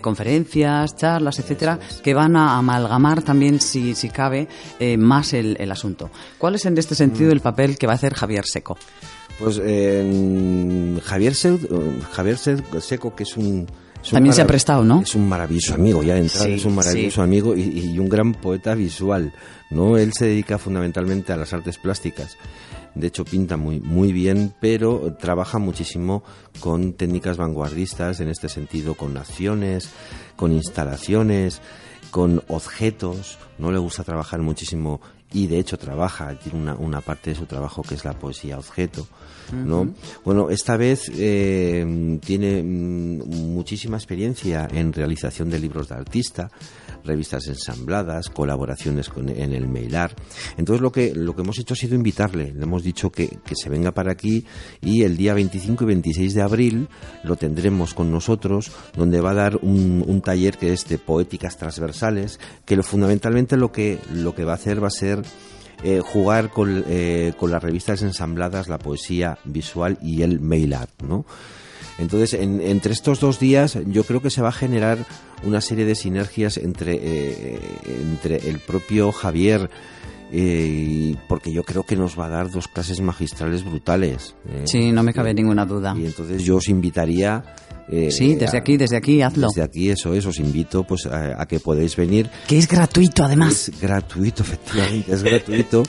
conferencias, 0.00 0.94
charlas, 0.96 1.38
etcétera, 1.38 1.78
que 2.02 2.14
van 2.14 2.36
a 2.36 2.56
amalgamar 2.58 3.22
también, 3.22 3.58
si, 3.60 3.94
si 3.94 4.10
cabe, 4.10 4.46
más 4.98 5.32
el, 5.32 5.56
el 5.58 5.72
asunto. 5.72 6.10
¿Cuál 6.38 6.54
es 6.56 6.64
en 6.66 6.76
este 6.78 6.94
sentido 6.94 7.32
el 7.32 7.40
papel 7.40 7.76
que 7.78 7.86
va 7.86 7.94
a 7.94 7.96
hacer 7.96 8.14
Javier 8.14 8.44
Seco? 8.46 8.76
Pues 9.38 9.60
eh, 9.62 10.98
Javier, 11.04 11.34
Se- 11.34 11.58
Javier 12.12 12.38
Se- 12.38 12.62
Seco, 12.80 13.14
que 13.16 13.24
es 13.24 13.36
un... 13.36 13.66
es 14.02 14.12
un 14.12 14.16
También 14.16 14.34
se 14.34 14.42
ha 14.42 14.46
prestado, 14.46 14.84
¿no? 14.84 15.00
Es 15.02 15.14
un 15.14 15.28
maravilloso 15.28 15.74
amigo, 15.74 16.02
ya 16.02 16.14
de 16.14 16.20
entrada 16.20 16.46
Sí, 16.46 16.52
es 16.54 16.64
un 16.64 16.74
maravilloso 16.76 17.16
sí. 17.16 17.20
amigo 17.20 17.56
y, 17.56 17.62
y 17.94 17.98
un 17.98 18.08
gran 18.08 18.32
poeta 18.34 18.74
visual, 18.74 19.32
¿no? 19.70 19.98
Él 19.98 20.12
se 20.12 20.26
dedica 20.26 20.58
fundamentalmente 20.58 21.32
a 21.32 21.36
las 21.36 21.52
artes 21.52 21.78
plásticas. 21.78 22.36
De 22.94 23.08
hecho, 23.08 23.24
pinta 23.24 23.56
muy, 23.56 23.80
muy 23.80 24.12
bien, 24.12 24.54
pero 24.60 25.16
trabaja 25.18 25.58
muchísimo 25.58 26.22
con 26.60 26.92
técnicas 26.92 27.36
vanguardistas, 27.36 28.20
en 28.20 28.28
este 28.28 28.48
sentido, 28.48 28.94
con 28.94 29.16
acciones, 29.16 29.90
con 30.36 30.52
instalaciones, 30.52 31.60
con 32.12 32.44
objetos. 32.46 33.36
No 33.58 33.72
le 33.72 33.78
gusta 33.80 34.04
trabajar 34.04 34.42
muchísimo 34.42 35.00
y 35.34 35.48
de 35.48 35.58
hecho 35.58 35.76
trabaja, 35.76 36.38
tiene 36.38 36.58
una, 36.58 36.74
una 36.76 37.00
parte 37.00 37.30
de 37.30 37.36
su 37.36 37.44
trabajo 37.44 37.82
que 37.82 37.96
es 37.96 38.04
la 38.04 38.14
poesía 38.14 38.56
objeto, 38.56 39.06
¿no? 39.52 39.92
Bueno, 40.24 40.48
esta 40.48 40.76
vez 40.76 41.10
eh, 41.14 42.18
tiene 42.24 42.62
mm, 42.62 43.52
muchísima 43.52 43.96
experiencia 43.96 44.68
en 44.72 44.92
realización 44.92 45.50
de 45.50 45.58
libros 45.58 45.88
de 45.88 45.96
artista, 45.96 46.50
revistas 47.04 47.46
ensambladas, 47.46 48.30
colaboraciones 48.30 49.08
con, 49.08 49.28
en 49.28 49.52
el 49.52 49.68
mailar. 49.68 50.14
Entonces 50.56 50.80
lo 50.80 50.90
que, 50.90 51.14
lo 51.14 51.34
que 51.34 51.42
hemos 51.42 51.58
hecho 51.58 51.74
ha 51.74 51.76
sido 51.76 51.94
invitarle, 51.94 52.52
le 52.52 52.62
hemos 52.62 52.82
dicho 52.82 53.10
que, 53.10 53.28
que 53.44 53.54
se 53.54 53.68
venga 53.68 53.92
para 53.92 54.12
aquí 54.12 54.44
y 54.80 55.02
el 55.02 55.16
día 55.16 55.34
25 55.34 55.84
y 55.84 55.86
26 55.86 56.34
de 56.34 56.42
abril 56.42 56.88
lo 57.22 57.36
tendremos 57.36 57.94
con 57.94 58.10
nosotros, 58.10 58.72
donde 58.96 59.20
va 59.20 59.30
a 59.30 59.34
dar 59.34 59.56
un, 59.62 60.04
un 60.06 60.20
taller 60.20 60.56
que 60.56 60.72
es 60.72 60.88
de 60.88 60.98
poéticas 60.98 61.56
transversales, 61.56 62.40
que 62.64 62.76
lo, 62.76 62.82
fundamentalmente 62.82 63.56
lo 63.56 63.72
que, 63.72 63.98
lo 64.12 64.34
que 64.34 64.44
va 64.44 64.52
a 64.52 64.56
hacer 64.56 64.82
va 64.82 64.88
a 64.88 64.90
ser 64.90 65.22
eh, 65.82 66.00
jugar 66.00 66.50
con, 66.50 66.84
eh, 66.88 67.34
con 67.38 67.50
las 67.50 67.62
revistas 67.62 68.02
ensambladas, 68.02 68.68
la 68.68 68.78
poesía 68.78 69.38
visual 69.44 69.98
y 70.00 70.22
el 70.22 70.40
mail 70.40 70.72
art, 70.72 71.02
¿no? 71.02 71.26
Entonces, 71.98 72.34
en- 72.34 72.60
entre 72.60 72.92
estos 72.92 73.20
dos 73.20 73.38
días, 73.38 73.78
yo 73.86 74.04
creo 74.04 74.20
que 74.20 74.30
se 74.30 74.42
va 74.42 74.48
a 74.48 74.52
generar 74.52 74.98
una 75.44 75.60
serie 75.60 75.84
de 75.84 75.94
sinergias 75.94 76.56
entre, 76.56 76.94
eh, 77.00 77.58
entre 78.12 78.36
el 78.48 78.58
propio 78.58 79.12
Javier, 79.12 79.70
eh, 80.32 81.14
porque 81.28 81.52
yo 81.52 81.62
creo 81.62 81.84
que 81.84 81.96
nos 81.96 82.18
va 82.18 82.26
a 82.26 82.30
dar 82.30 82.50
dos 82.50 82.66
clases 82.68 83.00
magistrales 83.00 83.64
brutales. 83.64 84.34
¿eh? 84.48 84.62
Sí, 84.64 84.90
no 84.90 85.02
me 85.02 85.12
cabe 85.12 85.32
ninguna 85.34 85.64
duda. 85.64 85.94
Y 85.96 86.06
entonces 86.06 86.42
yo 86.42 86.56
os 86.56 86.68
invitaría. 86.68 87.44
eh, 87.88 88.10
Sí, 88.10 88.34
desde 88.34 88.56
a- 88.56 88.60
aquí, 88.60 88.76
desde 88.78 88.96
aquí, 88.96 89.20
hazlo. 89.22 89.46
Desde 89.48 89.62
aquí, 89.62 89.90
eso 89.90 90.14
es, 90.14 90.24
os 90.26 90.38
invito 90.40 90.84
pues 90.84 91.04
a, 91.06 91.40
a 91.40 91.46
que 91.46 91.60
podéis 91.60 91.94
venir. 91.96 92.30
Que 92.48 92.56
es 92.58 92.66
gratuito, 92.66 93.22
además. 93.24 93.68
Es 93.68 93.78
gratuito, 93.80 94.42
efectivamente, 94.44 95.12
es 95.12 95.22
gratuito. 95.22 95.82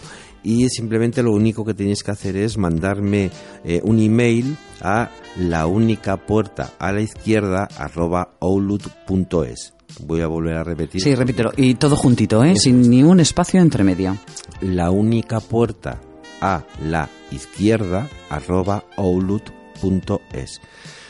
Y 0.46 0.70
simplemente 0.70 1.24
lo 1.24 1.32
único 1.32 1.66
que 1.66 1.74
tenéis 1.74 2.04
que 2.04 2.12
hacer 2.12 2.38
es 2.38 2.56
mandarme 2.56 3.32
eh, 3.64 3.82
un 3.84 3.98
email 4.00 4.56
a 4.80 5.10
la 5.40 5.66
única 5.66 6.18
puerta 6.18 6.74
a 6.78 6.92
la 6.92 7.02
izquierda 7.02 7.68
arroba 7.80 8.36
outlook.es. 8.40 9.74
Voy 10.02 10.22
a 10.22 10.28
volver 10.28 10.58
a 10.58 10.64
repetir. 10.64 11.02
Sí, 11.02 11.16
repítelo. 11.16 11.52
Y 11.58 11.74
todo 11.74 11.96
juntito, 11.96 12.44
¿eh? 12.44 12.56
Sin 12.58 12.88
ni 12.92 13.02
un 13.02 13.20
espacio 13.20 13.60
entre 13.60 13.84
medio. 13.84 14.20
La 14.62 14.92
única 14.92 15.40
puerta 15.40 16.00
a 16.42 16.64
la 16.80 17.10
izquierda 17.32 18.08
arroba 18.30 18.84
outlook.es. 18.98 20.62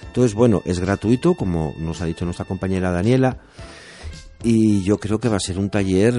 Entonces, 0.07 0.33
bueno, 0.33 0.61
es 0.63 0.79
gratuito, 0.79 1.33
como 1.33 1.75
nos 1.77 1.99
ha 1.99 2.05
dicho 2.05 2.23
nuestra 2.23 2.45
compañera 2.45 2.89
Daniela. 2.89 3.39
Y 4.48 4.84
yo 4.84 5.00
creo 5.00 5.20
que 5.20 5.28
va 5.28 5.38
a 5.38 5.39
ser 5.39 5.58
un 5.58 5.72
taller 5.72 6.14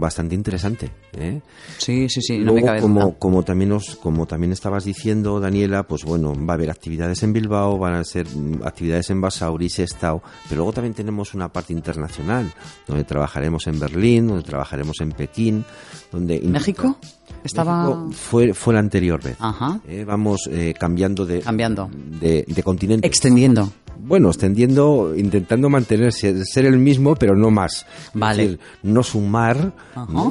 bastante 0.00 0.34
interesante. 0.34 0.90
¿eh? 1.12 1.40
Sí, 1.78 2.08
sí, 2.08 2.20
sí, 2.20 2.38
no 2.38 2.52
Luego, 2.54 2.72
me 2.72 2.80
como, 2.80 3.18
como 3.20 3.44
también 3.44 3.70
os, 3.70 3.94
como 3.94 4.26
también 4.26 4.50
estabas 4.50 4.84
diciendo, 4.84 5.38
Daniela, 5.38 5.84
pues 5.84 6.02
bueno, 6.02 6.34
va 6.34 6.54
a 6.54 6.56
haber 6.56 6.72
actividades 6.72 7.22
en 7.22 7.32
Bilbao, 7.32 7.78
van 7.78 7.94
a 7.94 8.02
ser 8.02 8.26
actividades 8.64 9.10
en 9.10 9.20
Basauri, 9.20 9.68
Sestao, 9.68 10.24
pero 10.48 10.56
luego 10.56 10.72
también 10.72 10.94
tenemos 10.94 11.34
una 11.34 11.52
parte 11.52 11.72
internacional, 11.72 12.52
donde 12.88 13.04
trabajaremos 13.04 13.64
en 13.68 13.78
Berlín, 13.78 14.26
donde 14.26 14.42
trabajaremos 14.42 15.00
en 15.00 15.12
Pekín, 15.12 15.64
donde 16.10 16.40
¿México? 16.40 16.98
Estaba... 17.44 17.84
México 17.86 18.10
fue 18.12 18.54
fue 18.54 18.74
la 18.74 18.80
anterior 18.80 19.22
vez. 19.22 19.36
Ajá. 19.38 19.80
Eh, 19.86 20.04
vamos 20.06 20.48
eh, 20.50 20.74
cambiando 20.78 21.26
de 21.26 21.40
Cambiando. 21.40 21.90
de, 21.92 22.44
de 22.46 22.62
continente. 22.62 23.06
Extendiendo. 23.06 23.72
Bueno, 24.04 24.30
extendiendo, 24.30 25.14
intentando 25.16 25.68
mantenerse, 25.68 26.44
ser 26.44 26.66
el 26.66 26.78
mismo, 26.78 27.14
pero 27.14 27.36
no 27.36 27.50
más. 27.52 27.86
Es 28.06 28.10
Vale. 28.14 28.42
decir, 28.42 28.60
no 28.82 29.02
sumar, 29.04 29.72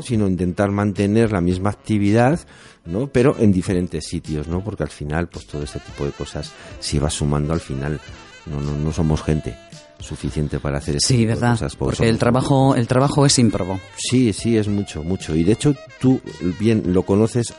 sino 0.04 0.28
intentar 0.28 0.72
mantener 0.72 1.32
la 1.32 1.40
misma 1.40 1.70
actividad, 1.70 2.38
¿no? 2.86 3.08
Pero 3.08 3.36
en 3.40 3.54
diferentes 3.54 4.06
sitios, 4.06 4.48
¿no? 4.50 4.62
Porque 4.62 4.84
al 4.84 4.90
final, 4.90 5.30
pues 5.30 5.48
todo 5.48 5.64
este 5.64 5.80
tipo 5.80 6.04
de 6.04 6.12
cosas, 6.12 6.52
si 6.82 7.00
va 7.00 7.10
sumando 7.10 7.54
al 7.54 7.62
final, 7.62 8.02
no, 8.46 8.60
no, 8.62 8.74
no 8.78 8.92
somos 8.92 9.22
gente 9.24 9.56
suficiente 10.00 10.60
para 10.60 10.80
hacer 10.80 10.96
este 10.96 11.14
Sí, 11.16 11.26
verdad. 11.26 11.52
cosas, 11.52 11.76
Porque 11.76 11.98
somos- 11.98 12.10
el 12.10 12.18
trabajo, 12.18 12.76
el 12.76 12.88
trabajo 12.88 13.26
es 13.26 13.38
ímprobo. 13.38 13.80
Sí, 13.98 14.34
sí, 14.34 14.58
es 14.58 14.68
mucho, 14.68 15.04
mucho. 15.04 15.36
Y 15.36 15.44
de 15.44 15.52
hecho 15.54 15.76
tú 16.00 16.20
bien 16.60 16.84
lo 16.88 17.04
conoces 17.04 17.54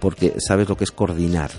porque 0.00 0.34
sabes 0.38 0.68
lo 0.68 0.76
que 0.76 0.84
es 0.84 0.90
coordinar, 0.90 1.50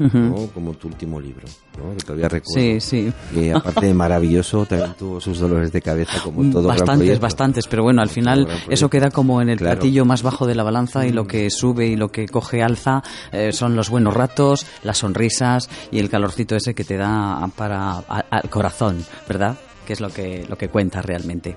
¿no? 0.00 0.46
Como 0.54 0.72
tu 0.74 0.88
último 0.88 1.20
libro, 1.20 1.46
¿no? 1.78 1.94
Que 1.96 2.02
todavía 2.04 2.28
recuerdo. 2.28 2.60
Sí, 2.60 2.80
sí. 2.80 3.12
Que 3.34 3.52
aparte 3.52 3.86
de 3.86 3.94
maravilloso, 3.94 4.64
también 4.66 4.94
tuvo 4.98 5.20
sus 5.20 5.38
dolores 5.38 5.70
de 5.72 5.82
cabeza 5.82 6.20
como 6.24 6.40
todo 6.50 6.62
gran 6.62 6.76
bastantes, 6.78 6.96
proyecto. 6.98 7.20
bastantes, 7.22 7.66
pero 7.68 7.82
bueno, 7.82 8.00
al 8.02 8.08
final 8.08 8.46
gran 8.46 8.58
eso 8.68 8.88
queda 8.90 9.10
como 9.10 9.40
en 9.42 9.50
el 9.50 9.58
Claro. 9.58 9.76
Mm. 9.76 9.78
platillo 9.78 10.04
más 10.04 10.22
bajo 10.22 10.46
de 10.46 10.54
la 10.54 10.62
balanza 10.62 11.06
y 11.06 11.12
lo 11.12 11.26
que 11.26 11.50
sube 11.50 11.86
y 11.86 11.96
lo 11.96 12.10
que 12.10 12.26
coge 12.26 12.62
alza 12.62 13.02
eh, 13.32 13.52
son 13.52 13.76
los 13.76 13.90
buenos 13.90 14.14
ratos, 14.14 14.66
las 14.82 14.98
sonrisas 14.98 15.68
y 15.90 15.98
el 15.98 16.08
calorcito 16.08 16.56
ese 16.56 16.74
que 16.74 16.84
te 16.84 16.96
da 16.96 17.46
para 17.56 17.98
al 17.98 18.48
corazón, 18.50 19.04
¿verdad? 19.28 19.56
Que 19.86 19.92
es 19.92 20.00
lo 20.00 20.08
que 20.10 20.46
lo 20.48 20.56
que 20.56 20.68
cuenta 20.68 21.02
realmente. 21.02 21.56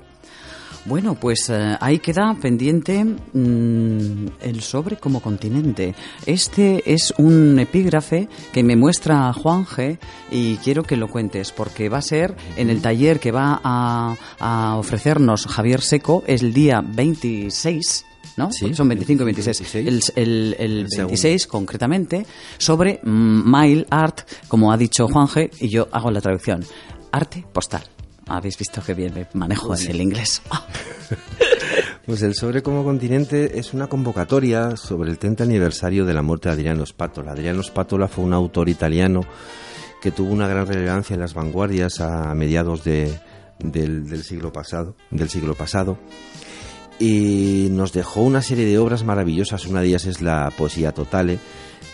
Bueno, 0.86 1.16
pues 1.16 1.50
eh, 1.50 1.78
ahí 1.80 2.00
queda 2.00 2.36
pendiente 2.42 3.06
mm, 3.06 4.28
el 4.42 4.62
sobre 4.62 4.98
como 4.98 5.22
continente. 5.22 5.96
Este 6.26 6.84
es 6.94 7.14
un 7.18 7.58
epígrafe 7.58 8.28
que 8.52 8.64
me 8.64 8.76
muestra 8.76 9.32
Juan 9.32 9.66
G 9.66 9.98
y 10.30 10.58
quiero 10.58 10.84
que 10.84 10.98
lo 10.98 11.08
cuentes 11.08 11.54
porque 11.54 11.88
va 11.88 12.00
a 12.00 12.02
ser 12.02 12.36
en 12.58 12.70
el 12.70 12.82
taller 12.82 13.22
que 13.22 13.32
va 13.32 13.62
a, 13.64 14.16
a 14.40 14.76
ofrecernos 14.76 15.46
Javier 15.46 15.80
Seco 15.82 16.24
el 16.28 16.54
día 16.54 16.82
26. 16.86 18.06
¿No? 18.36 18.52
Sí, 18.52 18.74
son 18.74 18.88
25 18.90 19.22
y 19.22 19.26
26. 19.26 19.60
26. 19.74 20.14
El, 20.16 20.24
el- 20.24 20.56
el 20.60 20.80
El 20.82 20.90
segundo. 20.90 21.08
26 21.10 21.48
concretamente 21.48 22.26
sobre 22.58 23.00
mail 23.04 23.86
art, 23.90 24.22
como 24.48 24.72
ha 24.72 24.78
dicho 24.78 25.08
Juan 25.08 25.28
G, 25.28 25.50
y 25.62 25.70
yo 25.70 25.88
hago 25.92 26.10
la 26.12 26.20
traducción. 26.20 26.66
Arte 27.12 27.46
postal. 27.54 27.84
Habéis 28.28 28.58
visto 28.58 28.82
que 28.82 28.94
bien 28.94 29.14
me 29.14 29.28
manejo 29.34 29.76
en 29.76 29.90
el 29.92 30.02
inglés. 30.02 30.42
Pues 32.06 32.22
el 32.22 32.36
Sobre 32.36 32.62
como 32.62 32.84
Continente 32.84 33.58
es 33.58 33.74
una 33.74 33.88
convocatoria 33.88 34.76
sobre 34.76 35.10
el 35.10 35.18
30 35.18 35.46
aniversario 35.46 36.04
de 36.04 36.14
la 36.14 36.22
muerte 36.22 36.50
de 36.50 36.56
Adriano 36.56 36.86
Spatola. 36.86 37.32
Adriano 37.32 37.64
Spatola 37.64 38.10
fue 38.10 38.26
un 38.26 38.34
autor 38.34 38.68
italiano 38.68 39.22
que 40.02 40.12
tuvo 40.12 40.34
una 40.34 40.50
gran 40.50 40.68
relevancia 40.68 41.14
en 41.14 41.22
las 41.22 41.34
vanguardias 41.34 42.02
a 42.02 42.34
mediados 42.36 42.84
de- 42.84 43.18
del, 43.60 44.10
del 44.10 44.24
siglo 44.26 44.52
pasado, 44.52 44.98
del 45.12 45.30
siglo 45.30 45.56
pasado 45.56 45.98
y 47.00 47.70
nos 47.72 47.94
dejó 47.94 48.22
una 48.22 48.42
serie 48.42 48.66
de 48.66 48.78
obras 48.80 49.06
maravillosas. 49.06 49.66
Una 49.66 49.80
de 49.80 49.88
ellas 49.88 50.06
es 50.06 50.22
la 50.22 50.52
poesía 50.58 50.92
totale, 50.92 51.40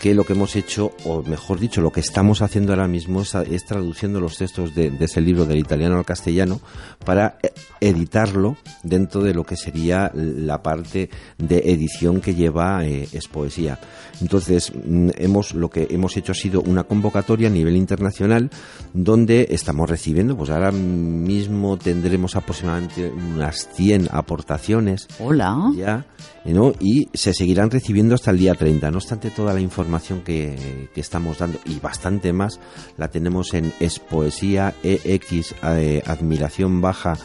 que 0.00 0.14
lo 0.14 0.24
que 0.24 0.32
hemos 0.32 0.56
hecho, 0.56 0.92
o 1.04 1.22
mejor 1.22 1.60
dicho, 1.60 1.82
lo 1.82 1.92
que 1.92 2.00
estamos 2.00 2.40
haciendo 2.40 2.72
ahora 2.72 2.88
mismo 2.88 3.20
es, 3.20 3.34
es 3.34 3.66
traduciendo 3.66 4.18
los 4.18 4.38
textos 4.38 4.74
de, 4.74 4.90
de, 4.90 5.04
ese 5.04 5.20
libro 5.20 5.44
del 5.44 5.58
italiano 5.58 5.98
al 5.98 6.06
castellano 6.06 6.58
para 7.04 7.36
eh, 7.42 7.52
editarlo 7.82 8.56
dentro 8.82 9.22
de 9.22 9.34
lo 9.34 9.44
que 9.44 9.56
sería 9.56 10.10
la 10.14 10.62
parte 10.62 11.10
de 11.36 11.58
edición 11.66 12.22
que 12.22 12.34
lleva 12.34 12.86
eh, 12.86 13.08
Es 13.12 13.28
Poesía. 13.28 13.78
Entonces, 14.22 14.72
mm, 14.74 15.10
hemos, 15.18 15.52
lo 15.52 15.68
que 15.68 15.86
hemos 15.90 16.16
hecho 16.16 16.32
ha 16.32 16.34
sido 16.34 16.62
una 16.62 16.84
convocatoria 16.84 17.48
a 17.48 17.52
nivel 17.52 17.76
internacional 17.76 18.50
donde 18.94 19.48
estamos 19.50 19.88
recibiendo, 19.90 20.34
pues 20.34 20.48
ahora 20.48 20.72
mismo 20.72 21.76
tendremos 21.76 22.36
aproximadamente 22.36 23.10
unas 23.10 23.68
100 23.74 24.08
aportaciones. 24.12 25.08
Hola. 25.18 25.72
Ya, 25.76 26.06
¿no? 26.44 26.72
Y 26.80 27.08
se 27.14 27.34
seguirán 27.34 27.70
recibiendo 27.70 28.14
hasta 28.14 28.30
el 28.30 28.38
día 28.38 28.54
30. 28.54 28.90
No 28.90 28.98
obstante, 28.98 29.30
toda 29.30 29.54
la 29.54 29.60
información 29.60 30.22
que, 30.22 30.88
que 30.94 31.00
estamos 31.00 31.38
dando 31.38 31.58
y 31.66 31.78
bastante 31.78 32.32
más 32.32 32.60
la 32.96 33.08
tenemos 33.08 33.54
en 33.54 33.72
Es 33.80 33.98
Poesía 33.98 34.74
EX 34.82 35.54
eh, 35.62 36.02
Admiración 36.06 36.80
Baja 36.80 37.16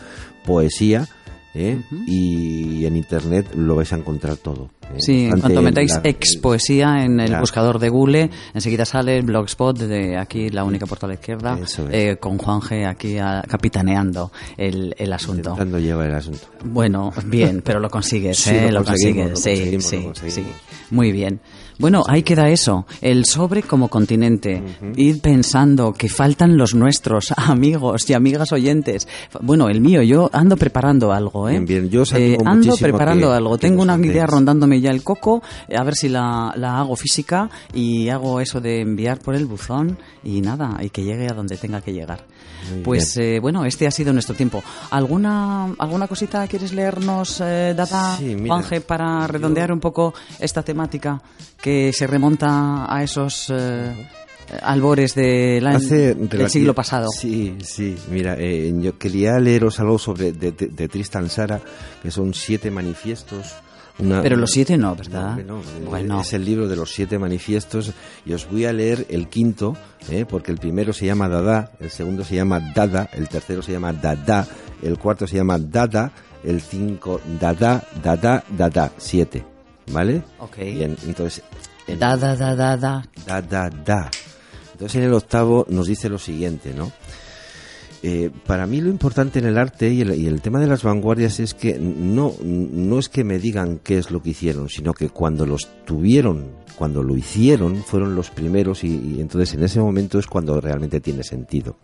Poesía. 0.46 1.08
¿Eh? 1.56 1.78
uh 1.80 1.96
-huh. 1.96 2.04
y 2.08 2.86
en 2.86 2.96
internet 2.98 3.48
lo 3.56 3.76
vais 3.76 3.92
a 3.94 3.96
encontrar 3.96 4.38
todo. 4.38 4.70
¿eh? 4.94 5.00
Sí, 5.00 5.26
en 5.26 5.40
cuanto 5.40 5.62
metáis 5.62 5.94
la, 5.94 6.02
ex 6.04 6.38
poesía 6.38 7.04
en 7.04 7.20
el 7.20 7.28
claro. 7.28 7.42
buscador 7.42 7.80
de 7.80 7.90
Google, 7.90 8.30
enseguida 8.54 8.86
sale 8.86 9.18
el 9.18 9.26
blogspot 9.26 9.78
de 9.80 10.18
aquí, 10.18 10.50
la 10.50 10.64
única 10.64 10.86
puerta 10.86 11.06
a 11.06 11.10
la 11.10 11.16
izquierda, 11.16 11.58
es. 11.62 11.80
eh, 11.92 12.18
con 12.20 12.38
Juan 12.38 12.60
G 12.62 12.88
aquí 12.88 13.18
a, 13.18 13.44
capitaneando 13.48 14.32
el, 14.58 14.94
el 14.98 15.14
asunto. 15.14 15.50
Intentando 15.52 15.80
llevar 15.80 16.08
el 16.10 16.16
asunto. 16.16 16.48
Bueno, 16.66 17.12
bien, 17.26 17.62
pero 17.64 17.80
lo 17.80 17.90
consigues, 17.90 18.38
sí, 18.40 18.52
¿eh? 18.56 18.72
Lo, 18.72 18.80
lo 18.80 18.86
consigues, 18.86 19.30
lo 19.32 19.36
sí, 19.38 19.78
sí, 19.80 20.32
sí. 20.32 20.44
Muy 20.92 21.12
bien. 21.12 21.40
Bueno, 21.78 22.04
ahí 22.08 22.24
queda 22.24 22.50
eso, 22.50 22.86
el 23.02 23.26
sobre 23.26 23.64
como 23.64 23.90
continente. 23.90 24.62
Uh 24.62 24.86
-huh. 24.86 24.94
Ir 24.96 25.22
pensando 25.22 25.94
que 25.94 26.10
faltan 26.10 26.58
los 26.58 26.74
nuestros, 26.74 27.34
amigos 27.38 28.10
y 28.10 28.14
amigas 28.14 28.52
oyentes. 28.52 29.08
Bueno, 29.42 29.70
el 29.70 29.82
mío, 29.82 30.02
yo 30.02 30.30
ando 30.32 30.58
preparando 30.58 31.12
algo, 31.12 31.50
¿eh? 31.50 31.54
Bien, 31.54 31.66
bien. 31.66 31.90
Yo 31.90 32.04
eh, 32.16 32.38
ando 32.46 32.76
preparando 32.78 33.28
que, 33.28 33.34
algo. 33.34 33.58
Que 33.58 33.68
Tengo 33.68 33.82
una 33.82 33.98
idea 33.98 34.26
rondándome 34.26 34.80
ya 34.80 34.92
el 34.92 35.04
coco, 35.04 35.42
a 35.76 35.84
ver 35.84 35.96
si 35.96 36.10
la, 36.10 36.54
la, 36.56 36.80
hago 36.80 36.96
física 36.96 37.50
y 37.74 38.10
hago 38.10 38.40
eso 38.40 38.62
de 38.62 38.82
enviar 38.82 39.20
por 39.20 39.36
el 39.36 39.46
buzón 39.46 39.98
y 40.24 40.42
nada, 40.42 40.78
y 40.82 40.90
que 40.90 41.04
llegue 41.04 41.28
a 41.28 41.34
donde 41.34 41.58
tenga 41.58 41.82
que 41.82 41.94
llegar. 41.94 42.26
Muy 42.72 42.84
pues 42.84 43.18
eh, 43.18 43.40
bueno, 43.40 43.66
este 43.66 43.88
ha 43.88 43.92
sido 43.92 44.14
nuestro 44.14 44.36
tiempo. 44.36 44.64
¿Alguna, 44.92 45.74
alguna 45.78 46.08
cosita 46.08 46.48
quieres 46.48 46.74
leernos, 46.74 47.42
eh, 47.42 47.74
Data, 47.76 48.16
sí, 48.18 48.36
mira, 48.36 48.56
Juanje, 48.56 48.82
para 48.82 49.28
redondear 49.28 49.72
un 49.72 49.80
poco 49.80 50.14
esta 50.40 50.64
temática 50.64 51.22
que 51.62 51.92
se 51.94 52.08
remonta 52.08 52.86
a 52.94 53.04
esos 53.04 53.52
eh, 53.54 53.94
albores 54.62 55.16
de 55.16 55.60
la, 55.62 55.72
Hace 55.72 56.16
del 56.16 56.50
siglo 56.50 56.74
pasado? 56.74 57.10
Sí, 57.10 57.58
sí. 57.64 57.96
Mira, 58.10 58.36
eh, 58.38 58.74
yo 58.78 58.98
quería 58.98 59.40
leeros 59.40 59.80
algo 59.80 59.98
sobre 59.98 60.32
de, 60.32 60.52
de, 60.52 60.68
de 60.68 60.88
Tristan 60.88 61.30
Sara, 61.30 61.62
que 62.02 62.12
son 62.12 62.34
siete 62.34 62.72
manifiestos 62.72 63.56
una, 63.98 64.22
Pero 64.22 64.36
los 64.36 64.52
siete 64.52 64.78
no, 64.78 64.96
¿verdad? 64.96 65.38
No, 65.38 65.62
no, 65.62 65.90
bueno. 65.90 66.22
Es 66.22 66.34
el 66.34 66.44
libro 66.44 66.68
de 66.68 66.76
los 66.76 66.92
siete 66.94 67.18
manifiestos 67.18 67.94
y 68.26 68.34
os 68.34 68.50
voy 68.50 68.66
a 68.66 68.74
leer 68.74 69.06
el 69.10 69.30
quinto, 69.30 69.78
¿eh? 70.10 70.26
porque 70.28 70.52
el 70.52 70.58
primero 70.58 70.92
se 70.92 71.06
llama 71.06 71.30
Dada, 71.30 71.72
el 71.80 71.90
segundo 71.90 72.24
se 72.26 72.36
llama 72.36 72.60
Dada, 72.60 73.10
el 73.14 73.30
tercero 73.30 73.62
se 73.62 73.72
llama 73.72 73.94
Dada, 73.94 74.46
el 74.82 74.98
cuarto 74.98 75.28
se 75.28 75.38
llama 75.38 75.58
Dada, 75.58 76.12
el 76.44 76.62
cinco 76.62 77.22
Dada, 77.40 77.88
Dada, 78.04 78.44
Dada, 78.50 78.92
siete, 78.98 79.46
¿vale? 79.92 80.24
Ok. 80.40 80.58
Bien, 80.58 80.98
entonces... 81.06 81.44
En, 81.88 82.00
dada, 82.00 82.36
dada, 82.36 82.76
da. 82.76 83.06
Da, 83.26 83.42
da, 83.42 83.70
da. 83.70 84.12
Entonces 84.74 84.96
en 84.96 85.04
el 85.04 85.14
octavo 85.14 85.66
nos 85.70 85.88
dice 85.88 86.10
lo 86.10 86.20
siguiente, 86.20 86.74
¿no? 86.74 86.92
Eh, 88.08 88.30
para 88.46 88.68
mí 88.68 88.82
lo 88.82 88.92
importante 88.92 89.40
en 89.40 89.46
el 89.46 89.58
arte 89.58 89.90
y 89.90 90.02
el, 90.02 90.40
tema 90.40 90.60
de 90.60 90.68
las 90.68 90.84
vanguardias 90.84 91.40
es 91.40 91.56
que 91.56 91.80
no, 91.80 92.36
no 92.44 93.00
es 93.00 93.10
que 93.10 93.24
me 93.24 93.40
digan 93.40 93.80
qué 93.84 93.98
es 93.98 94.12
lo 94.12 94.22
que 94.22 94.30
hicieron, 94.30 94.70
sino 94.70 94.94
que 94.94 95.10
cuando 95.10 95.48
los 95.48 95.68
tuvieron, 95.86 96.52
cuando 96.76 97.02
lo 97.02 97.18
hicieron, 97.18 97.78
fueron 97.78 98.14
los 98.14 98.30
primeros 98.30 98.84
y, 98.84 98.90
y 98.90 99.22
entonces 99.22 99.56
en 99.56 99.64
ese 99.64 99.80
momento 99.80 100.20
es 100.20 100.28
cuando 100.28 100.62
realmente 100.62 101.00
tiene 101.00 101.24
sentido. 101.24 101.80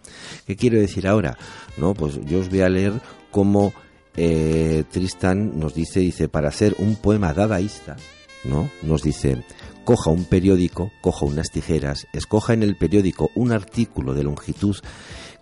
¿Qué 0.45 0.55
quiero 0.55 0.80
decir 0.80 1.07
ahora? 1.07 1.39
No, 1.78 1.95
pues 1.95 2.19
yo 2.28 2.38
os 2.38 2.51
voy 2.51 2.61
a 2.61 2.69
leer 2.69 2.93
cómo 3.32 3.74
eh, 4.15 4.84
Tristan 4.91 5.59
nos 5.59 5.74
dice, 5.74 6.01
dice, 6.01 6.30
para 6.30 6.49
hacer 6.49 6.76
un 6.78 6.97
poema 6.97 7.34
dadaísta, 7.34 7.95
¿no? 8.43 8.69
Nos 8.84 9.01
dice, 9.01 9.43
coja 9.86 10.11
un 10.11 10.26
periódico, 10.26 10.91
coja 11.01 11.26
unas 11.26 11.49
tijeras, 11.49 12.05
escoja 12.13 12.53
en 12.53 12.61
el 12.61 12.76
periódico 12.76 13.32
un 13.34 13.51
artículo 13.51 14.13
de 14.13 14.24
longitud 14.24 14.76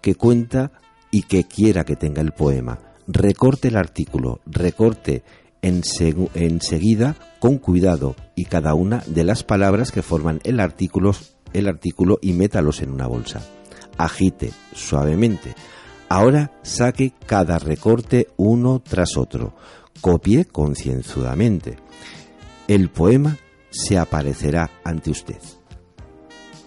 que 0.02 0.16
cuenta 0.16 0.72
y 1.12 1.24
que 1.24 1.46
quiera 1.46 1.86
que 1.86 1.96
tenga 1.96 2.22
el 2.22 2.32
poema. 2.32 2.80
Recorte 3.08 3.70
el 3.70 3.78
artículo, 3.78 4.40
recorte 4.46 5.24
enseguida 5.62 7.16
con 7.40 7.58
cuidado 7.58 8.16
y 8.36 8.46
cada 8.46 8.74
una 8.74 9.04
de 9.08 9.24
las 9.24 9.44
palabras 9.44 9.92
que 9.92 10.02
forman 10.02 10.40
el 10.44 10.60
artículo, 10.60 11.14
el 11.54 11.68
artículo 11.68 12.20
y 12.22 12.34
métalos 12.34 12.82
en 12.82 12.92
una 12.92 13.08
bolsa. 13.08 13.42
Agite 13.98 14.52
suavemente. 14.74 15.56
Ahora 16.08 16.52
saque 16.64 17.14
cada 17.26 17.60
recorte 17.60 18.28
uno 18.38 18.82
tras 18.82 19.18
otro. 19.18 19.56
Copie 20.02 20.46
concienzudamente. 20.46 21.78
El 22.68 22.90
poema 22.90 23.38
se 23.70 23.98
aparecerá 23.98 24.70
ante 24.84 25.12
usted. 25.12 25.40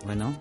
Bueno, 0.04 0.36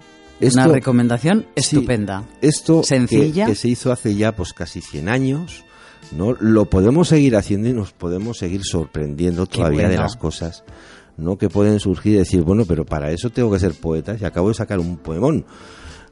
esto, 0.47 0.59
una 0.59 0.67
recomendación 0.67 1.45
estupenda. 1.55 2.23
Sí, 2.41 2.47
esto 2.47 2.83
sencilla 2.83 3.45
que, 3.45 3.51
que, 3.51 3.55
se 3.55 3.69
hizo 3.69 3.91
hace 3.91 4.15
ya 4.15 4.35
pues 4.35 4.53
casi 4.53 4.81
100 4.81 5.09
años, 5.09 5.63
¿no? 6.11 6.33
Lo 6.39 6.65
podemos 6.65 7.07
seguir 7.07 7.35
haciendo 7.35 7.69
y 7.69 7.73
nos 7.73 7.93
podemos 7.93 8.37
seguir 8.37 8.61
sorprendiendo 8.63 9.45
todavía 9.45 9.81
bueno. 9.81 9.91
de 9.91 9.97
las 9.97 10.15
cosas, 10.15 10.63
¿no? 11.17 11.37
Que 11.37 11.49
pueden 11.49 11.79
surgir 11.79 12.13
y 12.13 12.17
decir, 12.17 12.41
bueno, 12.41 12.65
pero 12.65 12.85
para 12.85 13.11
eso 13.11 13.29
tengo 13.29 13.51
que 13.51 13.59
ser 13.59 13.73
poeta 13.73 14.15
y 14.19 14.25
acabo 14.25 14.49
de 14.49 14.55
sacar 14.55 14.79
un 14.79 14.97
poemón. 14.97 15.45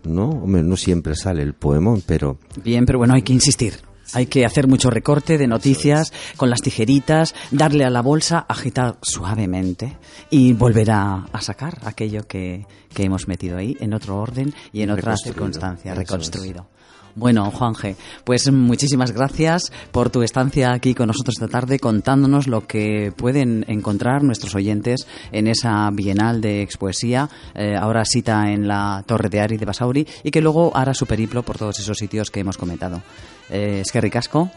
No, 0.03 0.29
hombre, 0.29 0.63
no 0.63 0.77
siempre 0.77 1.15
sale 1.15 1.43
el 1.43 1.53
poemón, 1.53 2.01
pero 2.05 2.37
Bien, 2.63 2.85
pero 2.85 2.99
bueno, 2.99 3.15
hay 3.15 3.21
que 3.21 3.33
insistir. 3.33 3.88
Hay 4.13 4.25
que 4.25 4.45
hacer 4.45 4.67
mucho 4.67 4.89
recorte 4.89 5.37
de 5.37 5.47
noticias 5.47 6.11
con 6.37 6.49
las 6.49 6.61
tijeritas, 6.61 7.35
darle 7.51 7.85
a 7.85 7.89
la 7.89 8.01
bolsa, 8.01 8.45
agitar 8.47 8.97
suavemente 9.01 9.97
y 10.29 10.53
volver 10.53 10.91
a, 10.91 11.25
a 11.31 11.41
sacar 11.41 11.77
aquello 11.83 12.27
que, 12.27 12.65
que, 12.93 13.03
hemos 13.03 13.27
metido 13.27 13.57
ahí 13.57 13.77
en 13.79 13.93
otro 13.93 14.17
orden 14.17 14.53
y 14.71 14.81
en 14.81 14.91
otra 14.91 15.15
circunstancia, 15.17 15.93
reconstruido. 15.93 16.67
Bueno, 17.15 17.49
Juanje, 17.51 17.95
pues 18.23 18.51
muchísimas 18.51 19.11
gracias 19.11 19.71
por 19.91 20.09
tu 20.09 20.21
estancia 20.21 20.71
aquí 20.71 20.93
con 20.93 21.07
nosotros 21.07 21.35
esta 21.37 21.47
tarde 21.47 21.79
contándonos 21.79 22.47
lo 22.47 22.65
que 22.65 23.11
pueden 23.15 23.65
encontrar 23.67 24.23
nuestros 24.23 24.55
oyentes 24.55 25.07
en 25.31 25.47
esa 25.47 25.89
Bienal 25.91 26.39
de 26.39 26.61
Expoesía, 26.61 27.29
eh, 27.55 27.75
ahora 27.75 28.05
cita 28.05 28.51
en 28.51 28.67
la 28.67 29.03
Torre 29.05 29.29
de 29.29 29.41
Ari 29.41 29.57
de 29.57 29.65
Basauri 29.65 30.07
y 30.23 30.31
que 30.31 30.41
luego 30.41 30.75
hará 30.75 30.93
su 30.93 31.05
periplo 31.05 31.43
por 31.43 31.57
todos 31.57 31.79
esos 31.79 31.97
sitios 31.97 32.31
que 32.31 32.39
hemos 32.39 32.57
comentado. 32.57 33.01
Eh, 33.49 33.81
es 33.81 33.91
que 33.91 34.01
ricasco. 34.01 34.49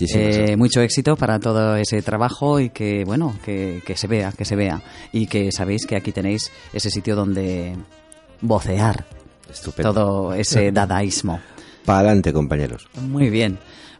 Eh, 0.00 0.56
mucho 0.56 0.80
éxito 0.80 1.16
para 1.16 1.38
todo 1.38 1.76
ese 1.76 2.00
trabajo 2.00 2.60
y 2.60 2.70
que 2.70 3.04
bueno 3.04 3.36
que, 3.44 3.82
que 3.84 3.94
se 3.94 4.06
vea, 4.06 4.32
que 4.32 4.46
se 4.46 4.56
vea 4.56 4.80
y 5.12 5.26
que 5.26 5.52
sabéis 5.52 5.86
que 5.86 5.96
aquí 5.96 6.12
tenéis 6.12 6.50
ese 6.72 6.88
sitio 6.88 7.14
donde 7.14 7.76
vocear 8.40 9.04
Estupendo. 9.50 9.92
todo 9.92 10.34
ese 10.34 10.72
dadaísmo. 10.72 11.40
Para 11.86 12.00
adelante, 12.00 12.32
compañeros. 12.32 12.88
Muy 13.00 13.30
bien. 13.30 13.58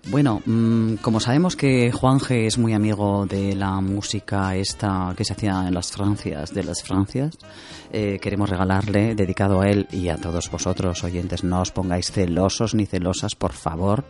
Bueno, 0.08 0.40
mmm, 0.44 0.94
como 0.96 1.18
sabemos 1.18 1.56
que 1.56 1.90
Juanje 1.90 2.46
es 2.46 2.58
muy 2.58 2.74
amigo 2.74 3.26
de 3.26 3.56
la 3.56 3.80
música 3.80 4.54
esta 4.54 5.12
que 5.16 5.24
se 5.24 5.32
hacía 5.32 5.66
en 5.66 5.74
las 5.74 5.90
Francias, 5.90 6.52
de 6.52 6.62
las 6.62 6.82
Francias, 6.82 7.36
eh, 7.92 8.18
queremos 8.20 8.50
regalarle, 8.50 9.14
dedicado 9.16 9.60
a 9.60 9.68
él 9.68 9.88
y 9.90 10.08
a 10.08 10.16
todos 10.16 10.48
vosotros, 10.50 11.02
oyentes, 11.02 11.42
no 11.42 11.60
os 11.60 11.72
pongáis 11.72 12.12
celosos 12.12 12.74
ni 12.74 12.86
celosas, 12.86 13.34
por 13.34 13.52
favor, 13.52 14.04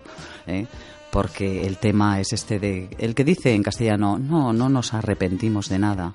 eh, 0.47 0.67
porque 1.11 1.67
el 1.67 1.79
tema 1.79 2.21
es 2.21 2.35
este 2.35 2.59
de, 2.59 2.91
el 2.99 3.15
que 3.15 3.25
dice 3.25 3.55
en 3.55 3.63
castellano, 3.63 4.19
no, 4.19 4.53
no 4.53 4.69
nos 4.69 4.93
arrepentimos 4.93 5.71
de 5.71 5.79
nada, 5.79 6.13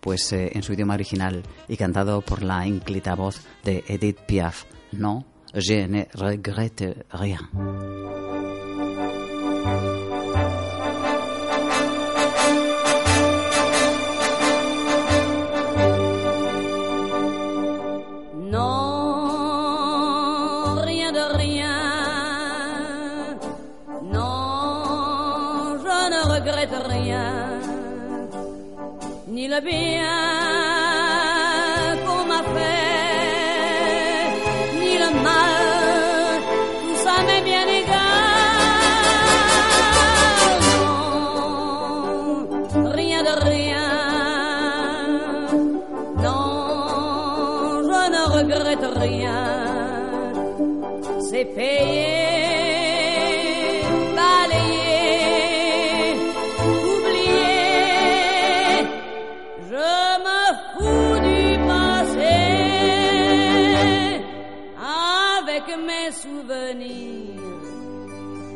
pues 0.00 0.32
eh, 0.32 0.52
en 0.54 0.62
su 0.62 0.72
idioma 0.72 0.94
original 0.94 1.42
y 1.68 1.76
cantado 1.76 2.22
por 2.22 2.42
la 2.42 2.66
ínclita 2.66 3.14
voz 3.14 3.42
de 3.62 3.84
Edith 3.88 4.20
Piaf, 4.26 4.64
no 4.92 5.26
je 5.54 5.86
ne 5.86 6.04
regrette 6.14 6.84
rien. 7.10 7.38
Non, 18.50 20.74
rien 20.84 21.12
de 21.12 21.36
rien. 21.36 21.76
Non, 24.02 25.78
je 25.78 26.10
ne 26.12 26.20
regrette 26.34 26.76
rien. 26.88 27.60
Ni 29.28 29.48
le 29.48 29.60
bien 29.60 30.37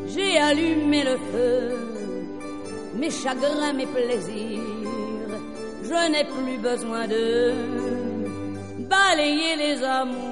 J'ai 0.06 0.38
allumé 0.38 1.04
le 1.04 1.16
feu, 1.30 1.78
mes 2.94 3.10
chagrins, 3.10 3.72
mes 3.74 3.86
plaisirs. 3.86 4.60
Je 5.82 6.10
n'ai 6.10 6.24
plus 6.24 6.58
besoin 6.58 7.06
de 7.06 7.52
balayer 8.88 9.56
les 9.56 9.82
amours 9.82 10.31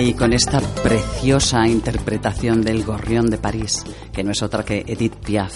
Ahí 0.00 0.14
con 0.14 0.32
esta 0.32 0.60
preciosa 0.82 1.68
interpretación 1.68 2.62
del 2.62 2.84
Gorrión 2.84 3.28
de 3.28 3.36
París, 3.36 3.84
que 4.14 4.24
no 4.24 4.30
es 4.30 4.42
otra 4.42 4.64
que 4.64 4.82
Edith 4.86 5.14
Piaf. 5.16 5.52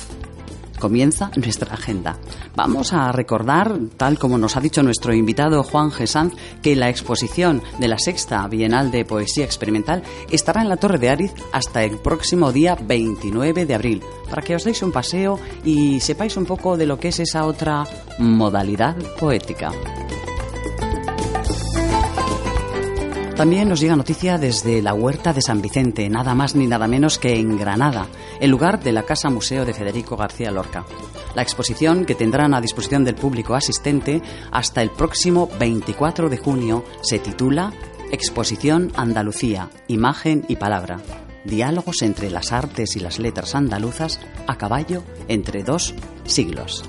Comienza 0.78 1.30
nuestra 1.34 1.72
agenda. 1.72 2.18
Vamos 2.54 2.92
a 2.92 3.10
recordar, 3.10 3.74
tal 3.96 4.18
como 4.18 4.36
nos 4.36 4.58
ha 4.58 4.60
dicho 4.60 4.82
nuestro 4.82 5.14
invitado 5.14 5.62
Juan 5.62 5.90
Gesanz, 5.90 6.34
que 6.60 6.76
la 6.76 6.90
exposición 6.90 7.62
de 7.78 7.88
la 7.88 7.98
sexta 7.98 8.46
Bienal 8.46 8.90
de 8.90 9.06
Poesía 9.06 9.46
Experimental 9.46 10.02
estará 10.30 10.60
en 10.60 10.68
la 10.68 10.76
Torre 10.76 10.98
de 10.98 11.08
Ariz 11.08 11.32
hasta 11.50 11.82
el 11.82 11.96
próximo 11.96 12.52
día 12.52 12.76
29 12.78 13.64
de 13.64 13.74
abril, 13.74 14.02
para 14.28 14.42
que 14.42 14.56
os 14.56 14.64
deis 14.64 14.82
un 14.82 14.92
paseo 14.92 15.40
y 15.64 16.00
sepáis 16.00 16.36
un 16.36 16.44
poco 16.44 16.76
de 16.76 16.84
lo 16.84 17.00
que 17.00 17.08
es 17.08 17.18
esa 17.18 17.46
otra 17.46 17.84
modalidad 18.18 18.94
poética. 19.18 19.72
También 23.36 23.68
nos 23.68 23.80
llega 23.80 23.96
noticia 23.96 24.38
desde 24.38 24.80
la 24.80 24.94
Huerta 24.94 25.32
de 25.32 25.42
San 25.42 25.60
Vicente, 25.60 26.08
nada 26.08 26.36
más 26.36 26.54
ni 26.54 26.68
nada 26.68 26.86
menos 26.86 27.18
que 27.18 27.36
en 27.36 27.58
Granada, 27.58 28.06
el 28.38 28.48
lugar 28.48 28.80
de 28.80 28.92
la 28.92 29.02
Casa 29.02 29.28
Museo 29.28 29.64
de 29.64 29.74
Federico 29.74 30.16
García 30.16 30.52
Lorca. 30.52 30.84
La 31.34 31.42
exposición, 31.42 32.04
que 32.04 32.14
tendrán 32.14 32.54
a 32.54 32.60
disposición 32.60 33.04
del 33.04 33.16
público 33.16 33.56
asistente 33.56 34.22
hasta 34.52 34.82
el 34.82 34.90
próximo 34.90 35.50
24 35.58 36.28
de 36.28 36.38
junio, 36.38 36.84
se 37.02 37.18
titula 37.18 37.72
Exposición 38.12 38.92
Andalucía, 38.94 39.68
Imagen 39.88 40.44
y 40.46 40.54
Palabra. 40.54 41.00
Diálogos 41.44 42.02
entre 42.02 42.30
las 42.30 42.52
artes 42.52 42.94
y 42.94 43.00
las 43.00 43.18
letras 43.18 43.56
andaluzas 43.56 44.20
a 44.46 44.56
caballo 44.56 45.02
entre 45.26 45.64
dos 45.64 45.92
siglos. 46.24 46.84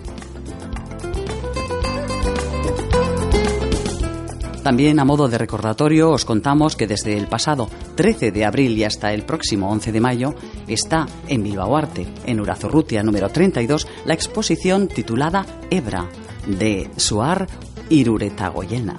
También 4.66 5.00
a 5.00 5.06
modo 5.06 5.28
de 5.28 5.38
recordatorio 5.38 6.10
os 6.10 6.26
contamos 6.26 6.76
que 6.76 6.88
desde 6.88 7.16
el 7.16 7.28
pasado 7.28 7.70
13 7.94 8.32
de 8.32 8.46
abril 8.46 8.76
y 8.76 8.84
hasta 8.84 9.14
el 9.14 9.22
próximo 9.22 9.70
11 9.70 9.92
de 9.92 10.02
mayo 10.02 10.34
está 10.68 11.06
en 11.28 11.44
Bilbao 11.44 11.78
Arte, 11.78 12.08
en 12.26 12.40
Urazurrutia 12.40 13.04
número 13.04 13.30
32, 13.30 13.86
la 14.06 14.16
exposición 14.16 14.88
titulada 14.88 15.46
Ebra 15.70 16.10
de 16.48 16.90
Suar 16.98 17.46
Iruretagoyena. 17.90 18.98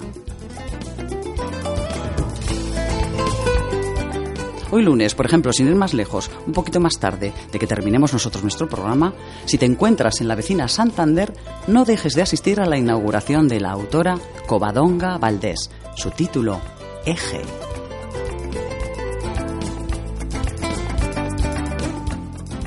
Hoy 4.69 4.83
lunes, 4.83 5.15
por 5.15 5.25
ejemplo, 5.25 5.53
sin 5.53 5.67
ir 5.67 5.75
más 5.75 5.93
lejos, 5.93 6.29
un 6.45 6.53
poquito 6.53 6.79
más 6.79 6.99
tarde 6.99 7.31
de 7.51 7.59
que 7.59 7.67
terminemos 7.67 8.11
nosotros 8.11 8.43
nuestro 8.43 8.67
programa, 8.67 9.13
si 9.45 9.57
te 9.57 9.65
encuentras 9.65 10.19
en 10.19 10.27
la 10.27 10.35
vecina 10.35 10.67
Santander, 10.67 11.33
no 11.67 11.85
dejes 11.85 12.13
de 12.13 12.21
asistir 12.21 12.59
a 12.59 12.65
la 12.65 12.77
inauguración 12.77 13.47
de 13.47 13.61
la 13.61 13.71
autora 13.71 14.17
Covadonga 14.45 15.17
Valdés. 15.17 15.69
Su 15.95 16.11
título, 16.11 16.59
Eje. 17.05 17.66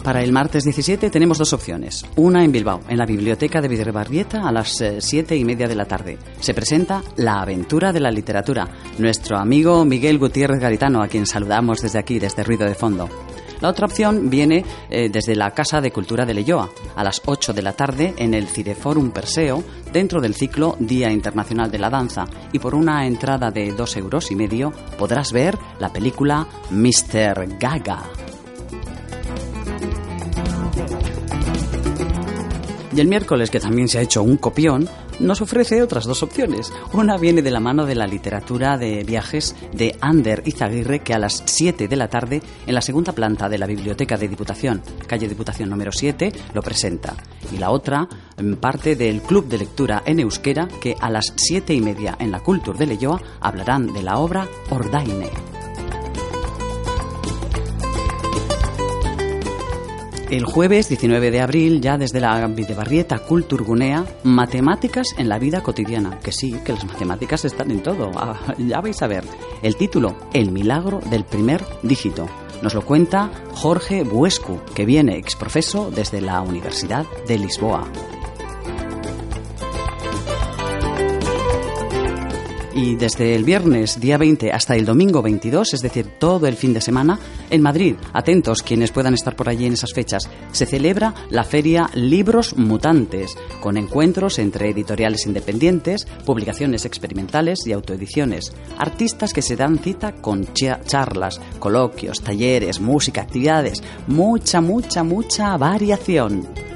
Para 0.02 0.22
el 0.22 0.32
martes 0.32 0.64
17 0.64 1.10
tenemos 1.10 1.36
dos 1.36 1.52
opciones. 1.52 2.06
Una 2.16 2.42
en 2.42 2.52
Bilbao, 2.52 2.80
en 2.88 2.96
la 2.96 3.04
biblioteca 3.04 3.60
de 3.60 3.68
Vidrebarrieta 3.68 4.48
a 4.48 4.52
las 4.52 4.80
eh, 4.80 5.00
siete 5.00 5.36
y 5.36 5.44
media 5.44 5.68
de 5.68 5.74
la 5.74 5.84
tarde. 5.84 6.18
Se 6.40 6.54
presenta 6.54 7.02
La 7.16 7.42
aventura 7.42 7.92
de 7.92 8.00
la 8.00 8.10
literatura. 8.10 8.66
Nuestro 8.98 9.36
amigo 9.36 9.84
Miguel 9.84 10.18
Gutiérrez 10.18 10.58
Garitano, 10.58 11.02
a 11.02 11.08
quien 11.08 11.26
saludamos 11.26 11.82
desde 11.82 11.98
aquí, 11.98 12.18
desde 12.18 12.44
Ruido 12.44 12.64
de 12.64 12.74
Fondo. 12.74 13.10
La 13.60 13.68
otra 13.68 13.84
opción 13.84 14.30
viene 14.30 14.64
eh, 14.88 15.10
desde 15.10 15.36
la 15.36 15.50
Casa 15.50 15.82
de 15.82 15.92
Cultura 15.92 16.24
de 16.24 16.32
Leyoa, 16.32 16.70
a 16.96 17.04
las 17.04 17.20
8 17.26 17.52
de 17.52 17.60
la 17.60 17.74
tarde 17.74 18.14
en 18.16 18.32
el 18.32 18.48
Cireforum 18.48 19.10
Perseo, 19.10 19.62
dentro 19.92 20.22
del 20.22 20.34
ciclo 20.34 20.76
Día 20.78 21.10
Internacional 21.10 21.70
de 21.70 21.78
la 21.78 21.90
Danza. 21.90 22.24
Y 22.52 22.58
por 22.58 22.74
una 22.74 23.06
entrada 23.06 23.50
de 23.50 23.72
dos 23.72 23.98
euros 23.98 24.30
y 24.30 24.36
medio 24.36 24.72
podrás 24.98 25.30
ver 25.30 25.58
la 25.78 25.92
película 25.92 26.46
Mr. 26.70 27.58
Gaga. 27.58 28.19
Y 32.92 33.00
el 33.00 33.06
miércoles, 33.06 33.50
que 33.50 33.60
también 33.60 33.88
se 33.88 33.98
ha 33.98 34.02
hecho 34.02 34.22
un 34.22 34.36
copión, 34.36 34.88
nos 35.20 35.40
ofrece 35.40 35.82
otras 35.82 36.06
dos 36.06 36.22
opciones. 36.22 36.72
Una 36.92 37.16
viene 37.18 37.42
de 37.42 37.50
la 37.50 37.60
mano 37.60 37.86
de 37.86 37.94
la 37.94 38.06
literatura 38.06 38.76
de 38.78 39.04
viajes 39.04 39.54
de 39.72 39.96
Ander 40.00 40.42
Izaguirre, 40.44 41.00
que 41.00 41.14
a 41.14 41.18
las 41.18 41.42
7 41.46 41.86
de 41.86 41.96
la 41.96 42.08
tarde, 42.08 42.42
en 42.66 42.74
la 42.74 42.80
segunda 42.80 43.12
planta 43.12 43.48
de 43.48 43.58
la 43.58 43.66
Biblioteca 43.66 44.16
de 44.16 44.28
Diputación, 44.28 44.82
calle 45.06 45.28
Diputación 45.28 45.70
número 45.70 45.92
7, 45.92 46.32
lo 46.52 46.62
presenta. 46.62 47.14
Y 47.52 47.58
la 47.58 47.70
otra, 47.70 48.08
en 48.36 48.56
parte 48.56 48.96
del 48.96 49.22
Club 49.22 49.46
de 49.46 49.58
Lectura 49.58 50.02
en 50.04 50.20
Euskera, 50.20 50.68
que 50.80 50.96
a 50.98 51.10
las 51.10 51.32
7 51.36 51.72
y 51.72 51.80
media 51.80 52.16
en 52.18 52.32
la 52.32 52.40
Cultura 52.40 52.78
de 52.78 52.86
Leyoa 52.86 53.20
hablarán 53.40 53.92
de 53.92 54.02
la 54.02 54.18
obra 54.18 54.48
Ordaine. 54.70 55.49
El 60.30 60.44
jueves 60.44 60.88
19 60.88 61.32
de 61.32 61.40
abril, 61.40 61.80
ya 61.80 61.98
desde 61.98 62.20
la 62.20 62.46
Videbarrieta 62.46 63.18
Culturgunea, 63.18 64.04
Matemáticas 64.22 65.08
en 65.18 65.28
la 65.28 65.40
vida 65.40 65.60
cotidiana. 65.60 66.20
Que 66.20 66.30
sí, 66.30 66.54
que 66.64 66.72
las 66.72 66.84
matemáticas 66.84 67.44
están 67.44 67.72
en 67.72 67.82
todo. 67.82 68.12
Ah, 68.14 68.54
ya 68.56 68.80
vais 68.80 69.02
a 69.02 69.08
ver. 69.08 69.24
El 69.60 69.74
título, 69.74 70.16
El 70.32 70.52
milagro 70.52 71.00
del 71.10 71.24
primer 71.24 71.64
dígito. 71.82 72.28
Nos 72.62 72.74
lo 72.74 72.82
cuenta 72.82 73.32
Jorge 73.54 74.04
Buescu, 74.04 74.60
que 74.72 74.84
viene 74.84 75.16
exprofeso 75.16 75.90
desde 75.90 76.20
la 76.20 76.40
Universidad 76.42 77.06
de 77.26 77.36
Lisboa. 77.36 77.90
Y 82.72 82.94
desde 82.94 83.34
el 83.34 83.42
viernes 83.42 83.98
día 83.98 84.16
20 84.16 84.52
hasta 84.52 84.76
el 84.76 84.84
domingo 84.84 85.22
22, 85.22 85.74
es 85.74 85.82
decir, 85.82 86.06
todo 86.20 86.46
el 86.46 86.54
fin 86.54 86.72
de 86.72 86.80
semana, 86.80 87.18
en 87.50 87.62
Madrid, 87.62 87.96
atentos 88.12 88.62
quienes 88.62 88.92
puedan 88.92 89.14
estar 89.14 89.36
por 89.36 89.48
allí 89.48 89.66
en 89.66 89.74
esas 89.74 89.92
fechas, 89.92 90.28
se 90.52 90.66
celebra 90.66 91.14
la 91.30 91.44
feria 91.44 91.90
Libros 91.94 92.56
Mutantes, 92.56 93.36
con 93.60 93.76
encuentros 93.76 94.38
entre 94.38 94.70
editoriales 94.70 95.26
independientes, 95.26 96.06
publicaciones 96.24 96.84
experimentales 96.84 97.66
y 97.66 97.72
autoediciones, 97.72 98.52
artistas 98.78 99.32
que 99.32 99.42
se 99.42 99.56
dan 99.56 99.78
cita 99.78 100.12
con 100.12 100.46
charlas, 100.54 101.40
coloquios, 101.58 102.20
talleres, 102.20 102.80
música, 102.80 103.22
actividades, 103.22 103.82
mucha, 104.06 104.60
mucha, 104.60 105.02
mucha 105.02 105.56
variación. 105.56 106.69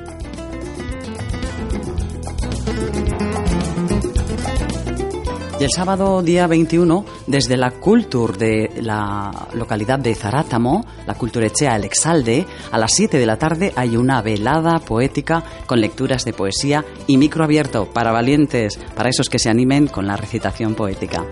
El 5.64 5.70
sábado 5.70 6.20
día 6.20 6.46
21, 6.46 7.06
desde 7.26 7.56
la 7.56 7.70
Cultur 7.70 8.36
de 8.36 8.70
la 8.82 9.48
localidad 9.54 9.98
de 9.98 10.14
Zarátamo, 10.14 10.84
la 11.06 11.14
Culturechea 11.14 11.74
El 11.76 11.84
Exalde, 11.84 12.46
a 12.70 12.76
las 12.76 12.92
7 12.92 13.16
de 13.16 13.24
la 13.24 13.38
tarde 13.38 13.72
hay 13.74 13.96
una 13.96 14.20
velada 14.20 14.78
poética 14.80 15.42
con 15.64 15.80
lecturas 15.80 16.26
de 16.26 16.34
poesía 16.34 16.84
y 17.06 17.16
micro 17.16 17.44
abierto 17.44 17.88
para 17.90 18.12
valientes, 18.12 18.78
para 18.94 19.08
esos 19.08 19.30
que 19.30 19.38
se 19.38 19.48
animen 19.48 19.86
con 19.86 20.06
la 20.06 20.18
recitación 20.18 20.74
poética. 20.74 21.24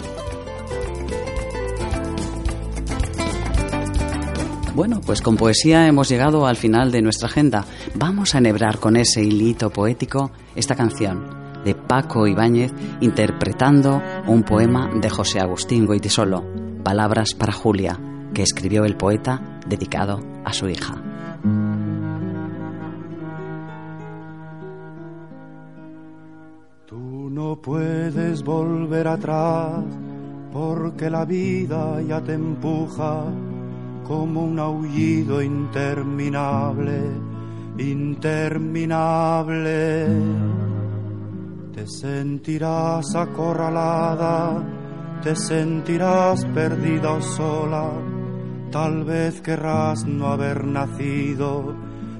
Bueno, 4.74 5.02
pues 5.04 5.20
con 5.20 5.36
poesía 5.36 5.86
hemos 5.86 6.08
llegado 6.08 6.46
al 6.46 6.56
final 6.56 6.90
de 6.90 7.02
nuestra 7.02 7.28
agenda. 7.28 7.66
Vamos 7.96 8.34
a 8.34 8.38
enhebrar 8.38 8.78
con 8.78 8.96
ese 8.96 9.22
hilito 9.22 9.68
poético 9.68 10.30
esta 10.56 10.74
canción 10.74 11.41
de 11.64 11.74
Paco 11.74 12.26
Ibáñez 12.26 12.72
interpretando 13.00 14.02
un 14.26 14.42
poema 14.42 14.90
de 14.94 15.08
José 15.08 15.40
Agustín 15.40 15.86
Goitisolo, 15.86 16.44
Palabras 16.82 17.34
para 17.34 17.52
Julia, 17.52 17.98
que 18.34 18.42
escribió 18.42 18.84
el 18.84 18.96
poeta 18.96 19.60
dedicado 19.66 20.20
a 20.44 20.52
su 20.52 20.68
hija. 20.68 21.00
Tú 26.86 27.30
no 27.30 27.62
puedes 27.62 28.42
volver 28.42 29.08
atrás 29.08 29.84
porque 30.52 31.08
la 31.08 31.24
vida 31.24 32.02
ya 32.02 32.20
te 32.20 32.34
empuja 32.34 33.24
como 34.06 34.44
un 34.44 34.58
aullido 34.58 35.40
interminable, 35.40 37.00
interminable 37.78 40.71
te 41.74 41.86
sentirás 41.86 43.14
acorralada, 43.14 44.62
te 45.22 45.34
sentirás 45.34 46.44
perdida 46.46 47.12
o 47.12 47.22
sola, 47.22 47.90
tal 48.70 49.04
vez 49.04 49.40
querrás 49.40 50.04
no 50.04 50.28
haber 50.28 50.64
nacido, 50.64 51.74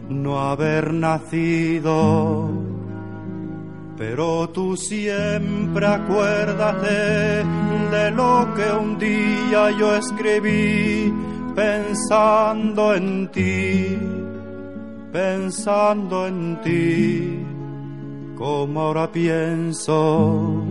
no 0.09 0.41
haber 0.41 0.95
nacido. 0.95 2.51
Pero 3.99 4.49
tú 4.49 4.77
siempre 4.77 5.87
acuérdate 5.87 7.45
de 7.91 8.11
lo 8.11 8.49
que 8.57 8.73
un 8.73 8.99
día 8.99 9.71
yo 9.79 9.95
escribí 9.97 11.13
pensando 11.55 12.95
en 12.95 13.29
ti, 13.31 13.99
pensando 15.13 16.27
en 16.27 16.61
ti 16.63 17.43
como 18.43 18.81
ahora 18.81 19.13
pienso. 19.13 20.65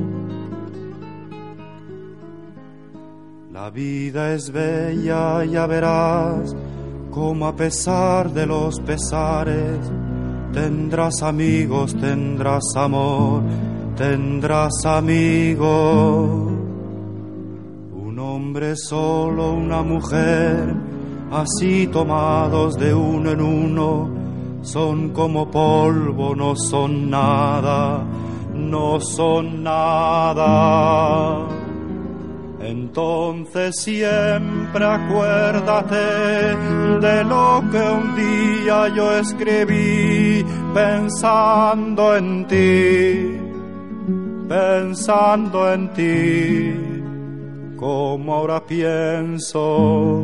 La 3.53 3.69
vida 3.69 4.33
es 4.33 4.51
bella, 4.51 5.45
ya 5.45 5.67
verás, 5.67 6.53
como 7.11 7.47
a 7.47 7.55
pesar 7.55 8.29
de 8.33 8.45
los 8.45 8.77
pesares, 8.81 9.89
tendrás 10.51 11.23
amigos, 11.23 11.95
tendrás 11.95 12.75
amor, 12.75 13.41
tendrás 13.95 14.73
amigos. 14.83 16.51
Un 17.93 18.19
hombre 18.19 18.75
solo, 18.75 19.53
una 19.53 19.81
mujer, 19.81 20.75
así 21.31 21.87
tomados 21.87 22.75
de 22.75 22.93
uno 22.93 23.31
en 23.31 23.39
uno, 23.39 24.20
son 24.61 25.09
como 25.09 25.49
polvo, 25.49 26.35
no 26.35 26.55
son 26.55 27.09
nada, 27.09 28.03
no 28.53 28.99
son 28.99 29.63
nada. 29.63 31.47
Entonces 32.61 33.75
siempre 33.81 34.85
acuérdate 34.85 35.95
de 36.99 37.23
lo 37.23 37.63
que 37.71 37.79
un 37.79 38.15
día 38.15 38.87
yo 38.95 39.17
escribí 39.17 40.45
pensando 40.73 42.15
en 42.15 42.47
ti, 42.47 43.39
pensando 44.47 45.73
en 45.73 45.93
ti, 45.93 47.75
como 47.77 48.35
ahora 48.35 48.63
pienso. 48.63 50.23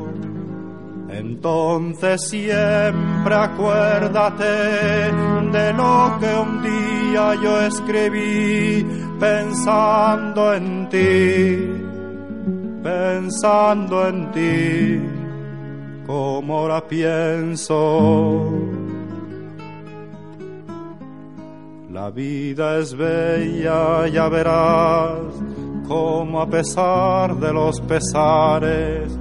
Entonces 1.11 2.29
siempre 2.29 3.35
acuérdate 3.35 4.43
de 5.51 5.73
lo 5.73 6.17
que 6.19 6.33
un 6.33 6.61
día 6.63 7.35
yo 7.35 7.61
escribí 7.61 8.85
pensando 9.19 10.53
en 10.53 10.89
ti, 10.89 11.69
pensando 12.81 14.07
en 14.07 14.31
ti, 14.31 15.01
como 16.07 16.59
ahora 16.59 16.87
pienso. 16.87 18.49
La 21.91 22.09
vida 22.09 22.77
es 22.77 22.95
bella, 22.95 24.07
ya 24.07 24.29
verás, 24.29 25.19
como 25.87 26.41
a 26.41 26.49
pesar 26.49 27.35
de 27.35 27.51
los 27.51 27.81
pesares, 27.81 29.11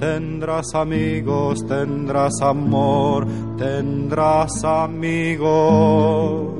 tendrás 0.00 0.74
amigos, 0.74 1.64
tendrás 1.66 2.40
amor, 2.40 3.26
tendrás 3.58 4.64
amigos. 4.64 6.54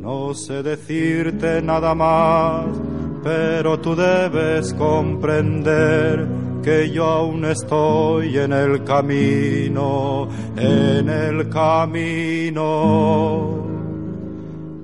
No 0.00 0.32
sé 0.34 0.62
decirte 0.62 1.60
nada 1.60 1.94
más, 1.94 2.64
pero 3.22 3.78
tú 3.78 3.94
debes 3.94 4.72
comprender 4.74 6.26
que 6.62 6.90
yo 6.90 7.04
aún 7.04 7.44
estoy 7.44 8.38
en 8.38 8.52
el 8.54 8.82
camino, 8.82 10.26
en 10.56 11.08
el 11.10 11.50
camino. 11.50 12.62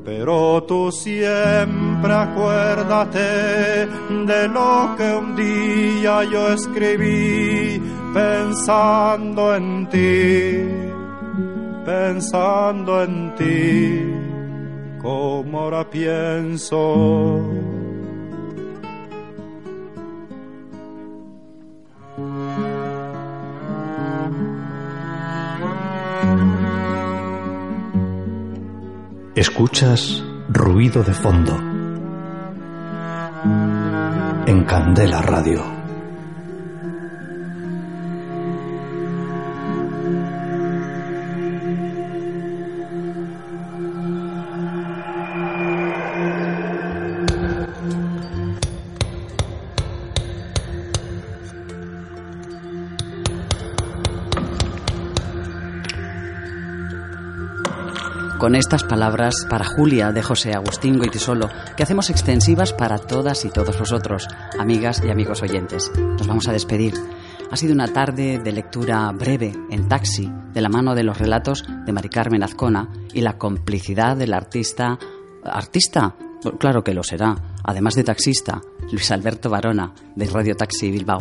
Pero 0.09 0.65
tú 0.65 0.91
siempre 0.91 2.15
acuérdate 2.15 3.87
de 4.27 4.49
lo 4.49 4.95
que 4.97 5.15
un 5.15 5.37
día 5.37 6.25
yo 6.25 6.49
escribí 6.55 7.79
pensando 8.15 9.55
en 9.55 9.87
ti, 9.91 10.65
pensando 11.85 13.03
en 13.03 13.35
ti, 13.35 14.99
como 15.03 15.61
ahora 15.61 15.85
pienso. 15.91 17.68
Escuchas 29.39 30.21
ruido 30.49 31.05
de 31.05 31.15
fondo 31.15 31.57
en 34.49 34.65
Candela 34.65 35.23
Radio. 35.23 35.78
Con 58.49 58.57
estas 58.57 58.83
palabras 58.83 59.47
para 59.51 59.67
Julia 59.67 60.11
de 60.11 60.23
José 60.23 60.55
Agustín 60.55 60.97
Goitisolo, 60.97 61.51
que 61.77 61.83
hacemos 61.83 62.09
extensivas 62.09 62.73
para 62.73 62.97
todas 62.97 63.45
y 63.45 63.51
todos 63.51 63.79
vosotros, 63.79 64.27
amigas 64.59 65.03
y 65.05 65.11
amigos 65.11 65.43
oyentes. 65.43 65.93
Nos 65.95 66.27
vamos 66.27 66.49
a 66.49 66.53
despedir. 66.53 66.95
Ha 67.51 67.57
sido 67.59 67.75
una 67.75 67.89
tarde 67.89 68.39
de 68.43 68.53
lectura 68.53 69.13
breve 69.13 69.53
en 69.69 69.87
taxi, 69.87 70.33
de 70.55 70.63
la 70.63 70.71
mano 70.71 70.95
de 70.95 71.03
los 71.03 71.19
relatos 71.19 71.63
de 71.85 71.93
Mari 71.93 72.09
Carmen 72.09 72.43
Azcona 72.43 72.89
y 73.13 73.21
la 73.21 73.37
complicidad 73.37 74.17
del 74.17 74.33
artista. 74.33 74.99
¿Artista? 75.45 76.17
Claro 76.59 76.83
que 76.83 76.95
lo 76.95 77.03
será, 77.03 77.37
además 77.65 77.97
de 77.97 78.05
taxista, 78.05 78.63
Luis 78.91 79.11
Alberto 79.11 79.51
Barona, 79.51 79.93
de 80.17 80.25
Radio 80.25 80.57
Taxi 80.57 80.91
Bilbao 80.91 81.19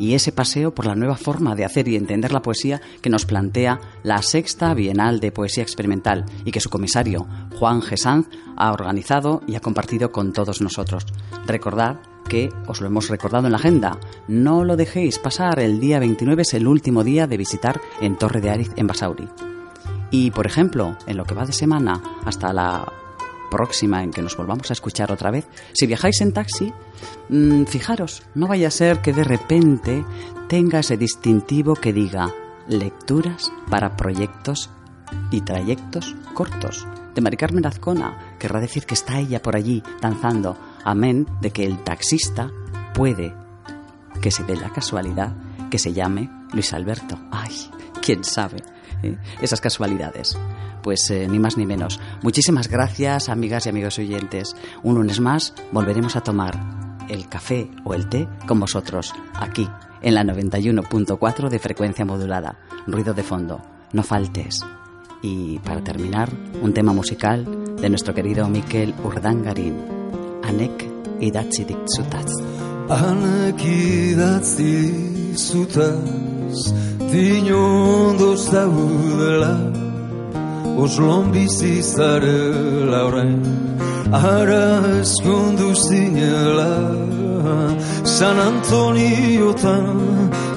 y 0.00 0.14
ese 0.14 0.32
paseo 0.32 0.74
por 0.74 0.86
la 0.86 0.96
nueva 0.96 1.16
forma 1.16 1.54
de 1.54 1.64
hacer 1.64 1.86
y 1.86 1.94
entender 1.94 2.32
la 2.32 2.40
poesía 2.42 2.80
que 3.02 3.10
nos 3.10 3.26
plantea 3.26 3.78
la 4.02 4.22
sexta 4.22 4.72
Bienal 4.72 5.20
de 5.20 5.30
Poesía 5.30 5.62
Experimental 5.62 6.24
y 6.44 6.50
que 6.50 6.60
su 6.60 6.70
comisario, 6.70 7.28
Juan 7.58 7.82
Gesanz, 7.82 8.26
ha 8.56 8.72
organizado 8.72 9.42
y 9.46 9.56
ha 9.56 9.60
compartido 9.60 10.10
con 10.10 10.32
todos 10.32 10.62
nosotros. 10.62 11.04
Recordad 11.46 12.00
que 12.28 12.48
os 12.66 12.80
lo 12.80 12.86
hemos 12.86 13.08
recordado 13.08 13.46
en 13.46 13.52
la 13.52 13.58
agenda. 13.58 13.98
No 14.26 14.64
lo 14.64 14.76
dejéis 14.76 15.18
pasar, 15.18 15.60
el 15.60 15.80
día 15.80 15.98
29 15.98 16.42
es 16.42 16.54
el 16.54 16.66
último 16.66 17.04
día 17.04 17.26
de 17.26 17.36
visitar 17.36 17.78
en 18.00 18.16
Torre 18.16 18.40
de 18.40 18.50
Ariz 18.50 18.70
en 18.76 18.86
Basauri. 18.86 19.28
Y, 20.10 20.30
por 20.30 20.46
ejemplo, 20.46 20.96
en 21.06 21.18
lo 21.18 21.24
que 21.24 21.34
va 21.34 21.44
de 21.44 21.52
semana 21.52 22.00
hasta 22.24 22.52
la 22.52 22.90
próxima 23.50 24.02
en 24.02 24.10
que 24.10 24.22
nos 24.22 24.36
volvamos 24.36 24.70
a 24.70 24.72
escuchar 24.72 25.12
otra 25.12 25.30
vez, 25.30 25.46
si 25.72 25.86
viajáis 25.86 26.20
en 26.20 26.32
taxi, 26.32 26.72
mmm, 27.28 27.64
fijaros, 27.64 28.22
no 28.34 28.46
vaya 28.46 28.68
a 28.68 28.70
ser 28.70 29.02
que 29.02 29.12
de 29.12 29.24
repente 29.24 30.04
tenga 30.48 30.78
ese 30.78 30.96
distintivo 30.96 31.74
que 31.74 31.92
diga 31.92 32.32
lecturas 32.68 33.52
para 33.68 33.96
proyectos 33.96 34.70
y 35.30 35.40
trayectos 35.42 36.14
cortos. 36.34 36.86
De 37.14 37.20
Mari 37.20 37.36
Carmen 37.36 37.66
Azcona, 37.66 38.36
querrá 38.38 38.60
decir 38.60 38.86
que 38.86 38.94
está 38.94 39.18
ella 39.18 39.42
por 39.42 39.56
allí 39.56 39.82
danzando, 40.00 40.56
amén 40.84 41.26
de 41.40 41.50
que 41.50 41.64
el 41.64 41.82
taxista 41.82 42.50
puede 42.94 43.34
que 44.20 44.30
se 44.30 44.44
dé 44.44 44.56
la 44.56 44.70
casualidad 44.70 45.34
que 45.70 45.78
se 45.78 45.92
llame 45.92 46.30
Luis 46.52 46.72
Alberto. 46.72 47.18
Ay, 47.30 47.54
quién 48.02 48.24
sabe. 48.24 48.58
¿Eh? 49.02 49.16
Esas 49.40 49.60
casualidades 49.60 50.36
pues 50.82 51.10
eh, 51.10 51.26
ni 51.28 51.38
más 51.38 51.56
ni 51.56 51.66
menos. 51.66 52.00
Muchísimas 52.22 52.68
gracias, 52.68 53.28
amigas 53.28 53.66
y 53.66 53.68
amigos 53.68 53.98
oyentes. 53.98 54.56
Un 54.82 54.94
lunes 54.94 55.20
más 55.20 55.54
volveremos 55.72 56.16
a 56.16 56.22
tomar 56.22 56.58
el 57.08 57.28
café 57.28 57.70
o 57.84 57.94
el 57.94 58.08
té 58.08 58.28
con 58.46 58.60
vosotros, 58.60 59.12
aquí, 59.34 59.68
en 60.02 60.14
la 60.14 60.22
91.4 60.24 61.48
de 61.48 61.58
frecuencia 61.58 62.04
modulada. 62.04 62.58
Ruido 62.86 63.14
de 63.14 63.22
fondo, 63.22 63.60
no 63.92 64.02
faltes. 64.02 64.60
Y 65.22 65.58
para 65.58 65.82
terminar, 65.82 66.30
un 66.62 66.72
tema 66.72 66.92
musical 66.92 67.76
de 67.76 67.90
nuestro 67.90 68.14
querido 68.14 68.48
Miquel 68.48 68.94
Urdangarín, 69.04 69.76
Anek 70.42 70.86
idatzi 71.20 71.64
ditzutaz. 71.64 72.30
Anek 72.88 73.60
idatzi 73.64 75.34
zutaz, 75.36 76.72
dinondoz 77.12 78.52
daudela, 78.52 79.54
Oslon 80.82 81.26
bizi 81.34 81.82
zarela 81.82 83.00
orain 83.08 83.42
Ara 84.12 84.66
eskondu 85.00 85.74
zinela. 85.74 86.72
San 88.04 88.36
Antoniotan 88.36 89.86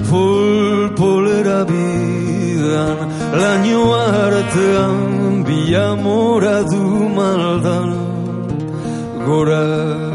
Polpolera 0.09 1.61
bidan 1.69 2.97
Laino 3.41 3.83
artean 3.93 5.43
Bi 5.47 5.75
amora 5.75 6.57
du 6.71 6.83
maldan 7.17 7.89
Gora, 9.25 9.63
gora 9.67 10.12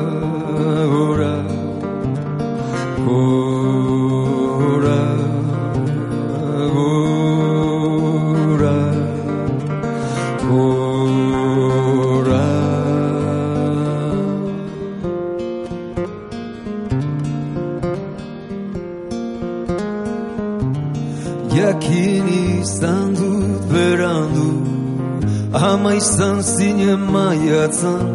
Ama 25.55 25.95
izan 25.95 26.41
zinen 26.41 27.01
maiatzan 27.13 28.09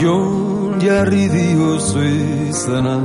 Jon 0.00 0.80
jarri 0.80 1.28
diozu 1.28 2.00
izana 2.48 2.96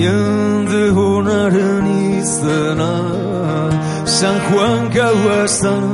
Jende 0.00 0.90
honaren 0.96 1.86
izana 2.18 2.94
San 4.06 4.38
Juan 4.46 4.90
gauazan 4.94 5.86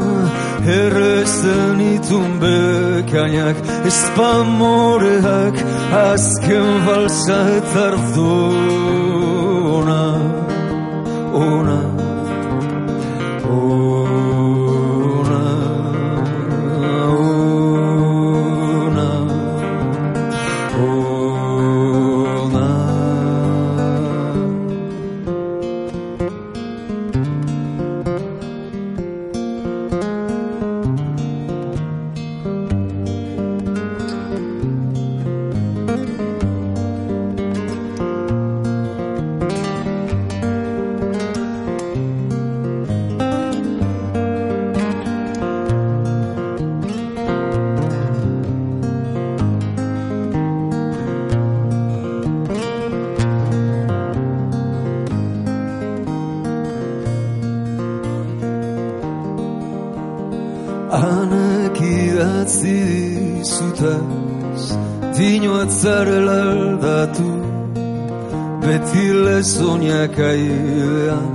Errezen 0.67 1.81
itun 1.95 2.31
bekainak 2.41 3.57
Espamoreak 3.91 5.57
Azken 5.93 6.71
balsa 6.87 7.41
eta 7.59 7.87
dizutaz 62.63 63.93
Dino 65.17 65.53
atzarela 65.63 66.39
aldatu 66.53 67.31
Beti 68.65 69.07
lezoinak 69.25 70.17
aidean 70.31 71.29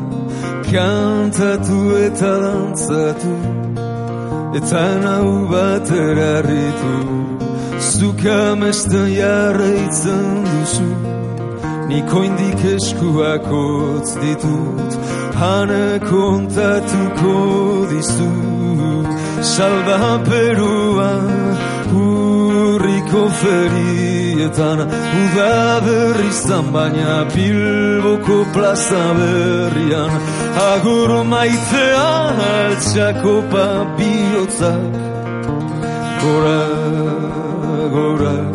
Kantatu 0.70 1.80
eta 2.06 2.32
dantzatu 2.44 3.36
Eta 4.60 4.86
nau 5.06 5.30
bat 5.52 5.88
erarritu 6.06 6.96
Zuk 7.92 8.22
amesten 8.38 9.08
jarraitzen 9.20 10.26
duzu 10.50 10.90
Niko 11.90 12.24
indik 12.30 12.62
eskuak 12.76 13.46
hotz 13.52 14.10
ditut 14.24 14.92
Hane 15.42 15.86
kontatuko 16.10 17.38
dizut 17.92 18.45
Salva 19.46 20.20
Perua 20.26 21.12
Urriko 21.94 23.24
ferietan 23.42 24.80
Uda 25.22 25.56
berrizan 25.86 26.74
baina 26.74 27.18
Bilboko 27.34 28.38
plaza 28.54 29.06
berrian. 29.20 30.12
Agur 30.74 31.12
maitea 31.32 32.10
Altxako 32.50 33.36
papiotzak 33.54 34.94
gora 36.22 36.62
Gora, 37.96 38.55